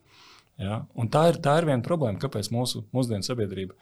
[0.61, 0.79] Ja?
[0.99, 3.73] Un tā ir, tā ir viena problēma, kāpēc mūsu mūsdienu sabiedrība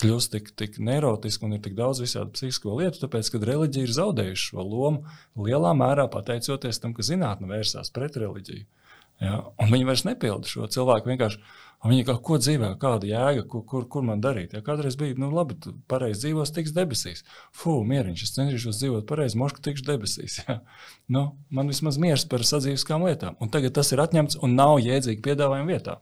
[0.00, 3.02] kļūst tik, tik neurotiska un ir tik daudz visādi psihisko lietu.
[3.02, 8.16] Tāpēc, kad reliģija ir zaudējusi šo lomu, lielā mērā pateicoties tam, ka zinātnē vērsās pret
[8.22, 8.66] reliģiju.
[9.20, 9.40] Ja?
[9.60, 11.42] Un viņi vairs nepilda šo cilvēku vienkārši
[11.80, 14.52] Un viņi kā, ko dzīvē, kāda jēga, kur, kur, kur man darīt?
[14.52, 17.24] Ja kādreiz bija, nu, labi, tu pareizi dzīvos, tiks debesīs.
[17.56, 20.42] Fū, mieriņš, es cenšos dzīvot pareizi, mošu, tikšu debesīs.
[20.44, 20.60] Ja?
[21.10, 23.34] Nu, man vismaz miers par sadzīviskām lietām.
[23.40, 25.96] Un tagad tas ir atņemts un nav jēdzīgi piedāvājuma vietā.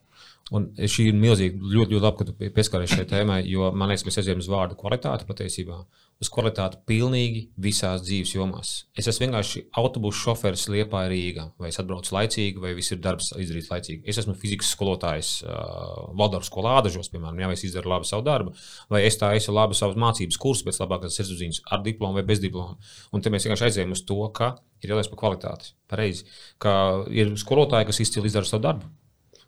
[0.57, 4.07] Un šī ir milzīga, ļoti, ļoti labi, ka tu pieskaries šai tēmai, jo man liekas,
[4.07, 5.83] mēs aizējām uz vārdu kvalitāti patiesībā
[6.19, 8.71] uz kvalitāti pilnīgi visās dzīves jomās.
[8.99, 13.31] Es esmu vienkārši autobusu šoferis Liepā Rīgā, vai es atbraucu laicīgi, vai viss ir darbs
[13.39, 14.03] izdarīts laicīgi.
[14.11, 18.55] Es esmu fizikas skolotājs uh, Valdorfas skolā Ādažos, piemēram, ja es izdaru labi savu darbu,
[18.91, 22.43] vai es tā esmu labi savas mācības kursus pēc labākās sirdsapziņas ar diplomu vai bez
[22.43, 22.81] diplomu.
[23.15, 25.75] Un te mēs vienkārši aizējām uz to, ka ir jāliek par kvalitāti.
[25.91, 26.27] Pareizi,
[26.63, 26.73] ka
[27.15, 28.91] ir skolotāji, kas izcili izdara savu darbu.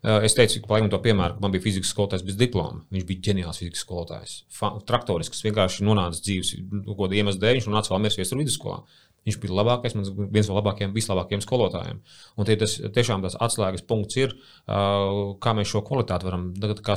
[0.01, 2.81] Eh, es teicu, ka to piemēru, ka man bija fizikas skolotājs bez diploma.
[2.93, 4.33] Viņš bija ģeniāls fizikas skolotājs.
[4.89, 7.59] Traktorisks, vienkārši nonāca dzīves nu, kaut kāda iemesla dēļ.
[7.59, 8.79] Viņš nonāca vēl mērķis viestur vidusskolā.
[9.21, 9.93] Viņš bija labākais,
[10.33, 11.99] viens no labākajiem, vislabākajiem skolotājiem.
[12.41, 16.47] Un tie, tas tiešām tas atslēgas punkts ir, uh, kā mēs šo kvalitāti varam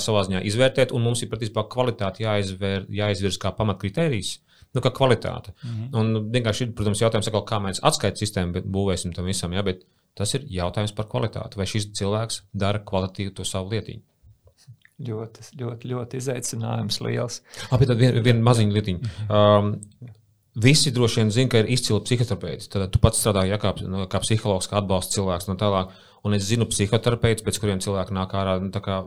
[0.01, 0.95] savā ziņā izvērtēt.
[0.97, 4.39] Un mums ir patiesībā kvalitāte jāizvēr, jāizvirz kā pamatkritērijs.
[4.75, 5.53] Nu, kā kvalitāte.
[5.53, 6.01] Mm -hmm.
[6.01, 9.53] Un vienkārši ir, protams, jautājums, kā mēs atskaites sistēmu būvēsim tam visam.
[9.53, 9.63] Ja?
[9.63, 9.85] Bet
[10.15, 11.59] Tas ir jautājums par kvalitāti.
[11.59, 14.05] Vai šis cilvēks dara kvalitatīvi to savu lietiņu?
[15.05, 17.41] Ļoti, ļoti, ļoti izaicinājums liels.
[17.75, 19.15] Abi tad viena vien maziņa lietiņa.
[19.27, 19.73] Um,
[20.55, 22.69] Visi droši vien zina, ka ir izcili psihoterapeiti.
[22.71, 25.91] Tad tu pats strādā ja, kā, nu, kā psihologs, kā atbalsta cilvēks no tālāk.
[26.23, 29.01] Un es zinu psihoterapeitus, pēc kuriem cilvēki nāk ārā, nu, kā,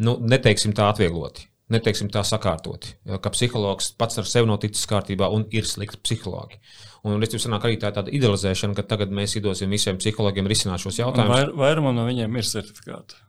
[0.00, 2.94] nu, neteiksim tā atviegloti neteiksim tā sakārtoti.
[3.22, 6.60] Ka psihologs pats ar sevi noticis kārtībā un ir slikti psihologi.
[7.06, 10.50] Un es domāju, ka arī tā ir tāda idealizēšana, ka tagad mēs iedosim visiem psihologiem
[10.50, 11.34] risināt šos jautājumus.
[11.34, 13.20] Vair, vairumam no viņiem ir certifikāti.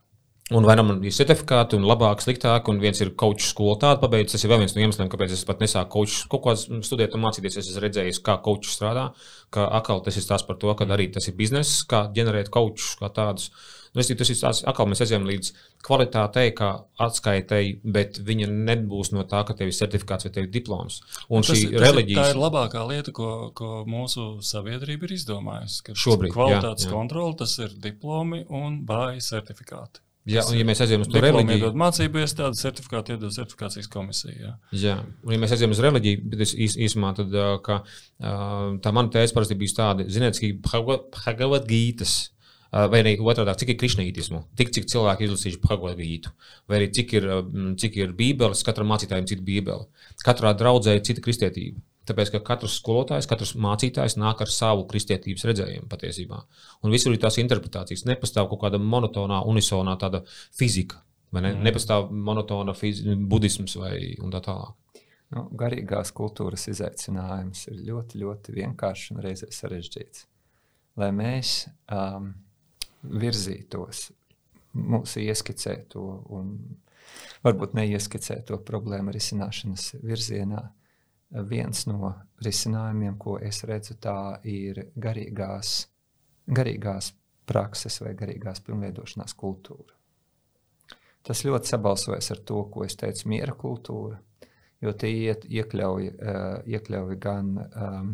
[0.50, 4.34] Un vainam ir certifikāti, un labāk, sliktāk, un viens ir koču skolu tādu pabeigts.
[4.34, 7.22] Tas ir vēl viens no iemesliem, kāpēc es pat nesāku koču kaut kādā studēt un
[7.22, 7.60] mācīties.
[7.60, 9.12] Es esmu redzējis, kā koču strādā,
[9.54, 12.96] ka atkal tas ir tās par to, ka arī tas ir bizness, kā ģenerēt kočus
[12.98, 13.52] kā tādus.
[13.90, 15.48] Nu, es, tas ir tāds, atkal mēs aizējām līdz
[15.86, 16.68] kvalitātei, kā
[17.02, 21.00] atskaitēji, bet viņa nebūs no tā, ka tev ir certifikāts vai tev ir diploms.
[21.28, 22.20] Un tas, šī reliģija.
[22.20, 25.96] Tā ir labākā lieta, ko, ko mūsu sabiedrība ir izdomājusi.
[25.98, 26.34] Šobrīd.
[26.36, 26.94] Kvalitātes jā, jā.
[26.94, 30.04] kontrole, tas ir diplomi un bāji certifikāti.
[30.28, 34.34] Jā, un ja mēs aizējām uz to reliģiju, tad mācību iestāde certifikātu iedod certifikācijas komisija.
[34.36, 34.50] Jā.
[34.82, 37.32] jā, un ja mēs aizējām uz reliģiju, bet es īs, īsumā tad,
[37.64, 37.80] ka,
[38.84, 40.52] tā mana tēze parasti bija tāda, ziniet, ka
[41.16, 42.18] Bhagavad Gītas
[42.70, 46.32] vai arī otrādi, cik ir krišnītismu, tik cik cilvēki izlasījuši Bhagavad-gītu,
[46.70, 47.28] vai arī cik ir,
[47.82, 49.88] cik ir bībeles, katram mācītājam cita bībele.
[50.24, 51.82] Katrā draudzē ir cita kristietība.
[52.08, 56.40] Tāpēc, ka katrs skolotājs, katrs mācītājs nāk ar savu kristietības redzējumu patiesībā.
[56.82, 58.06] Un visur ir tās interpretācijas.
[58.08, 60.22] Nepastāv kaut kāda monotonā, unisonā tāda
[60.56, 61.02] fizika,
[61.36, 61.52] ne?
[61.52, 61.62] Mm.
[61.68, 62.74] Nepastāv monotona
[63.30, 65.04] budisms vai tā tālāk.
[65.30, 70.24] Nu, garīgās kultūras izaicinājums ir ļoti, ļoti vienkāršs un reizē sarežģīts.
[70.98, 71.52] Lai mēs
[71.94, 72.32] um,
[73.02, 74.10] virzītos,
[74.76, 76.02] mūsu ieskicēto
[76.36, 76.52] un
[77.44, 80.62] varbūt neieskicēto problēmu risināšanas virzienā.
[81.46, 82.10] Viens no
[82.42, 85.84] risinājumiem, ko es redzu, tā ir garīgās,
[86.50, 87.12] garīgās
[87.46, 89.94] prakses vai garīgās pilnveidošanās kultūra.
[91.22, 94.18] Tas ļoti sabalsojas ar to, ko es teicu, miera kultūra,
[94.82, 98.10] jo tie iet, iekļauj, uh, iekļauj gan um,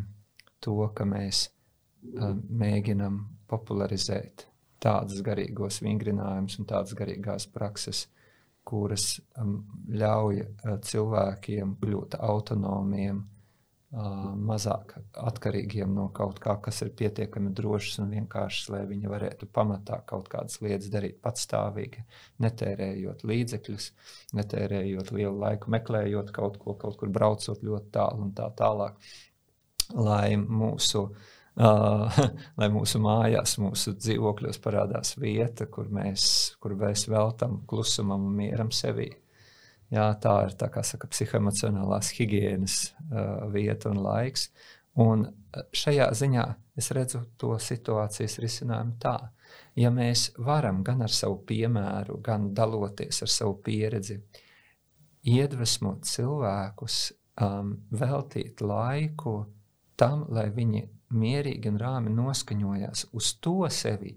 [0.60, 4.48] to, ka mēs um, mēģinam popularizēt
[4.86, 8.06] tādus garīgos vingrinājumus un tādas garīgās prakses,
[8.66, 9.60] kuras um,
[9.94, 14.08] ļauj uh, cilvēkiem kļūt autonomiem, uh,
[14.48, 20.00] mazāk atkarīgiem no kaut kā, kas ir pietiekami drošs un vienkāršs, lai viņi varētu pamatā
[20.10, 22.02] kaut kādas lietas darīt patstāvīgi,
[22.42, 23.92] netērējot līdzekļus,
[24.40, 28.98] netērējot lielu laiku, meklējot kaut ko, kaut kur braucot ļoti tālu un tā tālāk.
[29.94, 32.12] Lai mūsu uh, Uh,
[32.60, 36.26] lai mūsu mājās, mūsu dzīvokļos parādās vieta, kur mēs,
[36.60, 39.08] kur mēs veltam klusumam un mieram sevī.
[39.88, 44.50] Jā, tā ir tā kā saka, psihoemocionālās higiēnas uh, vieta un laiks.
[45.00, 45.24] Un
[45.76, 46.44] šajā ziņā
[46.76, 49.14] es redzu to situācijas risinājumu tā,
[49.80, 54.18] ja mēs varam gan ar savu piemēru, gan daloties ar savu pieredzi,
[55.26, 56.98] iedvesmot cilvēkus,
[57.40, 59.38] um, veltīt laiku
[59.96, 60.84] tam, lai viņi
[61.16, 64.14] mierīgi un rāmi noskaņojās uz to sevi,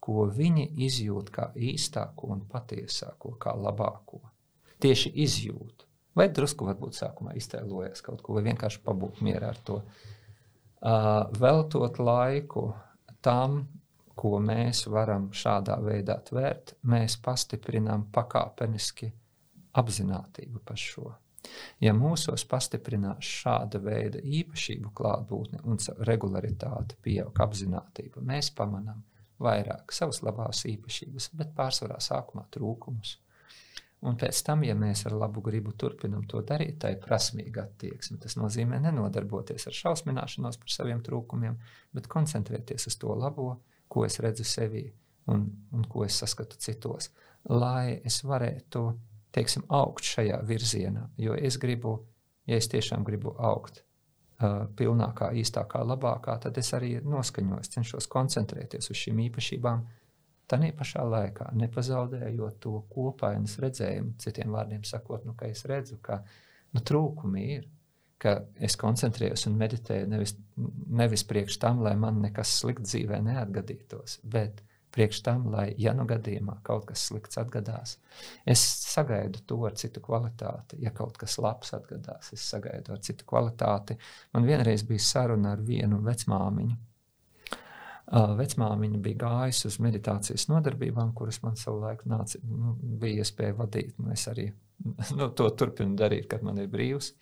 [0.00, 4.20] ko viņi izjūt kā īstāko un patiesāko, kā labāko.
[4.82, 5.86] Tieši izjūt.
[6.16, 9.80] Vai drusku varbūt sākumā iztēlojas kaut ko, vai vienkārši pabūt mierā ar to.
[10.86, 12.70] Uh, veltot laiku
[13.24, 13.64] tam,
[14.16, 19.10] ko mēs varam šādā veidā tvērt, mēs pastiprinām pakāpeniski
[19.76, 21.10] apziņotību par šo.
[21.80, 29.04] Ja mūsos pastiprinās šāda veida īpašību klātbūtne un regularitāte, pieaug apziņotība, mēs pamanām
[29.42, 33.18] vairāk savas labās īpašības, bet pārsvarā sākumā trūkumus.
[34.06, 38.18] Un pēc tam, ja mēs ar labu gribu turpinām to darīt, tā ir prasmīga attieksme.
[38.22, 41.56] Tas nozīmē nenodarboties ar šausmināšanos par saviem trūkumiem,
[41.96, 43.48] bet koncentrēties uz to labo,
[43.88, 44.84] ko es redzu sevī
[45.32, 47.10] un, un ko es saskatu citos,
[47.48, 48.84] lai es varētu
[49.36, 51.10] teiksim, augt šajā virzienā.
[51.20, 51.98] Jo es gribu,
[52.48, 58.90] ja es tiešām gribu augt uh, pilnākā, īstākā, labākā, tad es arī noskaņojos, cenšos koncentrēties
[58.92, 59.86] uz šīm īpašībām.
[60.46, 66.20] Tā pašā laikā nepazaudējot to kopainas redzējumu, citiem vārdiem sakot, nu, ka es redzu, ka
[66.70, 67.64] nu, trūkumi ir,
[68.22, 70.36] ka es koncentrējos un meditēju nevis,
[70.86, 74.62] nevis priekš tam, lai man nekas slikts dzīvē neatgadītos, bet
[74.96, 77.98] priekš tam, lai, ja nu gadījumā kaut kas slikts atgadās,
[78.48, 80.78] es sagaidu to ar citu kvalitāti.
[80.80, 83.98] Ja kaut kas labs atgadās, es sagaidu ar citu kvalitāti.
[84.32, 86.78] Man vienreiz bija saruna ar vienu vecmāmiņu.
[88.38, 93.98] Vecmāmiņa bija gājusi uz meditācijas nodarbībām, kuras man savulaik nāca, nu, bija iespēja vadīt.
[93.98, 94.46] Nu, es arī
[95.18, 97.12] nu, to turpinu darīt, kad man ir brīvs.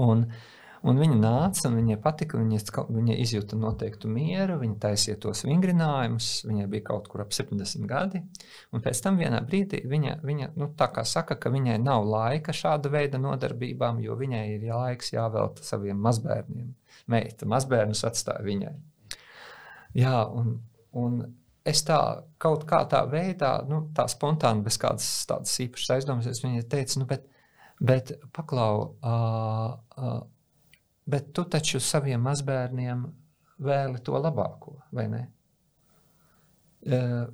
[0.00, 5.18] Un, uh, Un viņa nāca, un viņai patika, viņa, viņa izjuta noteiktu mieru, viņa taisīja
[5.20, 8.22] tos vingrinājumus, viņai bija kaut kur ap 70 gadi.
[8.72, 12.56] Un pēc tam vienā brīdī viņa, viņa nu, tā kā saka, ka viņai nav laika
[12.56, 16.72] šāda veida nodarbībām, jo viņai ir laiks jāvelta saviem mazbērniem.
[17.12, 18.74] Meita mazbērnus atstāja viņai.
[20.00, 20.56] Jā, un,
[20.96, 21.22] un
[21.68, 22.00] es tā
[22.40, 27.02] kaut kā tā veidā, nu, tā spontāni, bez kādas tādas īpašas aizdomas, es viņai teicu,
[27.02, 27.28] nu, bet,
[27.84, 30.20] bet paklau, uh, uh,
[31.10, 33.04] bet tu taču saviem mazbērniem
[33.60, 35.22] vēli to labāko, vai ne?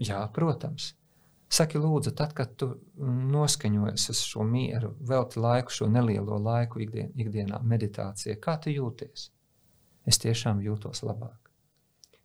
[0.02, 0.94] Jā, protams.
[1.46, 2.72] Saki, lūdzu, tad, kad tu
[3.30, 9.28] noskaņojies uz šo mieru, velti laiku, šo nelielo laiku ikdien, ikdienā, meditācijā, kā tu jūties?
[10.06, 11.52] Es tiešām jūtos labāk.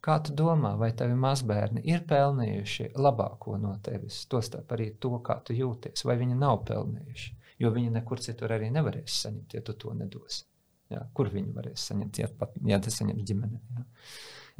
[0.01, 5.37] Kā tu domā, vai tavi mazbērni ir pelnījuši labāko no tevis, tostarp arī to, kā
[5.45, 9.77] tu jūties, vai viņi nav pelnījuši, jo viņi nekur citur arī nevarēs saņemt, ja tu
[9.77, 10.47] to nedosi.
[10.91, 13.61] Jā, kur viņi varēs saņemt, ja, pat, ja tas saņems ģimenē.
[13.77, 13.85] Jā.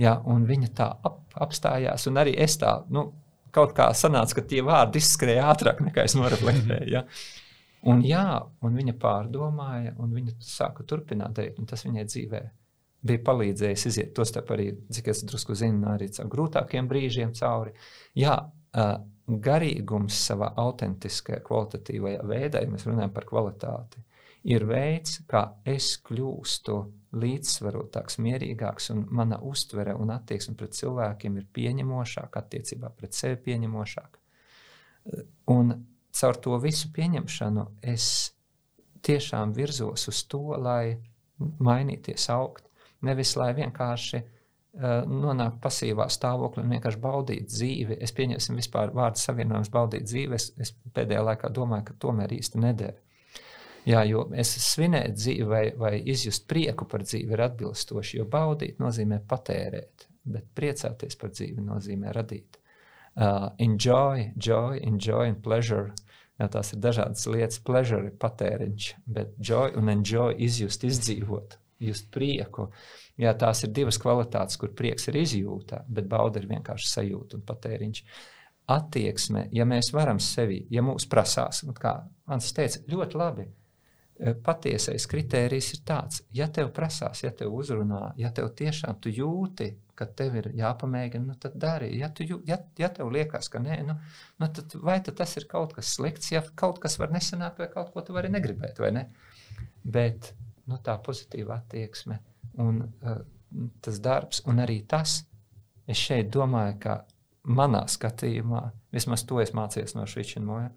[0.02, 3.10] Jā, un viņa tā ap, apstājās, un arī es tā, nu,
[3.54, 6.88] kaut kā sanāca, ka tie vārdi izskrēja ātrāk nekā es noreflektēju.
[6.96, 7.04] Ja?
[7.92, 8.24] Un, jā,
[8.62, 12.42] un viņa pārdomāja, un viņa sāka turpināt darīt, un tas viņai dzīvē
[13.10, 17.74] bija palīdzējis iziet to starp arī, cik es drusku zinu, arī caur grūtākiem brīžiem cauri.
[18.18, 18.36] Jā,
[19.26, 24.04] garīgums savā autentiskajā, kvalitatīvajā veidā, ja mēs runājam par kvalitāti,
[24.48, 26.78] ir veids, kā es kļūstu
[27.22, 34.22] līdzsvarotāks, mierīgāks, un mana uztvere un attieksme pret cilvēkiem ir pieņemošāka, attiecībā pret sevi pieņemošāka.
[35.52, 35.74] Un
[36.16, 38.06] caur to visu pieņemšanu es
[39.06, 40.98] tiešām virzos uz to, lai
[41.40, 42.68] mainīties, augt.
[43.02, 47.98] Nevis lai vienkārši uh, nonāktu pasīvā stāvoklī un vienkārši baudītu dzīvi.
[48.06, 50.38] Es pieņemsim vispār vārdu savienojums baudīt dzīvi.
[50.38, 53.00] Es, es pēdējā laikā domāju, ka tomēr īsti neder.
[53.88, 58.82] Jā, jo es svinēt dzīvi vai, vai izjust prieku par dzīvi ir atbilstoši, jo baudīt
[58.82, 62.60] nozīmē patērēt, bet priecāties par dzīvi nozīmē radīt.
[63.12, 65.90] Uh, enjoy, joy, enjoy and pleasure.
[66.40, 67.60] Jā, tās ir dažādas lietas.
[67.66, 68.86] Pleasure patēriņš,
[69.18, 72.70] bet joy un enjoy izjust, izdzīvot, just prieku.
[73.20, 77.44] Jā, tās ir divas kvalitātes, kur prieks ir izjūta, bet bauda ir vienkārši sajūta un
[77.50, 78.04] patēriņš.
[78.72, 81.98] Attieksme, ja mēs varam sevi, ja mūs prasās, kā
[82.32, 83.48] Ants teica, ļoti labi,
[84.46, 89.72] patiesais kritērijs ir tāds, ja tev prasās, ja tev uzrunā, ja tev tiešām tu jūti,
[89.98, 91.92] ka tev ir jāpamēģina, nu tad dari.
[91.98, 93.96] Ja, tu, ja, ja tev liekas, ka nē, nu,
[94.42, 97.70] nu tad vai tad tas ir kaut kas slikts, ja kaut kas var nesanākt, vai
[97.74, 99.08] kaut ko tu vari negribēt, vai ne?
[99.82, 100.34] Bet
[100.70, 102.20] nu, tā pozitīva attieksme
[102.62, 103.22] un uh,
[103.82, 105.22] tas darbs, un arī tas,
[105.90, 107.00] es šeit domāju, ka
[107.50, 110.68] manā skatījumā, vismaz to es mācījos no Švičina,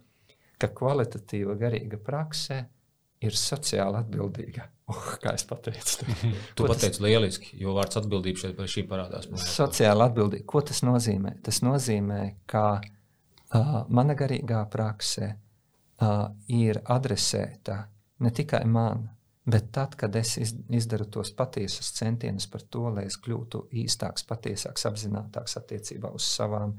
[0.60, 2.64] ka kvalitatīva garīga praksē
[3.24, 4.68] ir sociāli atbildīga.
[4.92, 6.04] Oh, kā es pateicu,
[6.56, 7.04] tu pateici tas...
[7.06, 9.30] lieliski, jo vārds atbildība šeit par šī parādās.
[9.48, 10.44] Sociāli atbildīga.
[10.50, 11.38] Ko tas nozīmē?
[11.44, 12.20] Tas nozīmē,
[12.50, 17.80] ka uh, mana garīgā prakse uh, ir adresēta
[18.20, 19.08] ne tikai man,
[19.44, 20.38] Bet tad, kad es
[20.72, 26.72] izdaru tos patiesus centienus par to, lai es kļūtu īstāks, patiesāks, apzinātāks attiecībā uz savām,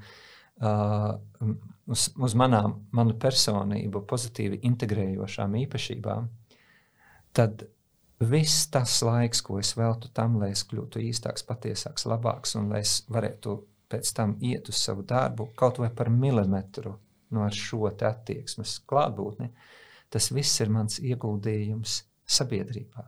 [0.65, 1.11] uh,
[1.91, 6.27] uz, uz manām, manu personību, pozitīvi integrējošām īpašībām,
[7.35, 7.65] tad
[8.19, 12.81] viss tas laiks, ko es veltu tam, lai es kļūtu īstāks, patiesāks, labāks un lai
[12.85, 13.57] es varētu
[13.91, 16.95] pēc tam iet uz savu darbu kaut vai par milimetru
[17.35, 19.49] no šo attieksmes klātbūtni,
[20.09, 23.03] tas viss ir mans ieguldījums sabiedrībā.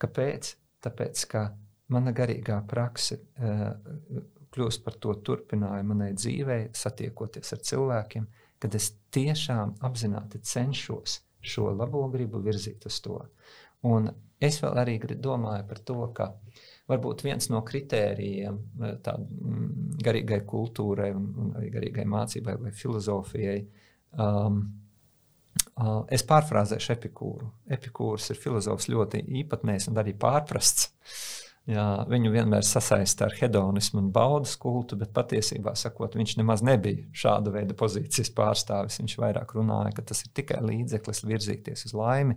[0.00, 0.54] Kāpēc?
[0.84, 1.46] Tāpēc, ka
[1.92, 3.70] mana garīgā prakse uh,
[4.54, 8.26] kļūst par to turpinājumu manai dzīvei, satiekoties ar cilvēkiem,
[8.62, 13.18] kad es tiešām apzināti cenšos šo labo gribu virzīt uz to.
[13.84, 14.08] Un
[14.40, 16.30] es vēl arī domāju par to, ka
[16.88, 23.60] varbūt viens no kritērijiem eh, tādai mm, garīgai kultūrai, un, arī garīgai mācībai vai filozofijai,
[24.20, 24.64] um,
[25.74, 27.48] Uh, es pārfrāzēšu epikūru.
[27.74, 30.92] Epikūrs ir filozofs ļoti īpatnējs un arī pārprasts.
[31.64, 37.06] Jā, viņu vienmēr sasaista ar hedonismu un baudas kultu, bet patiesībā sakot, viņš nemaz nebija
[37.16, 38.98] šāda veida pozīcijas pārstāvis.
[39.00, 42.36] Viņš vairāk runāja, ka tas ir tikai līdzeklis virzīties uz laimi,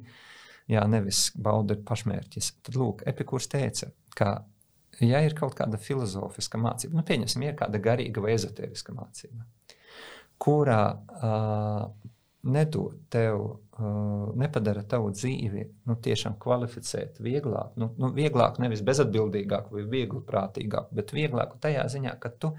[0.72, 2.54] jā, nevis bauda ir pašmērķis.
[2.70, 4.32] Tad, lūk, Epikūrs teica, ka,
[5.04, 9.44] ja ir kaut kāda filozofiska mācība, nu, pieņemsim, ir kāda garīga vai ezotēriska mācība,
[10.40, 12.14] kurā uh,
[12.48, 13.44] nedod tev,
[13.78, 17.76] uh, nepadara tavu dzīvi nu, tiešām kvalificēt, vieglāk.
[17.80, 22.54] Nu, nu, vieglāk nevis bezatbildīgāk vai viegli prātīgāk, bet vieglāk tajā ziņā, ka tu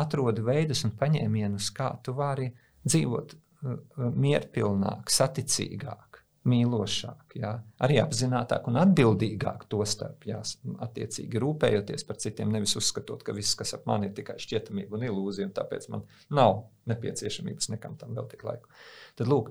[0.00, 2.50] atrodi veidus un paņēmienus, kā tu vari
[2.86, 3.80] dzīvot uh,
[4.14, 6.10] mierpilnāk, saticīgāk
[6.48, 7.50] mīlošāk, jā,
[7.84, 10.38] arī apzinātāk un atbildīgāk to starp, jā,
[10.86, 15.04] attiecīgi rūpējoties par citiem, nevis uzskatot, ka viss, kas ap mani ir tikai šķietamība un
[15.10, 18.72] ilūzija, un tāpēc man nav nepieciešamības nekam tam vēl tik laiku.
[19.18, 19.50] Tad, lūk,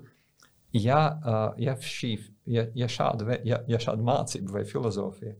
[0.76, 1.00] ja,
[1.60, 2.14] ja, šī,
[2.50, 5.36] ja, ja, šāda, ja, ja šāda mācība vai filozofija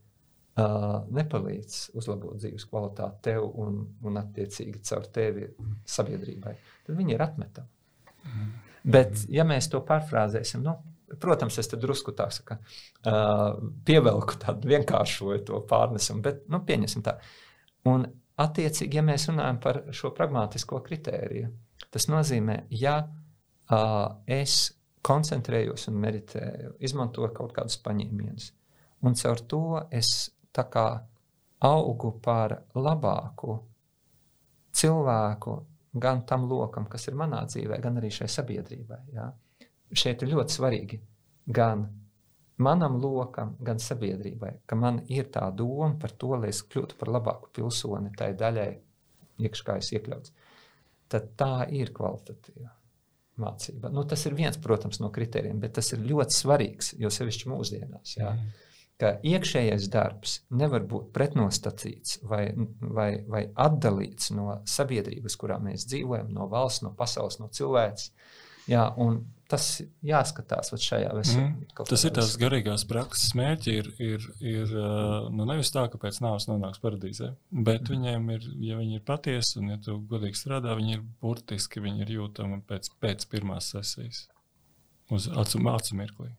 [1.17, 5.47] nepalīdz uzlabot dzīves kvalitāti tev un, un attiecīgi caur tevi
[5.89, 6.55] sabiedrībai,
[6.87, 7.71] tad viņi ir atmetami.
[8.27, 8.51] Mm.
[8.93, 10.75] Bet, ja mēs to pārfrāzēsim, nu,
[11.19, 12.55] Protams, es drusku tā saku,
[13.87, 17.17] pievelku tādu vienkāršoju to pārnesumu, bet nu, pieņemsim tā.
[17.91, 18.05] Un,
[18.41, 21.51] attiecīgi, ja mēs runājam par šo pragmatisko kritēriju,
[21.91, 23.01] tas nozīmē, ja
[23.71, 24.57] es
[25.07, 28.51] koncentrējos un meditēju, izmantoju kaut kādus paņēmienus,
[29.07, 30.31] un caur to es
[31.61, 33.59] augu par labāku
[34.73, 35.55] cilvēku
[35.93, 39.01] gan tam lokam, kas ir manā dzīvē, gan arī šai sabiedrībai.
[39.15, 39.31] Ja?
[39.91, 40.99] šeit ir ļoti svarīgi
[41.51, 41.87] gan
[42.63, 47.11] manam lokam, gan sabiedrībai, ka man ir tā doma par to, lai es kļūtu par
[47.17, 48.71] labāku pilsoni tai daļai,
[49.41, 50.35] iekšā es iekļauts.
[51.11, 52.80] Tad tā ir kvalitatīva
[53.41, 53.91] mācība.
[53.95, 58.17] Nu, tas ir viens, protams, no kritērijiem, bet tas ir ļoti svarīgs, jo sevišķi mūsdienās.
[58.19, 58.35] Jā.
[59.01, 62.43] Ka iekšējais darbs nevar būt pretnostatīts vai,
[62.81, 68.13] vai, vai atdalīts no sabiedrības, kurā mēs dzīvojam, no valsts, no pasaules, no cilvēces.
[68.69, 69.67] Jā, un tas
[70.07, 71.51] jāskatās šajā veselībā.
[71.51, 71.87] Mm.
[71.91, 73.77] Tas ir tās garīgās prakses mērķi.
[73.81, 74.75] Ir, ir, ir
[75.35, 77.93] nu, nevis tā, ka pēc nāves nonāks paradīzē, bet mm.
[77.95, 82.07] viņiem ir, ja viņi ir patiesi un ja tu godīgi strādā, viņi ir burtiski, viņi
[82.07, 84.29] ir jūtami pēc, pēc pirmās sesijas
[85.11, 86.31] uz acu, acu mirklī.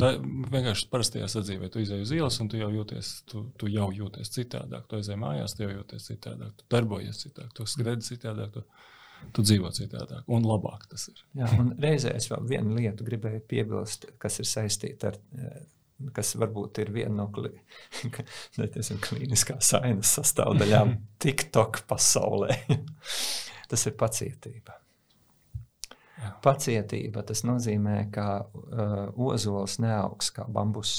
[0.00, 1.68] Tā vienkārši parastajā sadzīvē.
[1.68, 4.86] Tu izēji uz ielas, un tu jau jūties, tu, tu jau jūties citādāk.
[4.88, 6.54] Tu aizēji mājās, tu jau jūties citādāk.
[6.56, 8.54] Tu darbojies citādāk, tu skriedi citādāk.
[8.54, 8.64] Tu
[9.32, 11.22] tu dzīvo citādāk un labāk tas ir.
[11.38, 15.20] Jā, un reizē es vēl vienu lietu gribēju piebilst, kas ir saistīta ar.
[15.38, 15.62] Eh,
[16.14, 17.52] kas varbūt ir viena no kli,
[18.58, 22.56] teiksim, klīniskās ainas sastāvdaļām TikTok pasaulē.
[23.70, 24.78] tas ir pacietība.
[26.18, 26.30] Jā.
[26.44, 28.96] Pacietība tas nozīmē, ka uh,
[29.30, 30.94] ozols neaugs kā bambus.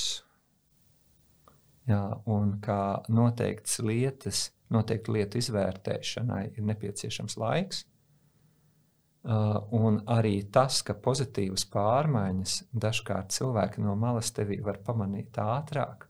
[1.90, 7.84] Jā, un kā noteikts lietas, noteikti lietu izvērtēšanai ir nepieciešams laiks.
[9.26, 16.06] Uh, un arī tas, ka pozitīvas pārmaiņas dažkārt cilvēki no malas tevī var pamanīt ātrāk,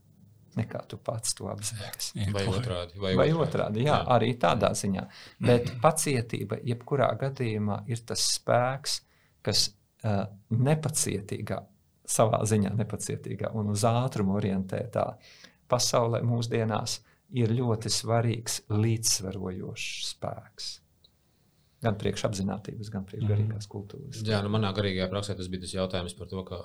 [0.60, 2.10] nekā tu pats to apzinājies.
[2.36, 3.00] Vai otrādi?
[3.00, 5.06] Vai, vai otrādi, jā, jā, arī tādā ziņā.
[5.48, 9.00] Bet pacietība, jebkurā gadījumā, ir tas spēks,
[9.48, 9.70] kas
[10.04, 11.64] uh, nepacietīgā,
[12.06, 15.08] savā ziņā nepacietīgā un uz ātrumu orientētā
[15.72, 17.00] pasaulē mūsdienās
[17.40, 20.74] ir ļoti svarīgs līdzsvarojošs spēks.
[21.86, 23.72] Gan priekšapziņotības, gan priekšgarīgās mhm.
[23.72, 24.24] kultūras.
[24.26, 26.62] Jā, nu manā garīgajā praksē tas bija tas jautājums par to, ka,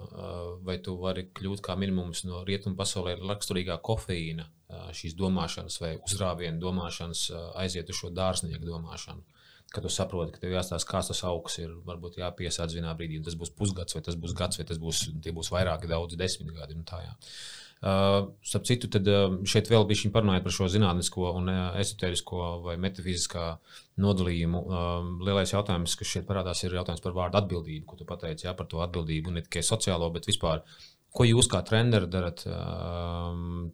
[0.66, 4.48] vai tu vari kļūt kā minimums no rietumu pasaulē raksturīgā kofeīna,
[4.96, 7.26] šīs domāšanas vai uzrāvienu domāšanas,
[7.60, 9.38] aiziet uz šo dārznieku domāšanu.
[9.70, 11.70] kad tu saproti, ka tev jāstāsta, kāds tas augs ir.
[11.86, 15.50] Varbūt jāpiesādz vienā brīdī, tas būs pusgads, vai tas būs gads, vai tas būs, būs
[15.54, 16.74] vairāki, daudz, desmit gadi.
[16.88, 17.12] Tā, jā.
[17.80, 22.48] Uh, starp citu, tad uh, šeit vēl bija parunājot par šo zinātnisko un uh, esoterisko
[22.66, 23.46] vai metafiziskā
[24.04, 24.60] nodalījumu.
[25.24, 28.68] Lielais jautājums, kas šeit parādās, ir jautājums par vārdu atbildību, ko tu pateici jā, par
[28.68, 30.64] to atbildību, ne tikai sociālo, bet vispār.
[31.10, 32.44] Ko jūs kā treneris darat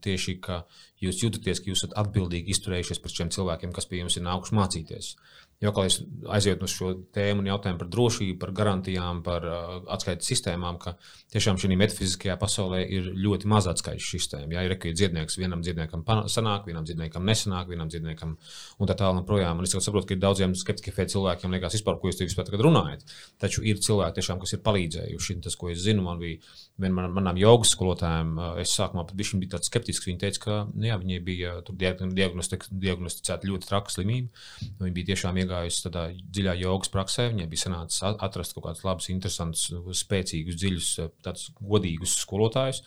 [0.02, 0.62] tieši, ka
[1.04, 4.56] jūs jūtaties, ka jūs esat atbildīgi izturējušies pret šiem cilvēkiem, kas pie jums ir nākuši
[4.56, 5.10] mācīties?
[5.12, 9.44] Uh, Jo, kā es aizietu uz šo tēmu un jautājumu par drošību, par garantijām, par
[9.48, 10.92] uh, atskaites sistēmām, ka
[11.32, 14.52] tiešām šī metafiziskajā pasaulē ir ļoti maz atskaites sistēma.
[14.52, 19.32] Jā, ir arī dziednieks, vienam dziedniekam sanāk, vienam dziedniekam nesanāk, vienam dziedniekam un tā tālāk.
[19.32, 23.08] Un, es saprotu, ka ir daudziem skeptiskiem cilvēkiem liekas, vispār, ko jūs vispār runājat.
[23.40, 25.38] Taču ir cilvēki, tiešām, kas ir palīdzējuši.
[25.46, 26.36] Tas, ko es zinu, man bija
[26.76, 28.36] viena no manām jogas skolotājām.
[28.36, 30.10] Uh, es sākumā pat bija tāds skeptisks.
[30.10, 34.46] Viņa teica, ka nu jā, viņai bija diagnosticēta ļoti traka slimība.
[34.84, 37.30] Viņa bija tiešām iegājusi tādā dziļā jogas praksē.
[37.32, 39.70] Viņai bija sanācis atrast kaut kādus labus, interesantus,
[40.02, 40.92] spēcīgus, dziļus,
[41.24, 42.82] tādus godīgus skolotājus.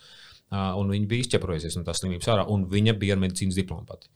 [0.51, 4.09] Un viņa bija izķeprojusies no tās slimības ārā, un viņa bija ar medicīnas diplomu pati.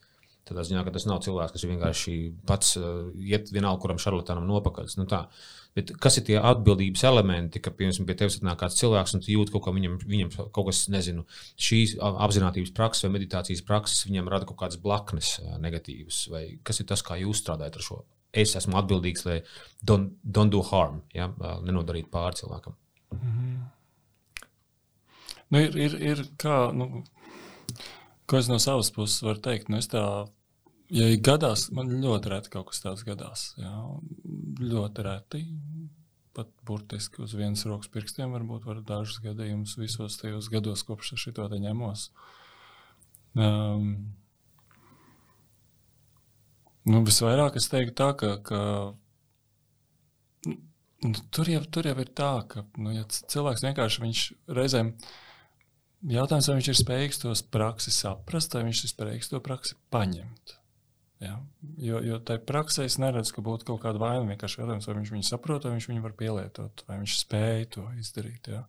[0.44, 2.14] Tādā ziņā, ka tas nav cilvēks, kas vienkārši
[2.48, 4.90] pats uh, iet vienalga, kuram šarlatānam nopakaļ.
[5.00, 5.22] Nu, tā.
[5.78, 9.32] Bet kas ir tie atbildības elementi, ka piemēram pie tevis nāk kāds cilvēks un tu
[9.32, 11.24] jūti kaut ko viņam, viņam kaut kas, nezinu,
[11.68, 16.92] šīs apziņotības prakses vai meditācijas prakses, viņam rada kaut kādas blaknes negatīvas, vai kas ir
[16.92, 18.04] tas, kā jūs strādājat ar šo
[18.34, 19.40] es esmu atbildīgs, lai
[19.86, 21.30] don't, don't do harm, ja,
[21.64, 22.78] nenodarītu pāri cilvēkam.
[23.14, 24.46] Mm -hmm.
[25.50, 27.04] nu, ir, ir, ir kā, nu,
[28.26, 30.06] ko es no savas puses varu teikt, nu, tā,
[30.90, 33.76] ja gadās, man ļoti reti kaut kas tāds gadās, jā,
[34.74, 35.46] ļoti reti,
[36.34, 41.20] pat burtiski uz vienas rokas pirkstiem varbūt var dažus gadījumus visos tajos gados, kopš es
[41.20, 42.10] šito te ņemos.
[43.34, 44.16] Um,
[46.90, 48.60] Nu, visvairāk es teiktu, tā, ka, ka
[50.48, 54.24] nu, tur, jau, tur jau ir tā, ka nu, ja cilvēks vienkārši viņš
[54.58, 54.92] reizēm
[56.12, 60.58] jautājums, vai viņš ir spējīgs tos praksi saprast, vai viņš ir spējīgs to praksi paņemt.
[61.24, 61.38] Ja?
[61.80, 64.28] Jo, jo tai praksē es neredzu, ka būtu kaut kāda vaina.
[64.28, 67.86] Vienkārši jautājums, vai viņš viņu saprot, vai viņš viņu var pielietot, vai viņš spēj to
[68.02, 68.52] izdarīt.
[68.52, 68.66] Ja?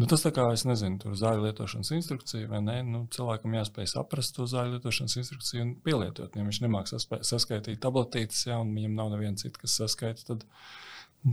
[0.00, 3.90] Nu, tas tā kā es nezinu, tur zāļu lietošanas instrukcija vai nē, nu, cilvēkam jāspēj
[3.92, 6.38] saprast to zāļu lietošanas instrukciju un pielietot.
[6.38, 6.96] Ja viņš nemāks
[7.28, 10.46] saskaitīt tabletītes, ja, un viņam nav neviena cita, kas saskaita, tad,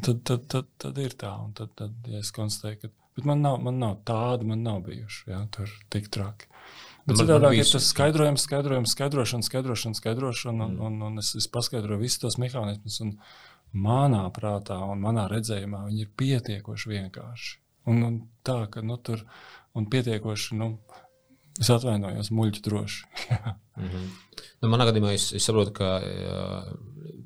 [0.03, 1.31] tad, tad, tad, tad ir tā.
[1.45, 5.31] Un tad, tad ja es konstatēju, ka man nav, man nav tāda, man nav bijuši
[5.31, 6.51] ja, tur tik traki.
[7.07, 10.83] Bet citādi ir tas skaidrojums, skaidrojums, skaidrošana, skaidrošana, skaidrošana, un, mm.
[10.85, 12.99] un, un es, es paskaidroju visus tos mehānismus.
[13.69, 17.57] Manā prātā un manā redzējumā viņi ir pietiekoši vienkārši.
[17.89, 19.23] Un, un tā, ka nu, tur
[19.77, 20.71] ir pietiekoši, nu,
[21.59, 23.05] es atvainojos, muļķi droši.
[23.79, 24.09] mm -hmm.
[24.61, 26.71] nu, manā gadījumā es, es saprotu, ka uh,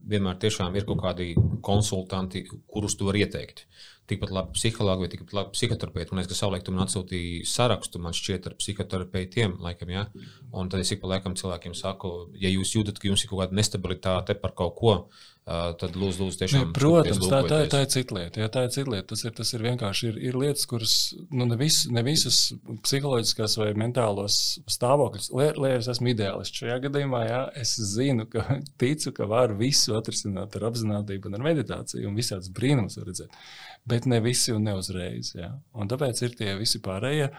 [0.10, 0.40] vienmēr
[0.80, 3.68] ir kaut kādi konsultanti, kurus tu vari ieteikt.
[4.10, 6.12] Tikpat labi psihologi vai tikpat labi psihoterapeiti.
[6.12, 9.58] Un es kā savulaik man atsūtīju sarakstu, man šķiet, ar psihoterapeitiem.
[9.64, 10.08] Laikam, ja?
[10.52, 12.12] Un tad es ik pa laikam cilvēkiem saku,
[12.42, 16.24] ja jūs jūtat, ka jums ir kaut kāda nestabilitāte par kaut ko, uh, tad lūdzu,
[16.24, 16.66] lūdzu tiešām.
[16.68, 18.44] Ne, protams, tā, tā, tā ir cita lieta.
[18.44, 19.08] Jā, tā ir cita lieta.
[19.14, 20.96] Tas ir, tas ir vienkārši ir, ir lietas, kuras
[21.32, 22.40] nu, ne, vis, ne visas
[22.86, 24.40] psiholoģiskās vai mentālos
[24.72, 28.46] stāvokļus, lai es esmu ideālists šajā gadījumā, jā, es zinu, ka
[28.82, 33.40] ticu, ka var visu atrisināt ar apziņotību un ar meditāciju, un visādas brīnumus var redzēt.
[33.89, 35.34] Bet ne visi un ne uzreiz.
[35.35, 35.49] Jā.
[35.76, 37.34] Un tāpēc ir tie visi pārējie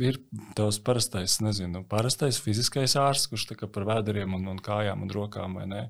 [0.00, 0.16] ir
[0.56, 5.66] tavs parastais, nezinu, parastais fiziskais ārsts, kurš par vēderiem un, un kājām un rokām vai
[5.68, 5.82] ne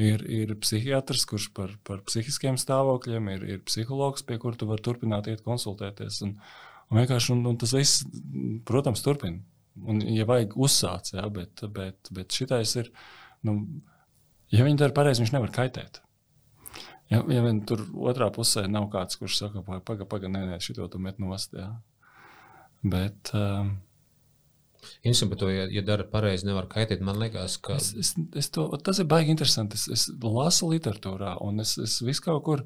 [0.00, 4.84] ir, ir psihiatrs, kurš par, par psihiskiem stāvokļiem, ir, ir psihologs, pie kura tu vari
[4.86, 6.22] turpināt iet konsultēties.
[6.26, 6.36] Un,
[6.88, 8.04] un vienkārši un, un tas viss,
[8.68, 9.42] protams, turpina.
[9.86, 12.90] Un, ja vajag uzsākt, bet, bet, bet šitais ir,
[13.46, 13.60] nu,
[14.52, 16.00] ja viņi dara pareizi, viņš nevar kaitēt.
[17.10, 20.86] Ja, ja vien tur otrā pusē nav kāds, kurš saka, pagaidi, pagaidi, nē, nē, šito
[20.90, 21.56] tu met nost.
[21.58, 21.72] Ja.
[22.82, 23.78] Bet, um,
[25.02, 27.02] Interesanti, bet to, ja, ja dara pareizi, nevar kaitēt.
[27.04, 29.76] Man liekas, ka es, es, es to, tas ir baigi interesanti.
[29.76, 32.64] Es, es lasu literatūrā, un es, es visu kaut kur.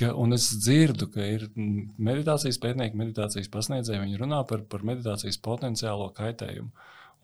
[0.00, 4.00] Ka, un es dzirdu, ka ir meditācijas pētnieki, meditācijas pasniedzēji.
[4.00, 6.72] Viņi runā par, par meditācijas potenciālo kaitējumu.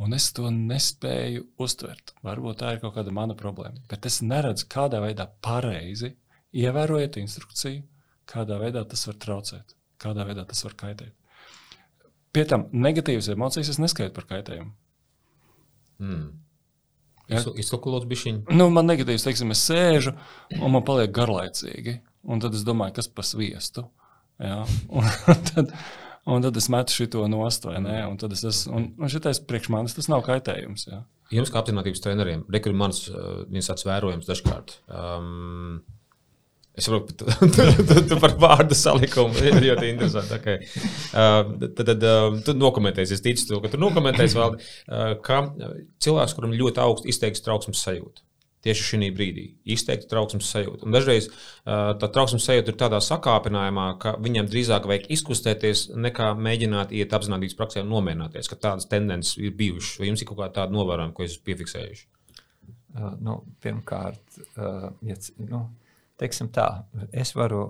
[0.00, 2.14] Un es to nespēju uztvert.
[2.24, 3.80] Varbūt tā ir kaut kāda mana problēma.
[3.88, 6.14] Bet es neredzu, kādā veidā pareizi
[6.56, 7.84] ievērojot instrukciju,
[8.30, 11.14] kādā veidā tas var traucēt, kādā veidā tas var kaitēt.
[12.30, 14.70] Pie tam negatīvas emocijas es neskaitu par kaitējumu.
[16.00, 16.28] Mm.
[17.30, 17.40] Ja?
[17.62, 18.44] Izkalkulot bišķiņu.
[18.54, 20.14] Nu, man negatīvs, teiksim, es sēžu
[20.58, 22.00] un man paliek garlaicīgi.
[22.30, 23.86] Un tad es domāju, kas par sviestu.
[24.42, 24.62] Ja?
[24.92, 25.10] Un,
[25.50, 25.74] tad,
[26.28, 27.96] Un tad es metu šo nost, vai ne?
[28.06, 30.86] Un es esmu, un, un šitais priekš manis tas nav kaitējums.
[30.90, 31.00] Jā.
[31.32, 34.76] Jums, kā apziņotības treneriem, rekur mans uh, viens tāds vērojums dažkārt.
[34.90, 35.80] Um,
[36.80, 37.26] Es saprotu, tu,
[37.56, 40.38] tu, tu, tu par vārdu salikumu ir ļoti interesanti.
[40.38, 40.64] Okay.
[41.12, 45.42] Uh, tad tad uh, tu nokomentēsi, es ticu, to, ka tu nokomentēsi vēl, uh, ka
[46.00, 48.24] cilvēks, kuram ļoti augsts izteikts trauksmes sajūta.
[48.64, 50.84] Tieši šī brīdī izteikti trauksmes sajūta.
[50.84, 56.30] Un dažreiz uh, tā trauksmes sajūta ir tādā sakāpinājumā, ka viņam drīzāk vajag izkustēties, nekā
[56.36, 60.00] mēģināt iet apzināties praksē un nomierināties, ka tādas tendences ir bijušas.
[60.00, 62.04] Vai jums ir kaut kāda tāda novērojuma, ko esat piefiksējuši?
[62.90, 65.16] Uh, nu, pirmkārt, uh, ja,
[65.48, 65.62] nu,
[66.20, 66.66] teiksim tā,
[67.16, 67.64] es varu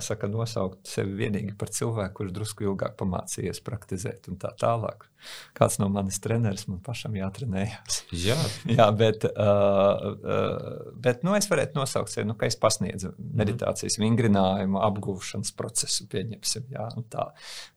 [0.00, 5.08] saka, nosaukt sevi vienīgi par cilvēku, kurš drusku ilgāk pamācījies praktizēt un tā tālāk.
[5.56, 8.02] Kāds no manis treneris man pašam jātrenējas.
[8.16, 8.36] Jā,
[8.78, 14.80] Jā bet, uh, uh, bet nu, es varētu nosaukt nu, ka es pasniedzu meditācijas vingrinājumu,
[14.82, 16.68] apgūšanas procesu, pieņemsim.
[16.72, 16.88] Jā,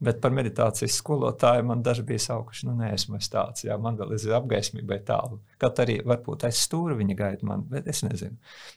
[0.03, 3.99] bet par meditācijas skolotāju man daži bija saukuši, nu, nē, esmu es tāds, jā, man
[3.99, 5.41] vēl ir apgaismībai tālu.
[5.61, 8.35] Kaut arī varbūt aiz stūra viņa gaida man, bet es nezinu.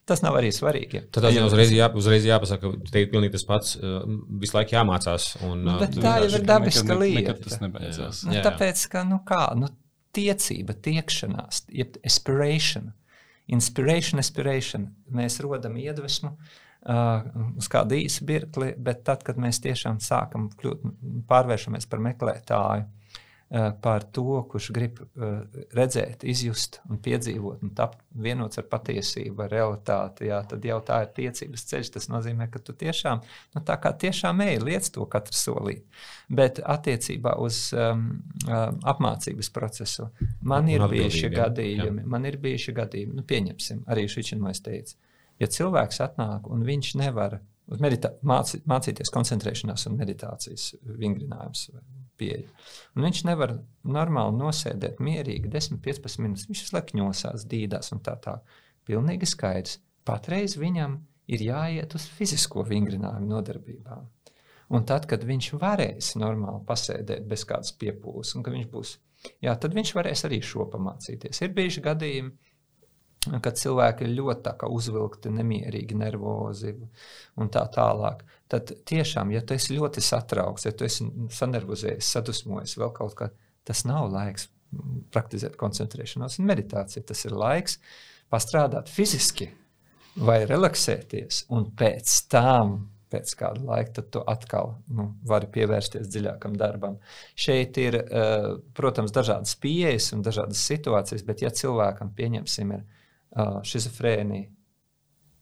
[0.09, 1.05] Tas nav arī svarīgi.
[1.15, 4.01] Tad tas jau uzreiz, jā, uzreiz jāpasaka, ka te ir pilnīgi tas pats, uh,
[4.43, 5.31] visu laiku jāmācās.
[5.49, 7.35] Un, uh, bet tā jau ir dabiska lieta.
[7.43, 8.23] Tas nebeidzās.
[8.29, 9.71] Nu, tāpēc, ka, nu kā, nu,
[10.17, 12.93] tiecība, tiekšanās, jeb aspiration,
[13.55, 17.29] inspiration, aspiration, mēs rodam iedvesmu, uh,
[17.59, 20.87] uz kādu īsu mirkli, bet tad, kad mēs tiešām sākam kļūt,
[21.31, 22.89] pārvēršamies par meklētāju,
[23.81, 29.53] par to, kurš grib eh, redzēt, izjust un piedzīvot, un tapt vienots ar patiesību, ar
[29.55, 30.27] realitāti.
[30.29, 31.91] Jā, tad jau tā ir tiecības ceļš.
[31.95, 33.23] Tas nozīmē, ka tu tiešām,
[33.57, 35.87] nu, tā kā tiešām ej, liec to katru solīt.
[36.29, 38.09] Bet attiecībā uz um,
[38.45, 40.11] apmācības procesu
[40.45, 42.09] man ir bijuši gadījumi, jā.
[42.17, 44.99] man ir bijuši gadījumi, nu, pieņemsim, arī Šičinmais teica,
[45.41, 47.39] ja cilvēks atnāk un viņš nevar
[47.81, 51.71] meditā, mācīties koncentrēšanās un meditācijas vingrinājums
[52.19, 52.47] pieeja.
[52.97, 53.55] Un viņš nevar
[53.87, 56.49] normāli nosēdēt mierīgi 10, 15 minūtes.
[56.51, 58.59] Viņš slēpņosās, dīdās un tā tālāk.
[58.89, 59.79] Pilnīgi skaidrs.
[60.09, 60.97] Patreiz viņam
[61.29, 64.07] ir jāiet uz fizisko vingrinājumu nodarbībām.
[64.69, 68.95] Un tad, kad viņš varēs normāli pasēdēt bez kādas piepūles, un viņš būs,
[69.45, 71.41] jā, tad viņš varēs arī šo pamācīties.
[71.45, 72.48] Ir bijuši gadījumi,
[73.27, 76.75] kad cilvēki ir ļoti uzvilkti, nemierīgi, nervozi
[77.39, 78.23] un tā tālāk.
[78.49, 83.31] Tad tiešām, ja tu esi ļoti satraukts, ja tu esi sanervozējies, sadusmojies, vēl kaut kā,
[83.69, 84.49] tas nav laiks
[85.13, 87.07] praktizēt koncentrēšanos un meditāciju.
[87.09, 87.79] Tas ir laiks
[88.33, 89.51] pastrādāt fiziski
[90.19, 92.79] vai relaksēties, un pēc tam
[93.09, 96.99] pēc kāda laika, tu atkal nu, vari pievērsties dziļākam darbam.
[97.39, 102.98] Šeit ir, uh, protams, dažādas pieejas un dažādas situācijas, bet, ja cilvēkam, pieņemsim, ir
[103.37, 104.53] uh, šizofrēnija.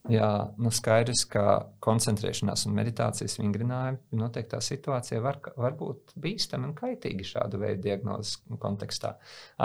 [0.06, 0.28] Jā,
[0.62, 1.42] nu skaidrs, ka
[1.82, 8.36] koncentrēšanās un meditācijas vingrinājumi noteiktā situācijā var, var būt bīstami un kaitīgi šādu veidu diagnozes
[8.62, 9.16] kontekstā.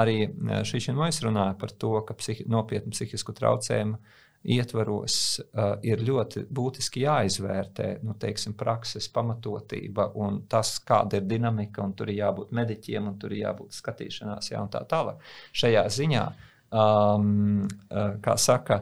[0.01, 0.31] Arī
[0.65, 4.01] šī šeit runāja par to, ka psihi, nopietnu psihisku traucējumu
[4.41, 11.85] ietvaros uh, ir ļoti būtiski jāizvērtē nu, teiksim, prakses pamatotība un tas, kāda ir dinamika,
[11.85, 15.21] un tur ir jābūt mediķiem, un tur ir jābūt skatīšanās, jā, un tā tālāk.
[15.61, 17.61] Šajā ziņā uh, um,
[17.91, 18.81] uh, kā saka,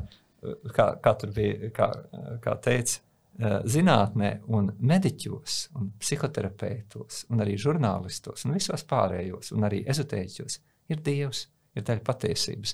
[0.75, 1.89] kā, kā tur bija, kā,
[2.43, 2.99] kā teica,
[3.41, 10.59] uh, zinātnē, un mediķos, un psihoterapeitos, un arī žurnālistos, un visos pārējos, un arī ezotēķos
[10.93, 11.47] ir Dievs.
[11.77, 12.71] Ir daļa patiesības.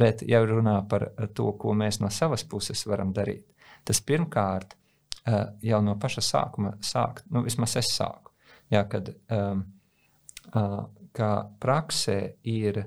[0.00, 1.02] Bet, ja runā par
[1.36, 3.44] to, ko mēs no savas puses varam darīt,
[3.84, 8.32] tas pirmkārt uh, jau no paša sākuma sākt, nu, vismaz es sāku.
[8.72, 9.60] Jā, kad um,
[10.56, 10.80] uh,
[11.60, 12.18] praksē
[12.48, 12.82] ir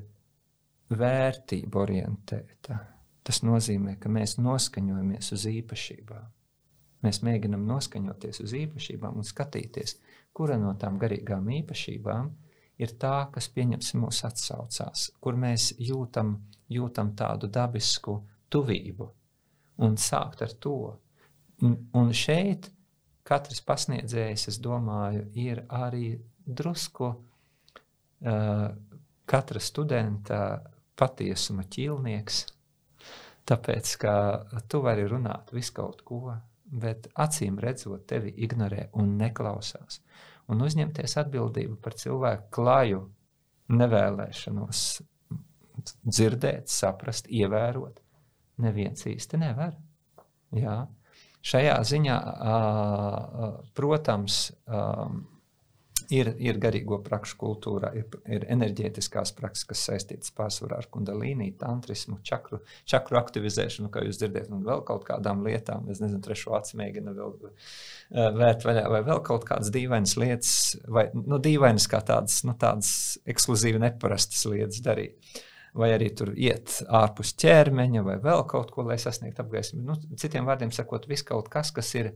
[0.97, 2.77] vērtību orientēta.
[3.21, 6.29] Tas nozīmē, ka mēs noskaņojamies uz īpašībām.
[7.05, 9.95] Mēs mēģinām noskaņoties uz īpašībām un skatīties,
[10.33, 12.29] kura no tām garīgām īpašībām
[12.81, 16.35] ir tā, kas pieņemsim mūs atsaucās, kur mēs jūtam,
[16.69, 18.19] jūtam tādu dabisku
[18.51, 19.09] tuvību
[19.85, 20.77] un sākt ar to.
[21.61, 22.71] Un, un šeit
[23.27, 26.15] katrs pasniedzējs, es domāju, ir arī
[26.45, 28.67] drusku uh,
[29.29, 30.41] katra studenta
[30.99, 32.41] patiesuma ķīlnieks.
[33.49, 34.13] Tāpēc, ka
[34.69, 36.35] tu vari runāt visu kaut ko,
[36.71, 39.99] bet acīm redzot, tevi ignorē un neklausās.
[40.51, 43.01] Un uzņemties atbildību par cilvēku klaju
[43.71, 44.85] nevēlēšanos
[46.05, 48.01] dzirdēt, saprast, ievērot,
[48.61, 49.75] neviens īsti nevar.
[50.55, 50.77] Jā.
[51.41, 52.17] Šajā ziņā,
[53.77, 54.41] protams,
[56.11, 62.17] Ir, ir garīgo prakšu kultūrā, ir, ir enerģētiskās prakses, kas saistītas pārsvarā ar kundalīnu, tantrismu,
[62.27, 62.59] čakru,
[62.89, 65.87] čakru aktivizēšanu, kā jūs dzirdat, un vēl kaut kādām lietām.
[65.93, 67.53] Es nezinu, trešo acu mēģina vēl uh,
[68.35, 70.53] vērt vaļā, vai vēl kaut kādas dīvainas lietas,
[70.91, 72.91] vai nu, dīvainas kā tādas, nu, tādas
[73.31, 75.39] ekskluzīvi neparastas lietas darīt.
[75.79, 79.79] Vai arī tur iet ārpus ķermeņa, vai vēl kaut ko, lai sasniegtu apgaismu.
[79.87, 82.11] Nu, citiem vārdiem sakot, viss kaut kas, kas ir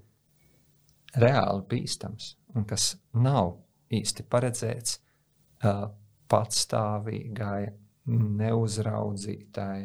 [1.15, 3.55] reāli bīstams un kas nav
[3.93, 5.85] īsti paredzēts uh,
[6.31, 7.61] patstāvīgai,
[8.41, 9.79] neuzraudzītai,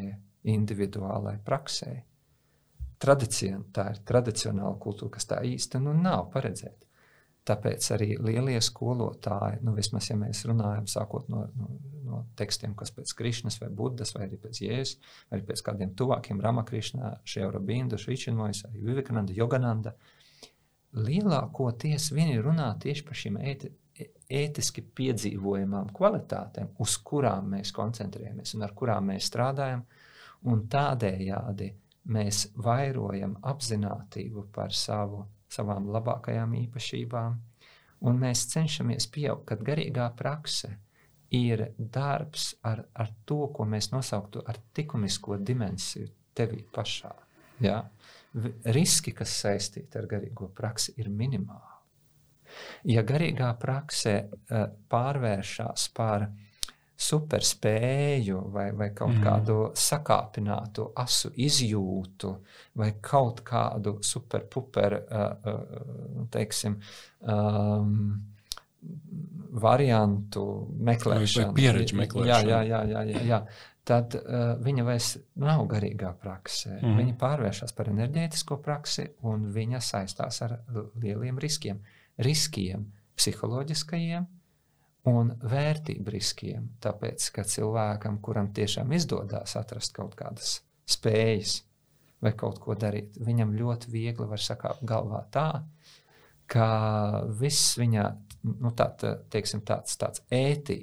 [0.51, 1.95] individuālai praksē.
[3.01, 6.91] Tradicion, tā ir tradicionāla kultūra, kas tā īsti nu, nav paredzēta.
[7.49, 11.71] Tāpēc arī lielie skolotāji, nu, vismaz ja mēs runājam, sākot no, no,
[12.05, 14.99] no tekstiem, kas pēc Krišnas vai Budas, vai arī pēc Jēzus,
[15.31, 19.95] vai arī pēc kādiem tuvākiem Ramakrišnā, Šeurabindu, Švičinojas, arī Vivekananda, Jogananda,
[21.01, 23.73] lielākoties viņi runā tieši par šīm ēti,
[24.31, 29.85] ētiski piedzīvojamām kvalitātēm, uz kurām mēs koncentrējamies un ar kurām mēs strādājam.
[30.51, 31.69] Un tādējādi
[32.15, 37.35] mēs vairojam apziņotību par savu, savām labākajām īpašībām,
[38.09, 40.73] un mēs cenšamies pieaugt, kad garīgā prakse
[41.37, 47.13] ir darbs ar, ar to, ko mēs nosauktu par likumisko dimensiju tevī pašā.
[47.61, 47.83] Ja?
[48.75, 51.70] Riski, kas saistīti ar garīgo praksi, ir minimāli.
[52.91, 56.29] Ja garīgā praksē uh, pārvēršas par
[57.01, 59.23] superspēju vai, vai kaut mm.
[59.25, 62.33] kādu sakāpinātu asu izjūtu
[62.81, 66.77] vai kaut kādu superpuper, uh, uh, teiksim,
[67.25, 67.95] um,
[69.65, 70.45] variantu
[70.91, 71.55] meklēšanu.
[71.55, 72.53] Vai pieredzi meklēšanu.
[72.53, 73.41] Jā, jā, jā, jā, jā.
[73.91, 76.77] Tad uh, viņa vairs nav garīgā praksē.
[76.83, 77.01] Mm.
[77.01, 80.59] Viņa pārvēršas par enerģētisko praksi un viņa saistās ar
[81.01, 81.81] lieliem riskiem.
[81.81, 82.87] Uh, riskiem,
[83.19, 84.27] psiholoģiskajiem
[85.11, 86.69] un vērtību riskiem.
[86.85, 90.59] Tāpēc, ka cilvēkam, kuram tiešām izdodas atrast kaut kādas
[90.91, 91.61] spējas
[92.21, 95.49] vai kaut ko darīt, viņam ļoti viegli var sakāt galvā tā,
[96.51, 96.67] ka
[97.41, 98.05] viss viņa
[98.51, 100.83] nu, tā, tā, teiksim, tāds, tāds ētī,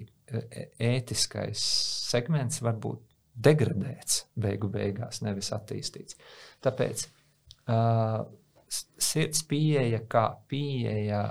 [0.81, 1.61] ētiskais
[2.09, 3.03] segments var būt
[3.37, 6.17] degradēts beigu beigās, nevis attīstīts.
[6.65, 8.23] Tāpēc uh,
[8.69, 11.21] sirds pieeja kā pieeja,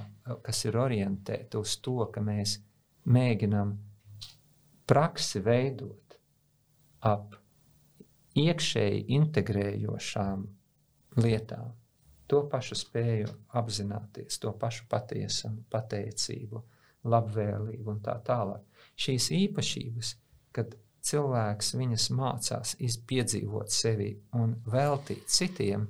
[0.43, 2.59] kas ir orientēta uz to, ka mēs
[3.07, 3.75] mēģinām
[4.87, 6.17] praksi veidot
[7.07, 7.37] ap
[8.37, 10.47] iekšēji integrējošām
[11.23, 11.75] lietām,
[12.27, 16.63] to pašu spēju apzināties, to pašu patiesumu, pateicību,
[17.07, 18.65] labvēlību un tā tālāk.
[18.99, 20.13] Šīs īpašības,
[20.57, 20.75] kad
[21.07, 25.87] cilvēks viņas mācās izpiedzīvot sevi un veltīt citiem,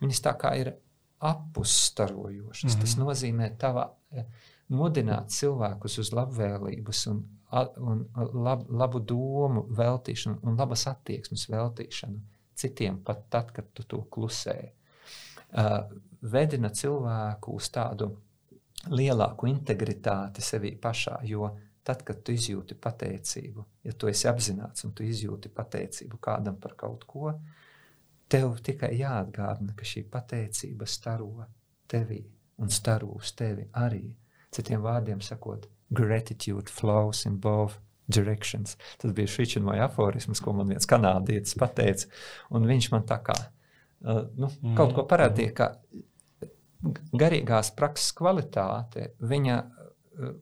[0.00, 0.74] Viņas tā kā ir
[1.18, 2.64] apusstarojošas.
[2.64, 2.80] Mm -hmm.
[2.80, 3.06] Tas mhm.
[3.06, 4.24] nozīmē tavā, eh,
[4.68, 7.24] mudināt cilvēkus uz labvēlības un,
[7.76, 12.20] un lab, labu domu veltīšanu un labas attieksmes veltīšanu
[12.54, 14.70] citiem pat tad, kad tu to klusē.
[15.52, 18.10] Uh, vedina cilvēku uz tādu
[18.90, 21.50] lielāku integritāti sevī pašā, jo
[21.84, 26.74] tad, kad tu izjūti pateicību, ja tu esi apzināts un tu izjūti pateicību kādam par
[26.74, 27.55] kaut ko, uh,
[28.32, 31.46] Tev tikai jāatgādina, ka šī pateicība staro
[31.86, 32.24] tevī
[32.62, 34.08] un staro uz tevi arī.
[34.54, 38.76] Citiem vārdiem sakot, gratitude flows in both directions.
[38.98, 42.08] Tas bija šis vai aforisms, ko man viens kanādietis pateica.
[42.54, 44.74] Un viņš man tā kā uh, nu, mm.
[44.78, 45.70] kaut ko parādīja, ka
[47.16, 50.34] garīgās prakses kvalitāte viņa uh,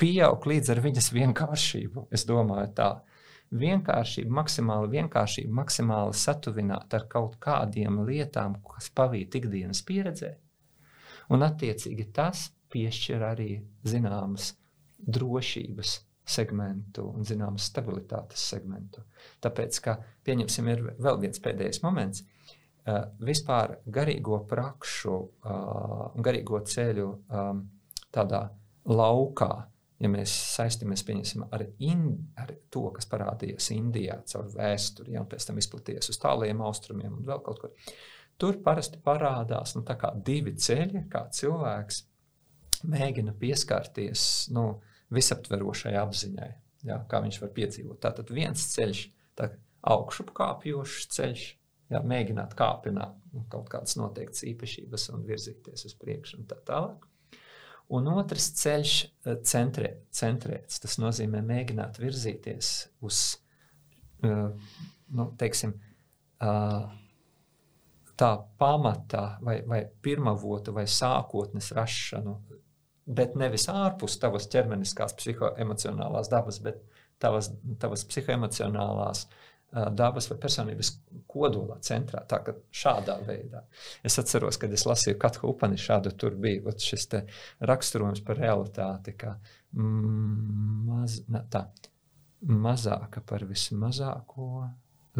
[0.00, 2.08] pieaug līdz ar viņas vienkāršību.
[2.14, 2.90] Es domāju, tā
[3.54, 10.34] vienkāršība, maksimāla vienkāršība, maksimāli satuvināta ar kaut kādiem lietām, kas pavīt ikdienas pieredzē.
[11.34, 13.50] Un, attiecīgi, tas piešķir arī
[13.86, 14.52] zināmas
[14.98, 15.94] drošības
[16.26, 19.04] segmentu un zināmas stabilitātes segmentu.
[19.42, 19.96] Tāpēc, ka,
[20.26, 22.24] pieņemsim, ir vēl viens pēdējais moments.
[22.86, 27.64] Uh, vispār garīgo prakšu uh, un garīgo ceļu um,
[28.14, 28.44] tādā
[28.86, 29.50] laukā
[30.02, 31.04] ja mēs saistamies
[31.54, 36.20] ar, in, ar to, kas parādījās Indijā caur vēsturi, ja, un pēc tam izplatījies uz
[36.22, 37.94] tāliem austrumiem un vēl kaut kur,
[38.36, 39.84] tur parasti parādās nu,
[40.26, 42.02] divi ceļi, kā cilvēks
[42.86, 44.68] mēģina pieskarties nu,
[45.14, 46.50] visaptverošai apziņai,
[46.88, 48.00] ja, kā viņš var piedzīvot.
[48.02, 49.02] Tātad viens ceļš,
[49.38, 49.52] tā
[49.86, 51.44] augšupkāpjošs ceļš,
[51.94, 57.06] ja, mēģināt kāpināt nu, kaut kādas noteiktas īpašības un virzīties uz priekšu un tā tālāk.
[57.94, 60.80] Un otrs ceļš eh, centrē, centrēts.
[60.82, 62.72] Tas nozīmē mēģināt virzīties
[63.06, 63.22] uz,
[64.26, 64.48] uh,
[65.14, 65.76] nu, teiksim,
[66.42, 66.88] uh,
[68.16, 72.40] tā pamata vai, vai pirmavota vai sākotnes rašanu
[73.06, 76.82] bet nevis ārpus tavas ķermeniskās, psihoemocionālās dabas, bet
[77.22, 79.26] tavas, tavas psihoemocionālās
[79.96, 80.92] dabas vai personības
[81.28, 82.22] kodolā, centrā.
[82.28, 83.62] Tā kā šādā veidā.
[84.06, 87.08] Es atceros, kad es lasīju Katku upani, šādu tur bija šis
[87.68, 89.16] raksturojums par realitāti,
[89.76, 91.66] mm, maz, ne, tā,
[92.46, 94.66] mazāka par vismazāko,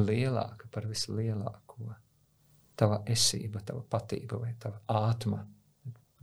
[0.01, 1.93] lielāka par vislielāko.
[2.77, 5.41] Tava esība, tava patība vai tava ātma,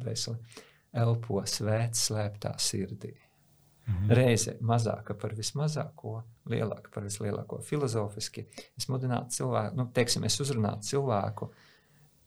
[0.04, 0.62] veseli
[0.94, 3.14] elpo svēts slēptā sirdī.
[3.86, 4.12] Mhm.
[4.16, 7.60] Reize mazāka par vismazāko, lielāka par vislielāko.
[7.68, 8.46] Filozofiski
[8.78, 11.50] es mudinātu cilvēku, nu, teiksim, es uzrunātu cilvēku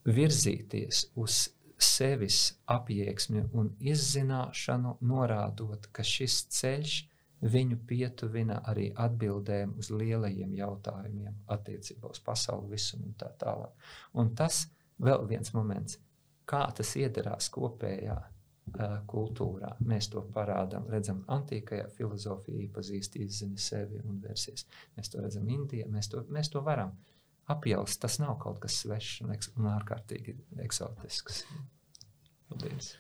[0.04, 1.46] virzīties uz
[1.80, 2.40] sevis
[2.72, 6.96] apjēgsmi un izzināšanu, norādot, ka šis ceļš
[7.40, 13.72] viņu pietuvina arī atbildēm uz lielajiem jautājumiem attiecībā uz pasauli, visumu un tā tālāk.
[14.16, 14.66] Un tas
[15.02, 15.98] vēl viens moments,
[16.48, 18.16] kā tas iedarās kopējā
[19.10, 19.74] kultūrā.
[19.86, 24.66] Mēs to parādām, redzam, antīkajā filozofijā iepazīst, izzina sevi un versies.
[24.96, 26.92] Mēs to redzam Indijā, mēs to, mēs to varam
[27.52, 28.00] apjaust.
[28.02, 30.36] Tas nav kaut kas svešs un, un ārkārtīgi
[30.66, 31.44] eksotisks.
[32.50, 32.94] Paldies!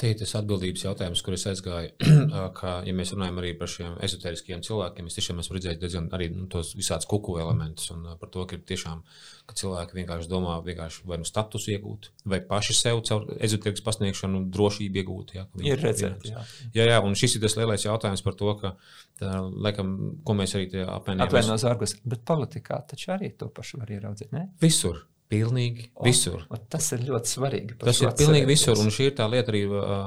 [0.00, 1.92] Te ir tas atbildības jautājums, kur es aizgāju.
[2.58, 6.30] ka, ja mēs runājam arī par šiem ezoteriskiem cilvēkiem, mēs tiešām esam redzējuši diezgan arī
[6.32, 7.90] nu, tos visādus kuku elementus.
[7.94, 9.02] Un par to, ka ir tiešām
[9.48, 14.44] ka cilvēki vienkārši domā, vienkārši vai nu statusu iegūt, vai paši sev caur ezoterikas pasniegšanu
[14.54, 15.34] drošību iegūt.
[15.36, 16.32] Jā, ir redzēts.
[16.32, 16.44] Jā.
[16.78, 18.74] jā, jā, un šis ir tas lielais jautājums par to, ka,
[19.20, 19.32] tā,
[19.66, 19.94] laikam,
[20.24, 21.26] ko mēs arī apvienojam.
[21.28, 24.48] Atvainojos no zārgus, bet politikā taču arī to pašu var ieraudzīt, ne?
[24.62, 25.02] Visur.
[25.32, 26.42] Pilnīgi o, visur.
[26.52, 27.76] O, tas ir ļoti svarīgi.
[27.80, 28.76] Tas ir pilnīgi visur.
[28.82, 29.62] Un šī ir tā lieta arī,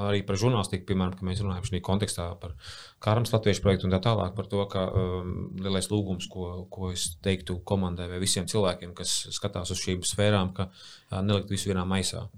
[0.06, 2.54] arī par žurnālistiku, piemēram, kad mēs runājam šajā kontekstā par
[3.02, 4.36] Kārmas Latviešu projektu un tā tālāk.
[4.38, 9.18] Par to, ka um, lielais lūgums, ko, ko es teiktu komandai vai visiem cilvēkiem, kas
[9.34, 12.28] skatās uz šīm sfērām, ka uh, nelikt visu vienā maisā.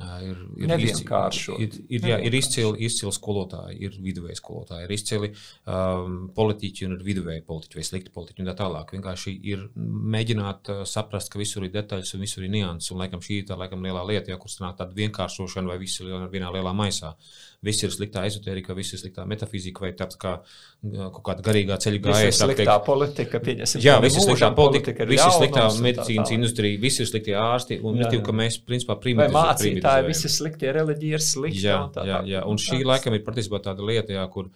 [0.00, 5.28] Ir, ir, izcili, ir, ir, jā, ir izcili, izcili skolotāji, ir viduvēji skolotāji, ir izcili
[5.30, 8.94] um, politiķi un ir viduvēji politiķi vai slikti politiķi un tā tālāk.
[8.96, 12.94] Vienkārši ir mēģināt uh, saprast, ka visur ir detaļas un visur ir nianses.
[12.94, 16.00] Un laikam šī ir tā laikam lielā lieta, ja kur sanāk tāda vienkāršošana vai viss
[16.00, 17.12] ir vienā lielā maisā.
[17.60, 20.38] Uh, viss ir sliktā ezotērija, viss ir sliktā metafizika vai tāds kā
[20.80, 22.30] kaut kāda garīgā ceļa gājēja.
[22.30, 23.82] Viss ir sliktā teikt, politika, pieņemsim.
[23.84, 28.00] Jā, viss ir sliktā politika, viss ir sliktā medicīnas industrija, viss ir sliktie ārsti un
[28.00, 28.96] tīk, ka mēs principā.
[29.20, 31.64] Vai mācītāji, visi sliktie reliģija ir slikti.
[31.66, 34.48] Jā, tā, jā, jā, un šī laikam ir patiesībā tāda lieta, jā, kur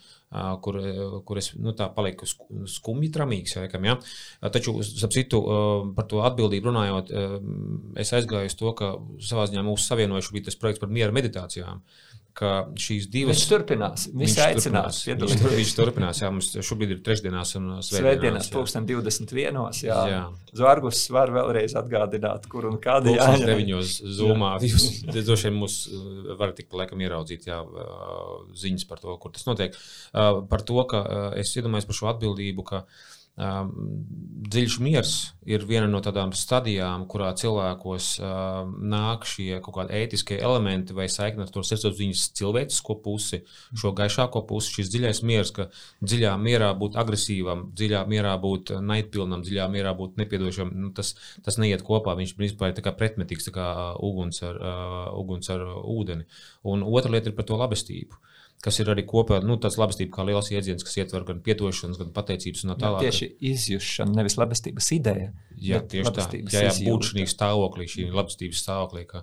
[0.65, 0.81] kur,
[1.29, 3.55] kur es nu, palieku skumji tramīgs.
[3.61, 3.95] Laikam, ja?
[4.51, 5.39] Taču, ap citu,
[5.95, 7.13] par to atbildību runājot,
[8.03, 11.85] es aizgāju uz to, ka savā ziņā mūsu savienojuši bija tas projekts par miera meditācijām
[12.35, 12.51] ka
[12.81, 13.37] šīs divas.
[13.37, 14.07] Viņš turpinās.
[14.11, 14.99] Viņš, aicinās.
[15.07, 15.35] Turpinās.
[15.39, 16.21] Viņš, viņš turpinās.
[16.25, 18.51] Jā, mums šobrīd ir trešdienās un svētdienās.
[18.55, 19.61] Pulksten 21.
[19.87, 20.01] Jā.
[20.11, 20.21] jā.
[20.55, 23.31] Zvargus var vēlreiz atgādināt, kur un kādā jā.
[23.39, 24.57] Jā, deviņos zumā.
[24.67, 24.89] Jūs
[25.29, 29.47] droši vien mūs uh, varat tik laikam ieraudzīt, jā, uh, ziņas par to, kur tas
[29.47, 29.79] notiek.
[30.11, 31.05] Uh, par to, ka
[31.39, 33.71] es iedomājos par šo atbildību, ka uh, Um,
[34.47, 35.13] dziļš miers
[35.43, 41.09] ir viena no tādām stadijām, kurā cilvēkos um, nāk šie kaut kādi ētiskie elementi vai
[41.11, 43.41] saikni ar to sirdsapziņas cilvēcisko pusi,
[43.75, 45.67] šo gaišāko pusi, šis dziļais miers, ka
[46.07, 51.59] dziļā mierā būt agresīvam, dziļā mierā būt naidpilnam, dziļā mierā būt nepiedošam, nu, tas, tas
[51.59, 52.15] neiet kopā.
[52.21, 56.29] Viņš principā ir pretmetīgs kā uh, uguns ar, uh, uguns ar ūdeni.
[56.71, 58.15] Un otra lieta ir par to labestību.
[58.15, 58.34] Uh,
[58.65, 62.13] kas ir arī kopā nu, tāds labestība, kā liels jēdziens, kas ietver gan atdošanas, gan
[62.17, 63.05] pateicības un tā tālāk.
[63.05, 65.29] Jā, tieši izjūšana, nevis labestības ideja.
[65.61, 66.27] Jā, tieši tā.
[66.41, 69.05] Jā, jā būt šī stāvoklī, šī labestības stāvoklī.
[69.11, 69.23] Ka,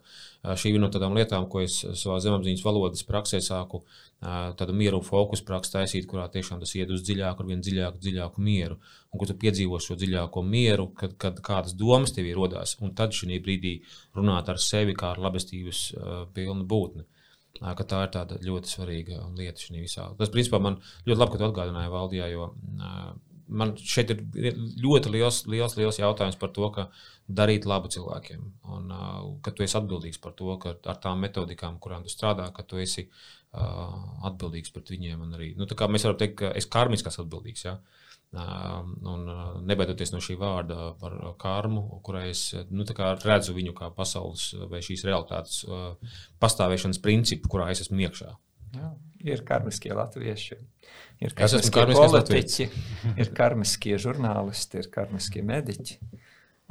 [0.62, 3.82] šī ir no tādām lietām, ko es savā zemapziņas valodas praksē sāku
[4.22, 8.44] tādu mieru fokusu praksu taisīt, kurā tiešām tas iet uz dziļāku, ar vien dziļāku, dziļāku
[8.46, 8.78] mieru.
[9.10, 12.94] Un kur tu piedzīvo šo dziļāko mieru, kad, kad kādas domas tev ir rodās, un
[12.94, 13.80] tad šī brīdī
[14.16, 17.08] runāt ar sevi kā ar labestības uh, pilnu būtni.
[17.62, 20.08] Ka tā ir tāda ļoti svarīga lieta šajā visā.
[20.18, 22.48] Tas, principā, man ļoti labi, ka tu atgādināji valdījā, jo
[23.52, 24.24] man šeit ir
[24.82, 26.88] ļoti liels, liels, liels jautājums par to, ka
[27.42, 28.48] darīt labu cilvēkiem.
[28.74, 28.96] Un
[29.46, 32.82] ka tu esi atbildīgs par to, ka ar tām metodikām, kurām tu strādā, ka tu
[32.82, 33.10] esi
[33.54, 35.28] atbildīgs pret viņiem.
[35.36, 37.68] Arī, nu, mēs varam teikt, ka es karmiski esmu atbildīgs.
[37.68, 37.78] Ja?
[37.78, 39.26] Uh, Un
[39.68, 45.04] nebaidoties no šī vārda par karmu, kurai es nu, redzu viņu kā pasaules vai šīs
[45.04, 45.66] realitātes
[46.40, 48.32] pastāvēšanas principu, kurā es esmu iekšā.
[48.72, 48.94] Jā,
[49.34, 50.56] ir karmiskie latvieši,
[51.20, 52.70] ir karmiskie politiķi,
[53.20, 56.00] ir karmiskie žurnālisti, ir karmiskie mediķi.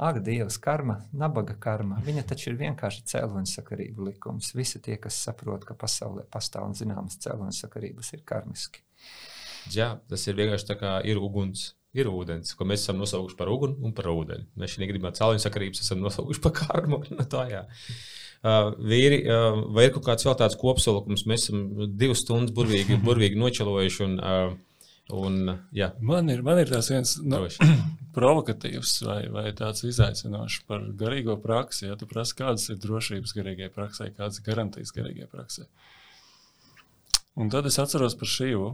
[0.01, 1.99] Ak, Dievs, karma, nabaga karma.
[2.01, 4.49] Viņa taču ir vienkārši cēloņsakarību likums.
[4.57, 8.81] Visi tie, kas saprot, ka pasaulē pastāv zināmas cēloņsakarības, ir karmiski.
[9.69, 11.71] Jā, tas ir vienkārši tā kā ir uguns.
[11.91, 14.45] Ir ūdens, ko mēs esam nosaukuši par uguni un par ūdeni.
[14.55, 17.01] Mēs šī gadījumā cēloņa sakarības esam nosaukuši par karmu.
[17.17, 17.65] No tā, jā.
[18.41, 21.25] Uh, vīri, uh, vai ir kaut kāds vēl tāds kopsavilkums?
[21.27, 21.65] Mēs esam
[21.99, 24.05] divas stundas burvīgi, burvīgi nočelojuši.
[24.07, 24.85] Un, uh,
[25.19, 25.35] un,
[25.75, 25.89] jā.
[25.99, 27.41] man, ir, man ir tāds viens nu,
[28.15, 31.89] provokatīvs vai, vai tāds izaicinošs par garīgo praksi.
[31.89, 35.67] Ja tu prasi, kādas ir drošības garīgajai praksē, kādas ir garantijas garīgajai praksē.
[37.35, 38.71] Un tad es atceros par šīvu.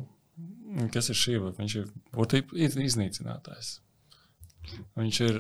[0.94, 1.52] Kas ir šīva?
[1.58, 3.78] Viņš ir būtībā iznīcinātājs.
[4.98, 5.38] Viņš ir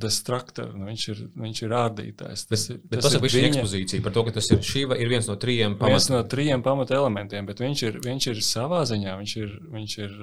[0.00, 2.44] destruktors, nu, viņš, ir, viņš ir ārdītājs.
[2.46, 5.10] Tas bet, ir, tas, tas ir viņa ekspozīcija par to, ka tas ir šīva, ir
[5.10, 5.96] viens no trījiem pamat...
[5.96, 9.96] viens no trījiem pamata elementiem, bet viņš ir, viņš ir savā ziņā, viņš ir, viņš
[10.06, 10.18] ir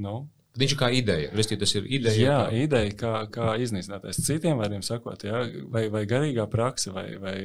[0.00, 0.20] nu,
[0.58, 1.28] Viņš ir kā ideja.
[1.38, 2.18] Restī, tas ir ideja.
[2.18, 2.62] Jā, kā...
[2.64, 4.18] ideja, kā, kā iznīcināties.
[4.26, 7.36] Citiem vārdiem sakot, jā, vai, vai garīgā praksa, vai, vai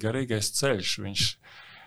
[0.00, 1.26] garīgais ceļš, viņš,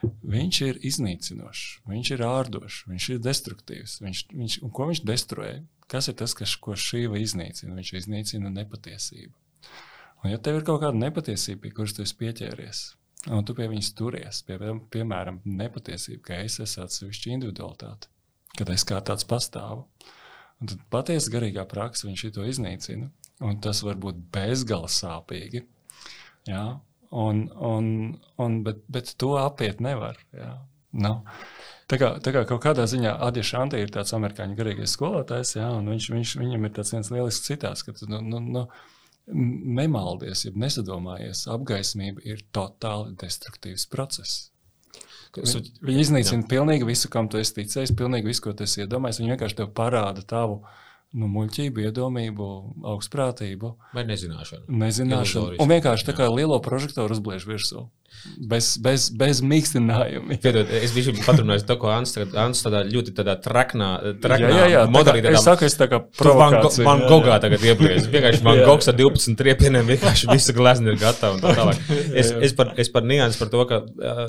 [0.03, 3.98] viņš ir iznīcinošs, viņš ir ārdošs, viņš ir destruktīvs.
[4.03, 5.52] Viņš, viņš, un ko viņš destruē?
[5.88, 7.76] Kas ir tas, kas, ko šī iznīcina?
[7.78, 9.34] Viņš iznīcina nepatiesību.
[10.24, 12.84] Un, ja tev ir kaut kāda nepatiesība, pie kuras tu esi pieķēries,
[13.32, 14.57] un tu pie viņas turies, pie,
[14.94, 18.10] piemēram, nepatiesība, ka es esmu atsevišķa individualitāte,
[18.57, 19.86] kad es kā tāds pastāvu,
[20.57, 23.11] un tad patiesa garīgā praksa viņš to iznīcina,
[23.45, 25.64] un tas var būt bezgala sāpīgi.
[26.49, 26.65] Jā,
[27.11, 27.89] un, un,
[28.41, 30.19] un, bet, bet to apiet nevar.
[30.35, 30.53] Jā.
[30.97, 31.13] Nu.
[31.88, 35.69] Tā kā, tā kā kaut kādā ziņā Adija Šantī ir tāds amerikāņu garīgais skolotājs, jā,
[35.71, 38.65] un viņš, viņš, viņam ir tāds viens lielisks citāts, ka nu, nu, nu,
[39.27, 44.49] nemaldies, ja nesadomājies, apgaismība ir totāli destruktīvs process.
[45.38, 46.49] Viņi, viņi iznīcina jā.
[46.49, 49.19] pilnīgi visu, kam tu esi ticējis, pilnīgi visu, ko tu esi iedomājies.
[49.21, 50.61] Viņi vienkārši tev parāda tavu
[51.15, 52.47] nu, muļķību, iedomību,
[52.93, 53.73] augstprātību.
[53.95, 54.67] Vai nezināšanu.
[54.84, 55.59] Nezināšanu.
[55.63, 57.88] Un vienkārši tā kā lielo prožektoru uzbliež virsū.
[58.38, 60.35] Bez, bez, bez mīkstinājuma.
[60.41, 62.13] Piedod, es biju paturpinājis to, ko Ants
[62.63, 63.89] tādā ļoti tādā traknā,
[64.23, 65.21] traknā jā, jā, jā, modelī.
[65.23, 66.85] Tā kā, es saku, es tā kā provokācija.
[66.88, 68.09] Man, man gogā tagad ieblies.
[68.11, 71.81] Vienkārši man gogs ar 12 triepieniem, vienkārši visa glezna ir gatava un tā tālāk.
[72.17, 74.23] Es, es par, es par nianses par to, ka, uh,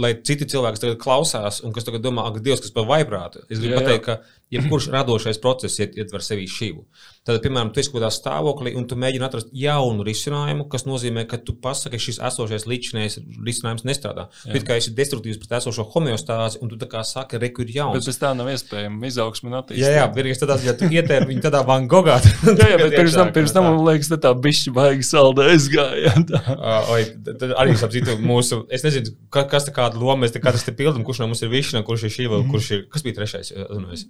[0.00, 3.44] lai citi cilvēki tagad klausās un kas tagad domā, ak, Dievs, kas par vaiprātu.
[3.48, 6.84] Es gribu jā, pateikt, ka jebkurš radošais process ietver sevī šīvu.
[7.28, 11.26] Tad, piemēram, tu esi kaut kādā stāvoklī un tu mēģini atrast jaunu risinājumu, kas nozīmē,
[11.28, 14.28] ka tu pasaki, ka šis esošais līdzinājums risinājums nestrādā.
[14.48, 17.98] Bet kā esi destruktīvs pret esošo homeostāzi, un tu tā kā saki, reku ir jauns.
[17.98, 19.84] Bet bez tā nav iespējama izaugsme un attīstība.
[19.84, 22.16] Jā, jā, vienīgais tādā, ja tu ietēri viņu tādā Van Gogā.
[22.46, 26.14] jā, jā, bet pirms tam, pirms tam man liekas, tā bišķi baigi saldā aizgāja.
[26.16, 30.64] uh, oi, tad arī sapratu mūsu, es nezinu, kas tā kāda loma mēs te katrs
[30.64, 33.52] te pildam, kurš no mums ir Višana, kurš ir Šīva, kurš ir, kas bija trešais?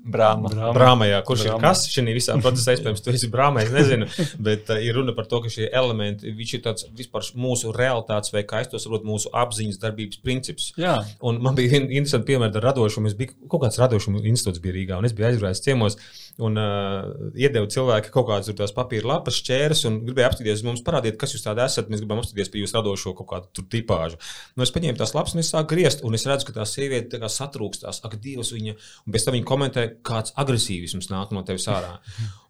[0.06, 0.54] Brāma.
[0.76, 1.58] Brāma, jā, kurš Brāma.
[1.58, 4.08] ir kas šī visā procesā, iespējams, tu esi Brāma, es nezinu,
[4.46, 8.34] bet uh, ir runa par to, ka šie elementi, viņš ir tāds vispār mūsu realitātes
[8.34, 10.70] vai kā es to saprotu, mūsu apziņas darbības princips.
[10.80, 10.98] Jā.
[11.26, 13.10] Un man bija interesanti piemēri ar radošumu.
[13.10, 15.98] Es biju kaut kāds radošuma institūts bija Rīgā, un es biju aizgājis ciemos
[16.42, 21.18] un uh, iedevu cilvēku kaut kādas tās papīra lapas, šķēres, un gribēju apstīties, mums parādīt,
[21.20, 21.90] kas jūs tādi esat.
[21.92, 24.20] Mēs gribam apstīties pie jūsu radošo kaut kādu tipāžu.
[24.56, 27.20] Nu, es paņēmu tās lapas, un es sāku griezt, un es redzu, ka tā sieviete
[27.20, 28.02] tā satrūkstās.
[28.06, 28.76] Ak, Dievs, viņa,
[29.06, 31.98] un pēc tam viņa komentē, kāds agresīvisms nāk no tevis ārā.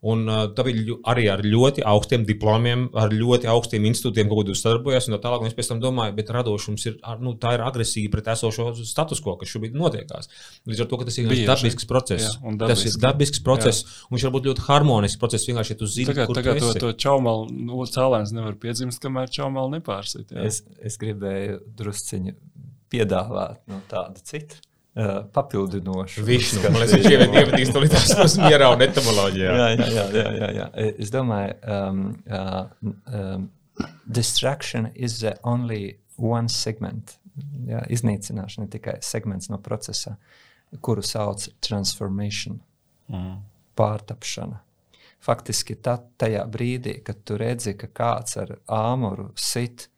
[0.01, 4.63] Un uh, tā bija arī ar ļoti augstiem diplomiem, ar ļoti augstiem institūtiem, ko jūs
[4.65, 5.11] sadarbojaties.
[5.11, 8.13] Un tā tālāk, un es pēc tam domāju, bet radošums ir, nu, tā ir agresija
[8.13, 10.31] pret esošo status quo, kas šobrīd notiekās.
[10.71, 12.31] Līdz ar to, ka tas ir dabisks process.
[12.41, 13.80] Jā, tas ir dabisks process, jā.
[13.83, 15.49] Un viņš var būt ļoti harmonisks process.
[15.51, 20.33] Vienkārši, ja tu zini, kā to, to čaumalu nu, cēlēns nevar piedzimst, kamēr čaumalu nepārsit.
[20.35, 20.49] Jā.
[20.49, 22.37] Es, es gribēju drusciņu
[22.91, 24.61] piedāvāt no tāda cita.
[24.91, 26.25] Uh, papildinošu.
[26.27, 29.53] Višnu, man liekas, viņš ir ievedīs to līdz tās mierā un etimoloģijā.
[29.55, 30.65] jā, jā, jā, jā, jā, jā.
[30.99, 33.45] Es domāju, um, uh, um,
[34.11, 37.15] distraction is the only one segment.
[37.71, 40.17] Jā, iznīcināšana ir tikai segments no procesa,
[40.83, 42.59] kuru sauc transformation,
[43.09, 43.37] mm.
[43.81, 44.61] Pārtapšana.
[45.21, 49.91] Faktiski tad, tajā brīdī, kad tu redzi, ka kāds ar āmuru sit,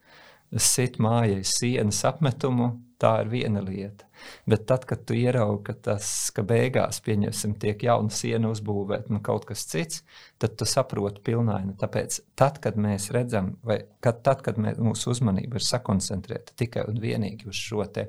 [0.59, 2.73] sit mājai sienas apmetumu,
[3.03, 4.07] tā ir viena lieta.
[4.47, 9.23] Bet tad, kad tu ieraugi, ka tas, ka beigās, pieņemsim, tiek jauna siena uzbūvēta un
[9.25, 10.03] kaut kas cits,
[10.43, 11.75] tad tu saproti pilnaini.
[11.81, 16.87] Tāpēc, tad, kad mēs redzam, vai kad, tad, kad mēs, mūsu uzmanība ir sakoncentrēta tikai
[16.91, 18.09] un vienīgi uz šo te,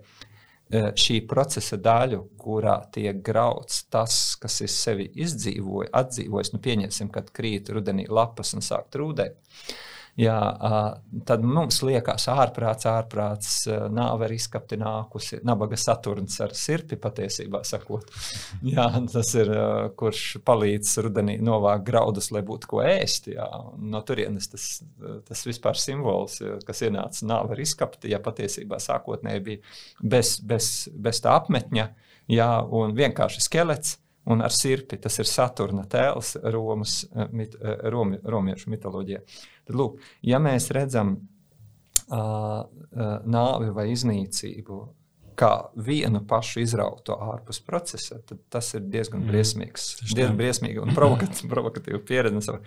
[0.73, 7.31] šī procesa daļu, kurā tiek grauts tas, kas ir sevi izdzīvojis, atdzīvojis, nu, pieņemsim, kad
[7.35, 9.37] krīt rudenī lapas un sāk trūdēt
[10.19, 10.35] jā,
[11.27, 13.53] tad mums liekas, ārprāts, ārprāts,
[13.93, 18.09] nāve ir izkapti nākusi, nabaga saturns ar sirpi patiesībā sakot.
[18.73, 19.49] Jā, tas ir,
[19.99, 23.31] kurš palīdz rudenī novākt graudus, lai būtu ko ēst.
[23.33, 23.47] Jā.
[23.81, 24.67] No turienes tas,
[25.27, 31.23] tas vispār simbols, kas ienāca nāve ir izkapti, ja patiesībā sākotnēji bija bez, bez, bez
[31.23, 31.89] tā apmetņa,
[32.31, 34.99] jā, un vienkārši skelets un ar sirpi.
[35.01, 37.01] Tas ir Saturna tēls Romas,
[37.35, 37.57] mit,
[37.91, 39.23] Romi, romiešu mitoloģijā.
[39.63, 42.65] Tad, lūk, ja mēs redzam uh,
[43.23, 44.81] nāvi vai iznīcību
[45.35, 45.51] kā
[45.85, 49.31] vienu pašu izrautu ārpus procesa, tad tas ir diezgan mm.
[49.31, 49.87] briesmīgs.
[50.11, 50.93] Diezgan briesmīgi un
[51.53, 52.59] provokatīvi pieredze.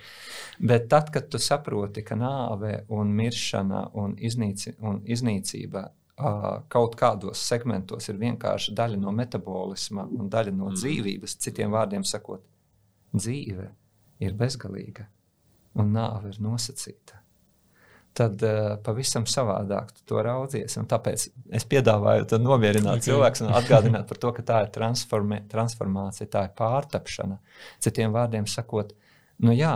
[0.59, 5.87] Bet tad, kad tu saproti, ka nāve un miršana un, iznīci, un iznīcība
[6.73, 10.79] kaut kādos segmentos ir vienkārši daļa no metabolisma un daļa no mm.
[10.81, 12.41] dzīvības, citiem vārdiem sakot,
[13.13, 13.69] dzīve
[14.25, 15.11] ir bezgalīga
[15.77, 17.23] un nāve ir nosacīta
[18.17, 20.77] tad uh, pavisam savādāk tu to raudzies.
[20.81, 21.27] Un tāpēc
[21.59, 23.11] es piedāvāju to nomierināt okay.
[23.11, 27.39] cilvēku un atgādināt par to, ka tā ir transformācija, tā ir pārtapšana.
[27.85, 28.95] Citiem vārdiem sakot,
[29.45, 29.75] nu jā,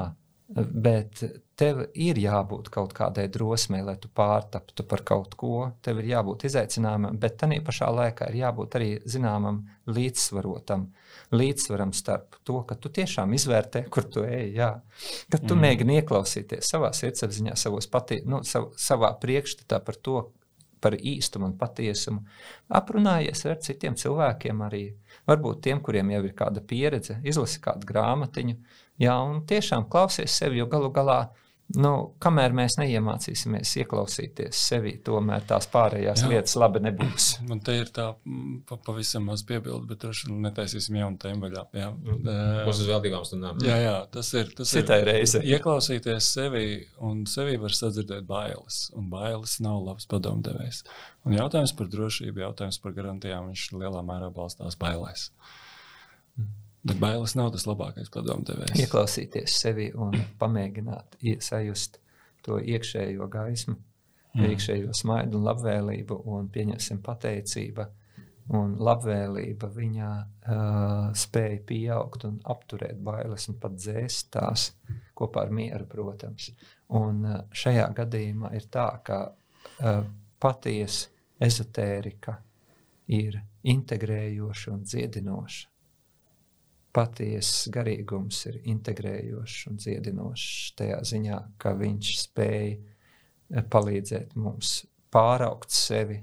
[0.51, 1.21] Bet
[1.55, 5.69] tev ir jābūt kaut kādai drosmei, lai tu pārtaptu par kaut ko.
[5.85, 10.89] Tev ir jābūt izaicinājumam, bet tajā pašā laikā ir jābūt arī zināmam līdzsvarotam,
[11.37, 14.73] līdzsvaram starp to, ka tu tiešām izvērtē, kur tu ej, jā.
[15.31, 15.63] ka tu mm.
[15.67, 17.55] mēģini ieklausīties savā sirdsapziņā,
[17.93, 20.25] patī, nu, sav, savā priekšstatā par to,
[20.81, 22.25] par īstumu un patiesumu.
[22.73, 24.85] Aprunājies ar citiem cilvēkiem arī.
[25.29, 28.57] Varbūt tiem, kuriem jau ir kāda pieredze, izlasi kādu grāmatiņu,
[29.01, 31.21] Jā, un tiešām klausies sevi, jo galu galā,
[31.81, 31.91] nu,
[32.21, 36.29] kamēr mēs neiemācīsimies ieklausīties sevi, tomēr tās pārējās Jā.
[36.33, 37.29] lietas labi nebūs.
[37.49, 38.11] Man te ir tā
[38.69, 41.63] pa, pavisam maz piebildi, bet droši vien netaisīsim jaunu tēmu vaļā.
[41.81, 43.63] Jā, Mums uz vēl divām stundām.
[43.65, 44.53] Jā, jā, tas ir.
[44.59, 45.41] Tas Citai ir reize.
[45.55, 46.67] Ieklausīties sevi,
[47.07, 50.85] un sevi var sadzirdēt bailes, un bailes nav labs padomdevējs.
[51.25, 55.31] Un jautājums par drošību, jautājums par garantijām, viņš lielā mērā balstās bailēs.
[56.81, 58.79] Bet bailes nav tas labākais padomdevējs.
[58.81, 61.99] Ieklausīties sevi un pamēģināt sajust
[62.47, 63.75] to iekšējo gaismu,
[64.33, 64.47] mm.
[64.49, 67.91] iekšējo smaidu un labvēlību, un pieņemsim pateicība.
[68.57, 74.65] Un labvēlība viņā uh, spēja pieaugt un apturēt bailes un pat dzēst tās
[75.15, 76.49] kopā ar mieru, protams.
[76.99, 80.01] Un uh, šajā gadījumā ir tā, ka uh,
[80.43, 81.13] patiesa
[81.47, 82.41] ezotērika
[83.13, 83.39] ir
[83.71, 85.70] integrējoša un dziedinoša
[86.95, 94.81] patiesas garīgums ir integrējošs un dziedinošs tajā ziņā, ka viņš spēj eh, palīdzēt mums
[95.13, 96.21] pāraugt sevi.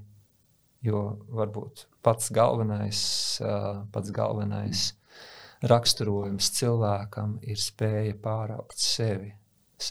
[0.86, 1.02] Jo
[1.34, 3.02] varbūt pats galvenais,
[3.42, 4.92] eh, pats galvenais
[5.68, 9.32] raksturojums cilvēkam ir spēja pāraugt sevi,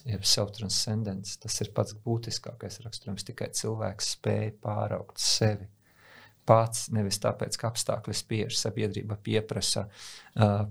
[0.06, 1.40] jeb savu transcendenci.
[1.42, 3.26] Tas ir pats būtiskākais raksturojums.
[3.26, 5.66] Tikai cilvēks spēja pāraugt sevi
[6.46, 9.86] pats, nevis tāpēc, ka apstākļi spiež, sabiedrība pieprasa,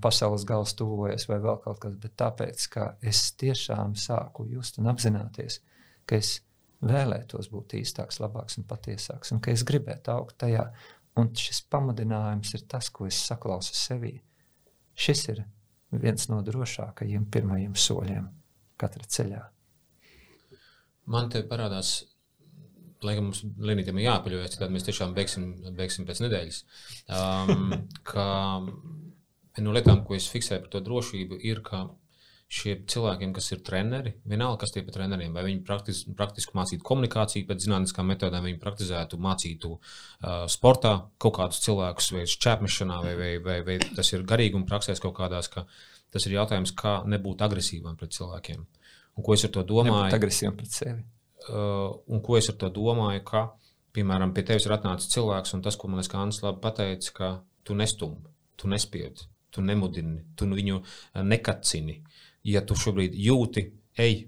[0.01, 4.89] pasaules gals tuvojas vai vēl kaut kas, bet tāpēc, ka es tiešām sāku just un
[4.91, 5.59] apzināties,
[6.07, 6.37] ka es
[6.85, 10.69] vēlētos būt īstāks, labāks un patiesāks, un ka es gribētu augt tajā.
[11.15, 14.17] Un šis pamudinājums ir tas, ko es saklausu sevī.
[14.99, 15.45] Šis ir
[15.95, 18.27] viens no drošākajiem pirmajiem soļiem
[18.79, 19.43] katra ceļā.
[21.07, 22.01] Man te parādās
[23.05, 26.63] laikam mums Lenītam ir jāpaļaujas, tad mēs tiešām beigsim, beigsim pēc nedēļas.
[27.09, 27.75] Um,
[28.09, 28.25] ka
[29.55, 31.85] viena no lietām, ko es fiksēju par to drošību, ir, ka
[32.51, 36.85] šie cilvēkiem, kas ir treneri, vienalga, kas tie ir treneriem, vai viņi praktis, praktiski mācītu
[36.85, 43.15] komunikāciju pēc zinātniskām metodēm, viņi praktizētu, mācītu uh, sportā kaut kādus cilvēkus, vai čēpmešanā, vai,
[43.17, 45.65] vai, vai, vai tas ir garīguma praksēs kaut kādās, ka
[46.13, 48.61] tas ir jautājums, kā nebūt agresīvam pret cilvēkiem.
[49.15, 50.05] Un ko es ar to domāju?
[50.05, 51.01] Nebūt agresīvam pret sevi.
[51.45, 53.43] Uh, un ko es ar to domāju, ka,
[53.95, 57.31] piemēram, pie tevis ir atnācis cilvēks, un tas, ko man liekas, Kāns labi pateica, ka
[57.67, 61.99] tu nestumbi, tu nespiedzi, tu nemudini, tu viņu uh, nekacini.
[62.45, 63.67] Ja tu šobrīd jūti,
[64.01, 64.25] ej,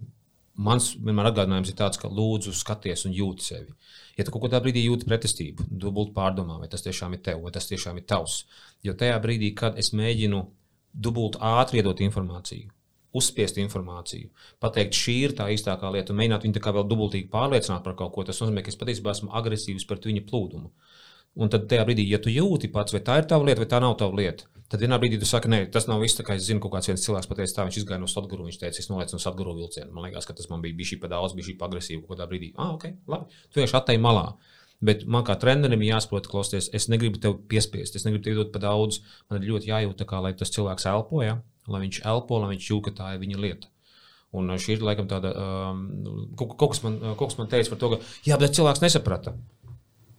[0.57, 3.73] mans vienmēr atgādinājums ir tāds, ka lūdzu skaties un jūti sevi.
[4.17, 7.53] Ja tu kaut kādā brīdī jūti pretestību, dubult pārdomā, vai tas tiešām ir tev, vai
[7.53, 8.39] tas tiešām ir tavs.
[8.85, 10.41] Jo tajā brīdī, kad es mēģinu
[10.93, 12.71] dubult ātri iedot informāciju,
[13.19, 14.29] uzspiest informāciju,
[14.63, 17.97] pateikt, šī ir tā īstākā lieta, un mēģināt viņu tā kā vēl dubultīgi pārliecināt par
[17.99, 18.25] kaut ko.
[18.27, 20.71] Tas nozīmē, ka es patiesībā esmu agresīvs pret viņa plūdumu.
[21.37, 23.81] Un tad tajā brīdī, ja tu jūti pats, vai tā ir tava lieta, vai tā
[23.83, 26.19] nav tava lieta, tad vienā brīdī tu saki, nē, tas nav viss.
[26.19, 28.47] Es zinu, ka kāds cilvēks pateica, tā viņš izgāja no Sadguru.
[28.47, 29.91] Viņš teica, es nolaicu no Sadguru vilcienu.
[29.95, 32.27] Man liekas, ka tas man bija šī pa daudz, bija šī pa agresīva kaut kādā
[32.31, 32.51] brīdī.
[32.57, 33.37] Ah, ok, labi.
[33.47, 34.25] Tu vienkārši attēji malā.
[34.87, 38.51] Bet man kā trenerim ir jāsaprot, klausties, es negribu tev piespiest, es negribu tev dot
[38.53, 38.99] par daudz.
[39.29, 41.23] Man ir ļoti jājūt, kā, lai tas cilvēks elpo.
[41.67, 43.71] Lai viņš elpo, lai viņš jūt, ka tā ir viņa lieta.
[44.37, 45.85] Un šī ir laikam tāda, um,
[46.39, 49.33] kaut, kaut, kas man, kaut kas man teica par to, ka, jā, bet cilvēks nesaprata.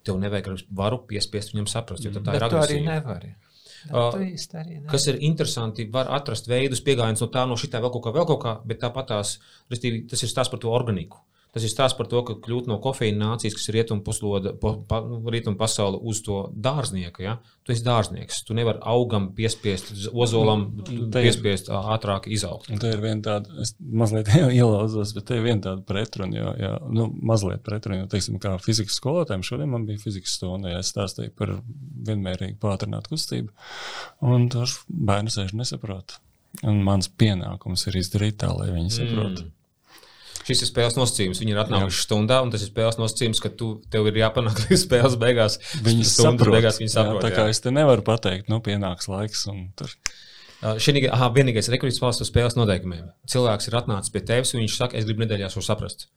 [0.06, 2.64] Tev nevajag varu piespiest viņam saprast, jo tā bet ir agresīva.
[2.64, 3.28] Tā arī nevar.
[3.88, 4.16] Uh,
[4.90, 8.12] kas ir interesanti, var atrast veidus, pieejams no tā, no šī tā vēl kaut kā,
[8.16, 9.36] vēl kaut kā, bet tāpat tās,
[9.70, 11.20] tas ir stāsts par to organiku.
[11.54, 14.74] Tas ir stāsts par to, ka kļūt no kofeīna nācijas, kas ir rietumu puslode, pa,
[14.88, 15.00] pa,
[15.32, 17.24] rietumu pasaule uz to dārznieku.
[17.24, 17.38] Ja?
[17.64, 18.42] Tu esi dārznieks.
[18.44, 20.66] Tu nevari augam piespiest, ozolam
[21.14, 22.68] piespiest ātrāk izaugt.
[22.68, 24.28] Te ir viena tāda, es mazliet
[24.60, 28.54] ielauzos, bet te ir viena tāda pretruna, jo, jo nu, mazliet pretruna, jo, teiksim, kā
[28.62, 31.56] fizikas skolotājiem šodien man bija fizikas stunda, ja es stāstīju par
[32.08, 33.52] vienmērīgu pātrinātu kustību,
[34.28, 36.20] un tur bērni sēž nesaprot.
[36.66, 39.44] Un mans pienākums ir izdarīt tā, lai viņi saprotu.
[39.44, 39.57] Mm.
[40.48, 41.42] Šis ir spēles nosacījums.
[41.42, 44.84] Viņi ir atnākuši stundā, un tas ir spēles nosacījums, ka tu, tev ir jāpanāk līdz
[44.86, 45.58] spēles beigās.
[45.84, 47.18] Viņi saprot, beigās viņi saprot.
[47.20, 47.52] Jā, tā kā jā.
[47.52, 49.44] es te nevaru pateikt, nu, pienāks laiks.
[50.80, 53.10] Šī ir vienīgais rekords valsts spēles noteikumiem.
[53.28, 56.08] Cilvēks ir atnācis pie tevis, un viņš saka, es gribu nedēļā šo saprast.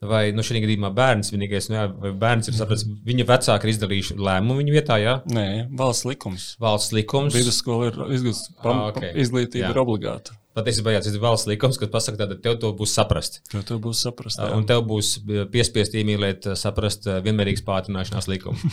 [0.00, 4.14] Vai nu, šajā gadījumā bērns, vienīgais, nu, jā, bērns ir sapratis, viņa vecāki ir izdarījuši
[4.16, 4.96] lēmumu viņa vietā?
[4.96, 5.18] Jā?
[5.28, 6.46] Nē, valsts likums.
[6.62, 7.36] Valsts likums.
[7.36, 9.12] Vidusskola ir izglītība, ah, okay.
[9.20, 10.38] izglītība ir obligāta.
[10.66, 13.40] Patiesībā tas ir valsts likums, kas pasaka, ka tev to būs saprast.
[13.50, 14.40] Tev to būs saprast.
[14.40, 14.50] Jā.
[14.56, 15.16] Un tev būs
[15.52, 18.72] piespiest iemīlēt, saprast vienmērīgas pātrināšanās likumu.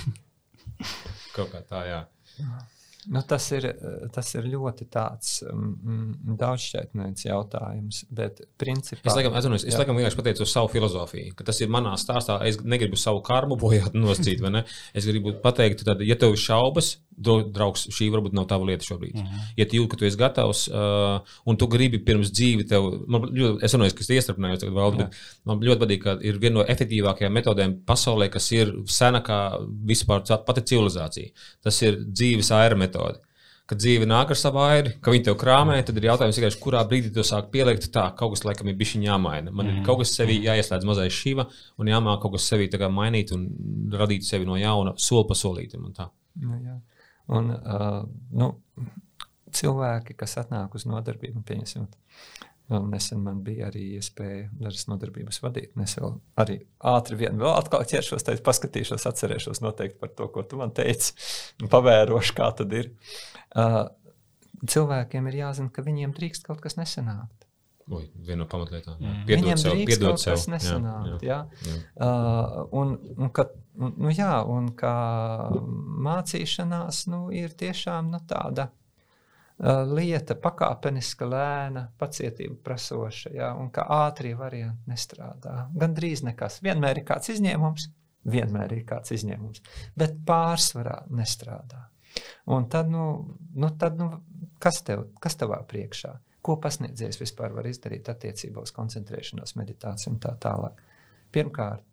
[1.35, 2.01] Kaut kā tā, jā.
[3.07, 3.65] Nu, tas, ir,
[4.11, 8.01] tas ir ļoti tāds mm, daudzšķaitnēns jautājums.
[8.11, 11.93] Bet, principā, es laikam, atzinos, es laikam vienkārši pateicu savu filozofiju, ka tas ir manā
[12.01, 12.41] stāstā.
[12.49, 14.65] Es negribu savu karmu bojāt noscīt, vai ne?
[14.97, 19.15] Es gribu pateikt, tad, ja tev ir šaubas, draugs, šī varbūt nav tava lieta šobrīd.
[19.15, 19.51] Mm -hmm.
[19.57, 23.21] Ja tu jūti, ka tu esi gatavs uh, un tu gribi pirms dzīvi, tev, man,
[23.21, 25.15] ļoti, es runāju, ka es iestrādājos, bet
[25.45, 29.39] man ļoti patīk, ka ir viena no efektīvākajām metodēm pasaulē, kas ir senākā
[29.85, 31.31] vispār pati civilizācija.
[31.61, 33.19] Tas ir dzīves aira metode.
[33.67, 37.11] Kad dzīve nāk ar savu airi, ka viņi tev krāmē, tad ir jautājums, kurā brīdī
[37.11, 39.51] tu sāk pielikt tā, kaut kas laikam ir bijis jāmaina.
[39.51, 39.79] Man mm -hmm.
[39.79, 41.45] ir kaut kas sevī jāieslēdz mazais šīva
[41.77, 43.49] un jāmāk kaut kas sevī mainīt un
[43.91, 45.91] radīt sevi no jauna, soli pa solītam.
[46.35, 46.79] Nu, jā.
[47.27, 48.51] Un, uh, nu,
[49.55, 51.87] cilvēki, kas atnāk uz nodarbību, pieņemsim,
[52.67, 55.71] nesen man bija arī iespēja dažas nodarbības vadīt.
[55.83, 56.57] Es vēl arī
[56.91, 61.13] ātri vien vēl atkal ķeršos, tad paskatīšos, atcerēšos noteikti par to, ko tu man teici,
[61.61, 62.91] un pavērošu, kā tad ir.
[63.55, 63.85] Uh,
[64.67, 67.36] cilvēkiem ir jāzina, ka viņiem drīkst kaut kas nesanākt.
[67.87, 68.97] Ui, viena no pamatlietām.
[68.99, 69.19] Mm.
[69.27, 70.41] Piedod sev, piedod sev.
[70.51, 71.37] Nesanākt, jā, jā.
[71.63, 71.75] Jā.
[71.95, 72.07] Jā.
[72.07, 73.45] Uh, un, un, ka,
[73.79, 74.95] nu, jā, un kā
[76.07, 83.87] mācīšanās nu, ir tiešām nu, tāda uh, lieta, pakāpeniska, lēna, pacietība prasoša, jā, un ka
[84.01, 85.55] ātrie varianti nestrādā.
[85.79, 86.59] Gan drīz nekas.
[86.67, 87.87] Vienmēr ir kāds izņēmums,
[88.27, 89.63] vienmēr ir kāds izņēmums,
[89.95, 91.87] bet pārsvarā nestrādā.
[92.51, 93.07] Un tad, nu,
[93.55, 94.11] nu, tad nu,
[94.59, 96.17] kas, tev, kas tevā priekšā?
[96.47, 100.79] Ko pasniedzējs vispār var izdarīt attiecībā uz koncentrēšanos, meditāciju un tā tālāk?
[101.35, 101.83] Pirmkārt,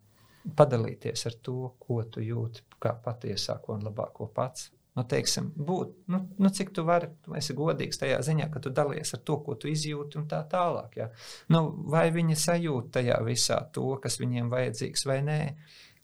[0.57, 4.71] padalīties ar to, ko tu jūti, kā patiesāko un labāko pats.
[4.95, 8.71] Nu, teiksim, būt, nu, nu, cik tu vari, tu esi godīgs tajā ziņā, ka tu
[8.71, 10.95] dalies ar to, ko tu izjūti, un tā tālāk.
[11.01, 11.09] Ja?
[11.51, 15.41] Nu, vai viņi sajūt tajā visā to, kas viņiem vajadzīgs, vai nē.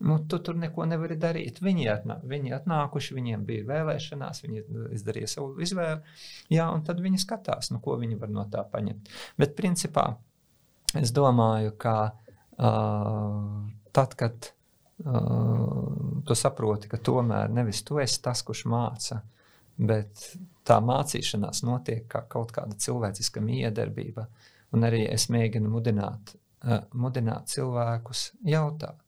[0.01, 1.59] Nu, tu tur neko nevari darīt.
[1.61, 4.63] Viņi, atnā, viņi atnākuši, viņiem bija vēlēšanās, viņi
[4.97, 6.15] izdarīja savu izvēli.
[6.57, 9.11] Jā, un tad viņi skatās, nu, ko viņi var no tā paņemt.
[9.41, 10.07] Bet principā
[10.97, 13.43] es domāju, ka uh,
[13.93, 14.49] tad, kad
[15.05, 19.21] uh, tu saproti, ka tomēr nevis tu esi tas, kurš māca,
[19.77, 20.31] bet
[20.65, 24.31] tā mācīšanās notiek kā kaut kāda cilvēciska miedarbība.
[24.73, 26.33] Un arī es mēģinu mudināt,
[26.65, 29.00] uh, mudināt cilvēkus jautāt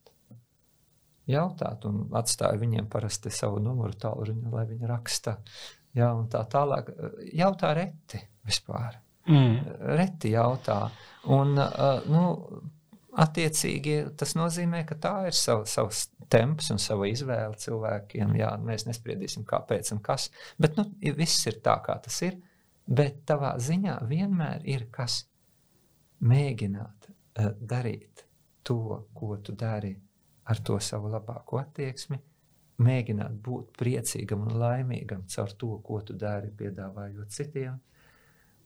[1.30, 5.36] jautāt, un atstāju viņiem parasti savu numuru tālruņu, lai viņi raksta.
[5.96, 6.88] Jā, un tā tālāk.
[7.36, 8.96] Jautā reti vispār.
[9.28, 9.58] Mm.
[9.98, 10.86] Reti jautā.
[11.30, 12.22] Un, uh, nu,
[13.22, 18.32] attiecīgi tas nozīmē, ka tā ir sava, savs temps un sava izvēle cilvēkiem.
[18.40, 20.30] Jā, mēs nespriedīsim, kāpēc un kas.
[20.58, 20.88] Bet nu,
[21.18, 22.40] viss ir tā, kā tas ir.
[22.82, 25.22] Bet tavā ziņā vienmēr ir kas
[26.24, 28.24] mēģināt uh, darīt
[28.66, 29.92] to, ko tu dari
[30.48, 32.18] ar to savu labāko attieksmi,
[32.82, 37.78] mēģināt būt priecīgam un laimīgam caur to, ko tu dari, piedāvājot citiem.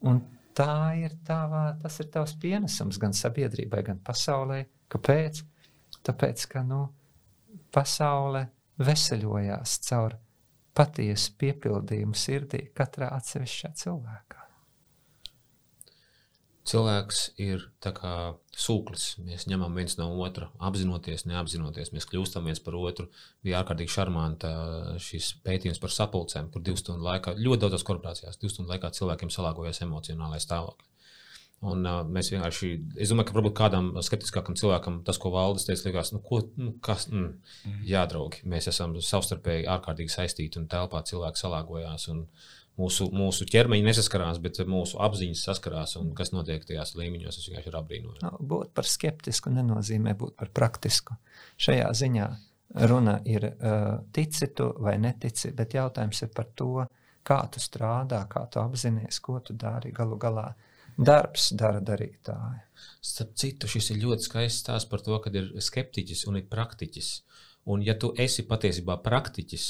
[0.06, 0.22] Un
[0.56, 4.62] tā ir tavā, tas ir tavs pienesums gan sabiedrībai, gan pasaulē.
[4.92, 5.42] Kāpēc?
[6.06, 6.84] Tāpēc, ka nu,
[7.74, 8.46] pasaule
[8.78, 10.16] veseļojās caur
[10.76, 14.45] patiesu piepildījumu sirdī katrā atsevišķā cilvēkā.
[16.66, 18.14] Cilvēks ir kā
[18.59, 19.05] sūklis.
[19.22, 21.93] Mēs ņemam viens no otra, apzinoties, neapzinoties.
[21.94, 23.06] Mēs kļūstam viens par otru.
[23.47, 24.51] Bija ārkārtīgi šarmanta
[25.02, 29.30] šis pētījums par sapulcēm, kur divu stundu laikā, ļoti daudzās korporācijās, divu stundu laikā cilvēkiem
[29.30, 30.90] salāgojas emocionālais stāvoklis.
[31.64, 32.68] Un, uh, mēs vienkārši,
[33.01, 36.74] es domāju, ka varbūt kādam skeptiskākam cilvēkam tas, ko valdes teica, likās, nu, ko, nu,
[36.84, 37.30] kas, mm,
[37.64, 37.78] mm.
[37.88, 42.10] jā, draugi, mēs esam savstarpēji ārkārtīgi saistīti un telpā cilvēki salāgojās.
[42.12, 42.26] Un,
[42.80, 45.96] mūsu, mūsu ķermeņi nesaskarās, bet mūsu apziņas saskarās.
[46.00, 48.22] Un kas notiek tajās līmeņos, tas vienkārši ir apbrīnojami.
[48.24, 51.16] No, nu, būt par skeptisku nenozīmē būt par praktisku.
[51.62, 52.28] Šajā ziņā
[52.90, 56.86] runa ir uh, tici tu vai netici, bet jautājums ir par to,
[57.26, 59.92] kā tu strādā, kā tu apzinājies, ko tu dari.
[59.94, 60.50] Galu galā
[60.96, 62.62] darbs dara darītāju.
[63.04, 67.10] Starp citu, šis ir ļoti skaists stāsts par to, ka ir skeptiķis un ir praktiķis.
[67.72, 69.66] Un, ja tu esi patiesībā praktiķis,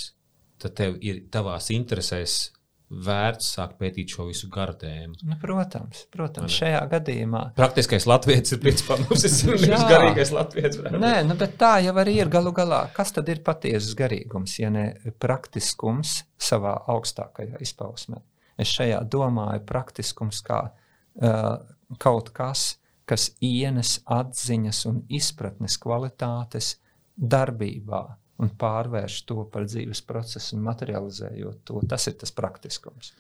[0.61, 2.56] tad tev ir tavās interesēs
[2.87, 5.17] vērts sākt pētīt šo visu garu tēmu.
[5.27, 7.43] Nu, protams, protams šajā gadījumā.
[7.59, 10.79] Praktiskais latviečs ir principā mums ir garīgais latviečs.
[10.95, 12.85] Nē, nu, bet tā jau arī ir galu galā.
[12.95, 14.87] Kas tad ir patiesas garīgums, ja ne
[15.23, 18.23] praktiskums savā augstākajā izpausmē?
[18.57, 21.49] Es šajā domāju praktiskums kā uh,
[22.03, 22.77] kaut kas,
[23.07, 26.77] kas ienes atziņas un izpratnes kvalitātes
[27.17, 28.05] darbībā
[28.43, 31.81] un pārvērš to par dzīves procesu un materializējot to.
[31.89, 33.15] Tas ir tas praktiskums.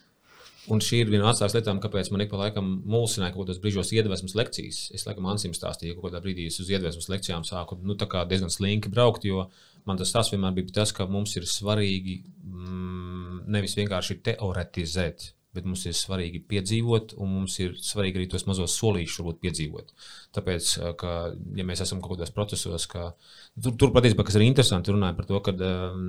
[0.66, 3.60] Un šī ir viena no tādām lietām, kāpēc man ik pa laikam mulsināja kaut kādos
[3.62, 4.80] brīžos iedvesmas lekcijas.
[4.96, 8.90] Es laikam Ansim stāstīju, ka kādā brīdī es uz iedvesmas lekcijām sāku nu, diezgan slinki
[8.90, 9.46] braukt, jo
[9.86, 15.66] man tas tas vienmēr bija tas, ka mums ir svarīgi mm, nevis vienkārši teoretizēt, bet
[15.68, 19.92] mums ir svarīgi piedzīvot, un mums ir svarīgi arī tos mazos solīšus varbūt piedzīvot.
[20.36, 20.70] Tāpēc,
[21.00, 21.16] ka,
[21.58, 23.10] ja mēs esam kaut kādos procesos, ka
[23.56, 26.08] tur, tur patiesībā, kas ir interesanti, runājot par to, ka um,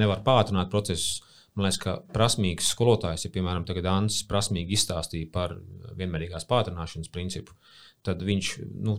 [0.00, 1.22] nevar pātrināt procesus.
[1.54, 3.62] Man liekas, ka prasmīgs skolotājs, ja piemēram
[3.92, 5.54] Ansis prasmīgi izstāstīja par
[5.94, 7.54] vienmērīgās pātrināšanas principu,
[8.04, 8.50] tad viņš
[8.84, 8.98] nu,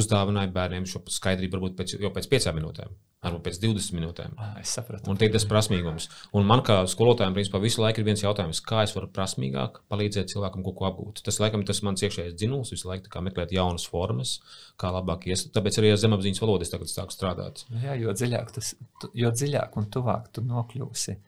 [0.00, 2.96] uzdāvināja bērniem šo skaidrību varbūt pēc, jau pēc piecām minūtēm.
[3.18, 4.34] Varbūt pēc 20 minūtēm.
[4.60, 5.10] Es sapratu.
[5.10, 6.04] Un tie ir tas prasmīgums.
[6.38, 10.30] Un man kā skolotājiem, principā, visu laiku ir viens jautājums, kā es varu prasmīgāk palīdzēt
[10.30, 11.24] cilvēkam kaut ko apgūt.
[11.26, 14.36] Tas, laikam, tas mans iekšējais dzinulis, visu laiku meklēt jaunas formas,
[14.78, 15.48] kā labāk ies.
[15.50, 17.64] Tāpēc arī ar zemapziņas valodu es tagad sāku strādāt.
[17.82, 18.70] Jā, jo dziļāk, tas,
[19.18, 21.18] jo dziļāk un tuvāk tu nokļūsi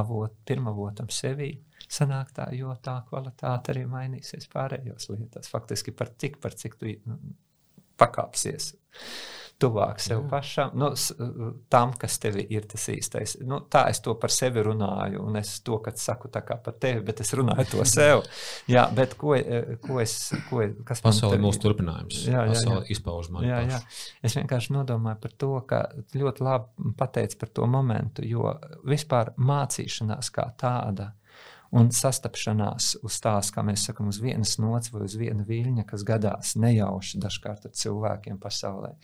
[0.00, 1.52] avot, pirmavotam sevī,
[1.94, 5.50] sanāk tā, jo tā kvalitāte arī mainīsies pārējos lietās.
[5.52, 7.18] Faktiski par tik, par cik tu nu,
[8.00, 8.72] pakāpsies
[9.60, 10.28] tuvāk sev Jā.
[10.30, 10.88] pašam, nu,
[11.72, 13.36] tam, kas tev ir tas īstais.
[13.46, 16.76] Nu, tā es to par sevi runāju, un es to, kad saku tā kā par
[16.80, 18.24] tevi, bet es runāju to sev.
[18.74, 20.16] Jā, bet ko, e, ko es,
[20.48, 22.24] ko, kas Pasaule ir mūsu turpinājums.
[22.26, 22.78] Jā, jā, jā.
[22.96, 23.46] izpauž man.
[23.46, 23.80] Jā, jā.
[24.24, 25.82] Es vienkārši nodomāju par to, ka
[26.18, 28.56] ļoti labi pateic par to momentu, jo
[28.88, 31.12] vispār mācīšanās kā tāda
[31.74, 36.04] un sastapšanās uz tās, kā mēs sakām, uz vienas nots vai uz viena viļņa, kas
[36.06, 38.94] gadās nejauši dažkārt ar cilvēkiem pasaulē.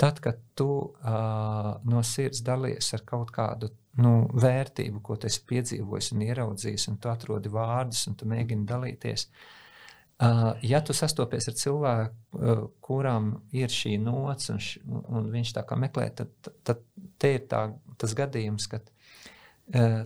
[0.00, 3.70] Tad, kad tu uh, no sirds dalies ar kaut kādu
[4.02, 8.66] nu, vērtību, ko tu esi piedzīvojis un ieraudzījis, un tu atrodi vārdus, un tu mēģini
[8.68, 15.30] dalīties, uh, ja tu sastopies ar cilvēku, uh, kuram ir šī nots, un, š, un
[15.32, 16.84] viņš tā kā meklē, tad, tad
[17.22, 17.68] te ir tā,
[18.02, 20.02] tas gadījums, kad uh,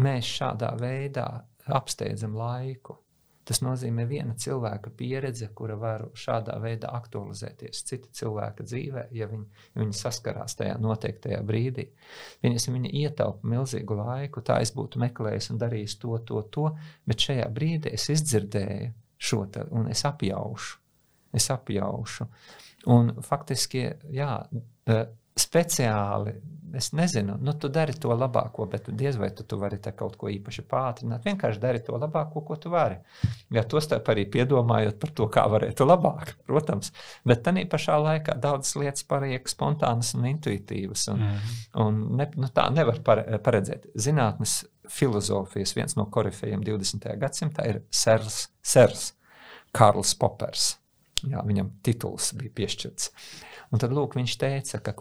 [0.00, 1.26] mēs šādā veidā
[1.72, 2.98] apsteidzam laiku.
[3.42, 9.64] Tas nozīmē viena cilvēka pieredze, kura var šādā veidā aktualizēties cita cilvēka dzīvē, ja viņi,
[9.74, 11.88] ja viņi saskarās tajā noteiktajā brīdī.
[12.44, 16.68] Viņas, viņa ietaupa milzīgu laiku, tā es būtu meklējis un darījis to, to, to,
[17.08, 18.92] bet šajā brīdī es izdzirdēju
[19.22, 20.78] šo te, un es apjaušu.
[21.34, 22.28] Es apjaušu.
[22.92, 24.36] Un faktiski, jā,
[25.38, 26.34] speciāli,
[26.76, 30.30] es nezinu, nu, tu dari to labāko, bet diez vai tu, tu vari kaut ko
[30.32, 31.24] īpaši pātrināt.
[31.26, 32.96] Vienkārši dari to labāko, ko tu vari.
[33.52, 36.92] Ja to starp arī piedomājot par to, kā varētu labāk, protams.
[37.28, 41.06] Bet tā pašā laikā daudzas lietas paliek spontānas un intuitīvas.
[41.12, 41.54] Un, mm.
[41.84, 43.90] un ne, nu, tā nevar paredzēt.
[43.92, 47.08] Zinātnes filozofijas viens no korifejiem 20.
[47.20, 49.12] gadsimtā ir Sers, Sers
[49.76, 50.74] Karls Popers.
[51.22, 53.12] Jā, viņam tituls bija piešķirts.
[53.12, 54.92] Uh, Un tad lūk, viņš teica, ka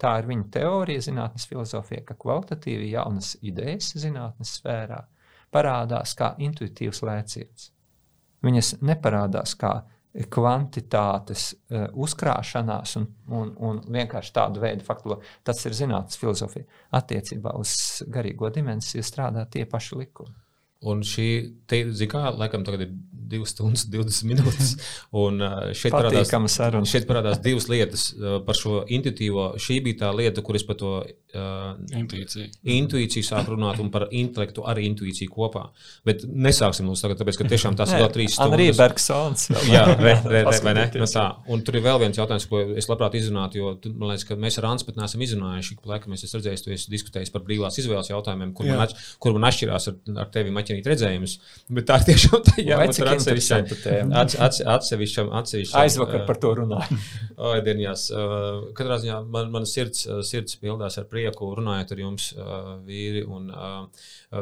[0.00, 5.02] tā ir viņa teorija, zinātnīs filozofija, ka kvalitatīvi jaunas idejas zinātnīs sfērā
[5.52, 7.70] parādās kā intuitīvs lēciens.
[8.46, 9.74] Viņas neparādās kā
[10.32, 13.06] kvantitātes uh, uzkrāšanās un,
[13.36, 15.20] un, un vienkārši tādu veidu faktu.
[15.46, 16.66] Tas ir zinātnīs filozofija.
[16.98, 17.74] Attiecībā uz
[18.10, 20.39] garīgo dimensiju strādā tie paši likumi.
[20.88, 21.28] Un šī,
[21.68, 22.92] te, kā, laikam, tagad ir
[23.30, 24.70] 2 stundas, 20 minūtes.
[25.20, 25.42] Un
[25.76, 26.32] šeit parādās,
[26.88, 28.06] šeit parādās divas lietas
[28.46, 29.50] par šo intuitīvo.
[29.60, 30.94] Šī bija tā lieta, kur es par to
[31.36, 32.48] uh, intuīciju.
[32.74, 35.66] intuīciju sāku runāt un par intelektu arī intuīciju kopā.
[36.06, 38.56] Bet nesāksim mums tagad, tāpēc, ka tiešām tās ir vēl trīs stundas.
[38.56, 39.46] Arī Bergsons.
[39.70, 40.86] Jā, re, re, re, vai ne?
[41.00, 41.26] No tā.
[41.52, 44.58] Un tur ir vēl viens jautājums, ko es labprāt izrunātu, jo man liekas, ka mēs
[44.60, 45.76] ar Ants pat neesam izrunājuši.
[45.78, 49.06] Ik laika mēs esam redzējuši, tu esi diskutējis par brīvās izvēles jautājumiem, kur, man, atš,
[49.22, 51.36] kur man atšķirās ar, ar tevi maķinīt redzējumus.
[51.70, 53.70] Bet tā ir tiešām tā, jā, ir atsevišķam.
[54.74, 55.80] Atsevišķam, atsevišķam.
[55.84, 57.00] Aizvakar par to runāju.
[58.76, 62.30] Katrā ziņā man, man sirds, sirds pildās ar prieku prieku runājot ar jums,
[62.86, 63.22] vīri.
[63.28, 63.50] Un,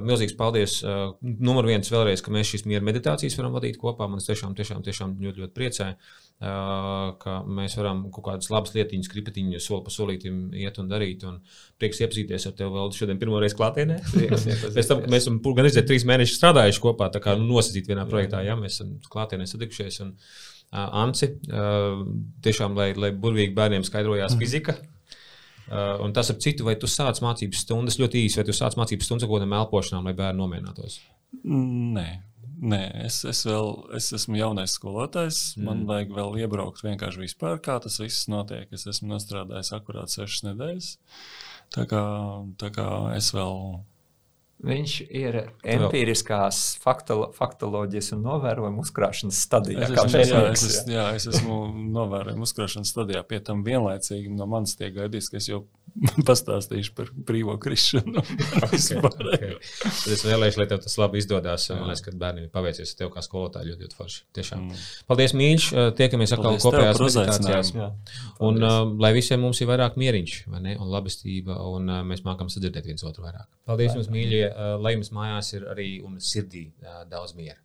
[0.04, 0.78] milzīgs paldies.
[1.22, 4.08] Numur viens vēlreiz, ka mēs šīs miera meditācijas varam vadīt kopā.
[4.08, 5.92] Man tas tiešām, tiešām, tiešām ļoti, ļoti priecē.
[6.38, 11.24] Ka mēs varam kaut kādas labas lietiņas, kripatiņas, soli pa solītam iet un darīt.
[11.26, 11.40] Un
[11.80, 13.98] prieks iepazīties ar tevi vēl šodien, pirmo reizi klātienē.
[14.76, 18.06] Pēc tam, mēs esam gan izdevies trīs mēnešus strādājuši kopā, tā kā nu, nosacīt vienā
[18.10, 19.98] projektā, ja mēs esam klātienē satikušies.
[20.04, 22.06] Un, uh, Anci, uh,
[22.44, 24.40] tiešām, lai, lai burvīgi bērniem skaidrojās mm.
[24.44, 24.78] fizika.
[25.68, 28.78] Uh, un tas ar citu, vai tu sāc mācības stundas ļoti īsi, vai tu sāc
[28.80, 31.00] mācības stundas ar kaut kādām elpošanām, lai bērni nomierinātos?
[31.44, 32.08] Nē,
[32.58, 35.38] Nē, es, es, vēl, es esmu jaunais skolotājs.
[35.54, 35.66] Mm.
[35.68, 38.66] Man vajag vēl iebraukt vienkārši vispār, kā tas viss notiek.
[38.74, 40.88] Es esmu strādājis akurāt sešas nedēļas.
[41.76, 42.02] Tā kā,
[42.58, 43.62] tā kā es vēl
[44.58, 49.86] Viņš ir empiriskās faktolo, faktoloģijas un novērojumu uzkrāšanas stadijā.
[49.86, 51.58] Es esmu, jā, es, es, jā, es esmu
[51.94, 53.22] novērojumu uzkrāšanas stadijā.
[53.28, 55.60] Pie tam vienlaicīgi no manis tiek gaidīts, ka es jau
[56.28, 58.18] pastāstīšu par brīvo krišanu.
[58.66, 59.52] okay, okay.
[60.10, 61.68] Es vēlēšu, lai tev tas labi izdodas.
[61.70, 64.20] Man liekas, ka bērniem paveicies tev kā skolotāji ļoti, ļoti forši.
[64.40, 64.66] Tiešām.
[64.66, 64.82] Mm.
[65.06, 65.68] Paldies, Mīļš!
[66.02, 67.72] Tiekamies atkal kopējās meditācijās.
[68.42, 72.90] Un uh, lai visiem mums ir vairāk mieriņš un labestība, un uh, mēs mākam sadzirdēt
[72.90, 73.46] viens otru vairāk.
[73.68, 74.47] Paldies jums, mīļie!
[74.50, 77.60] uh, lai jums mājās ir arī un sirdī uh, daudz miera.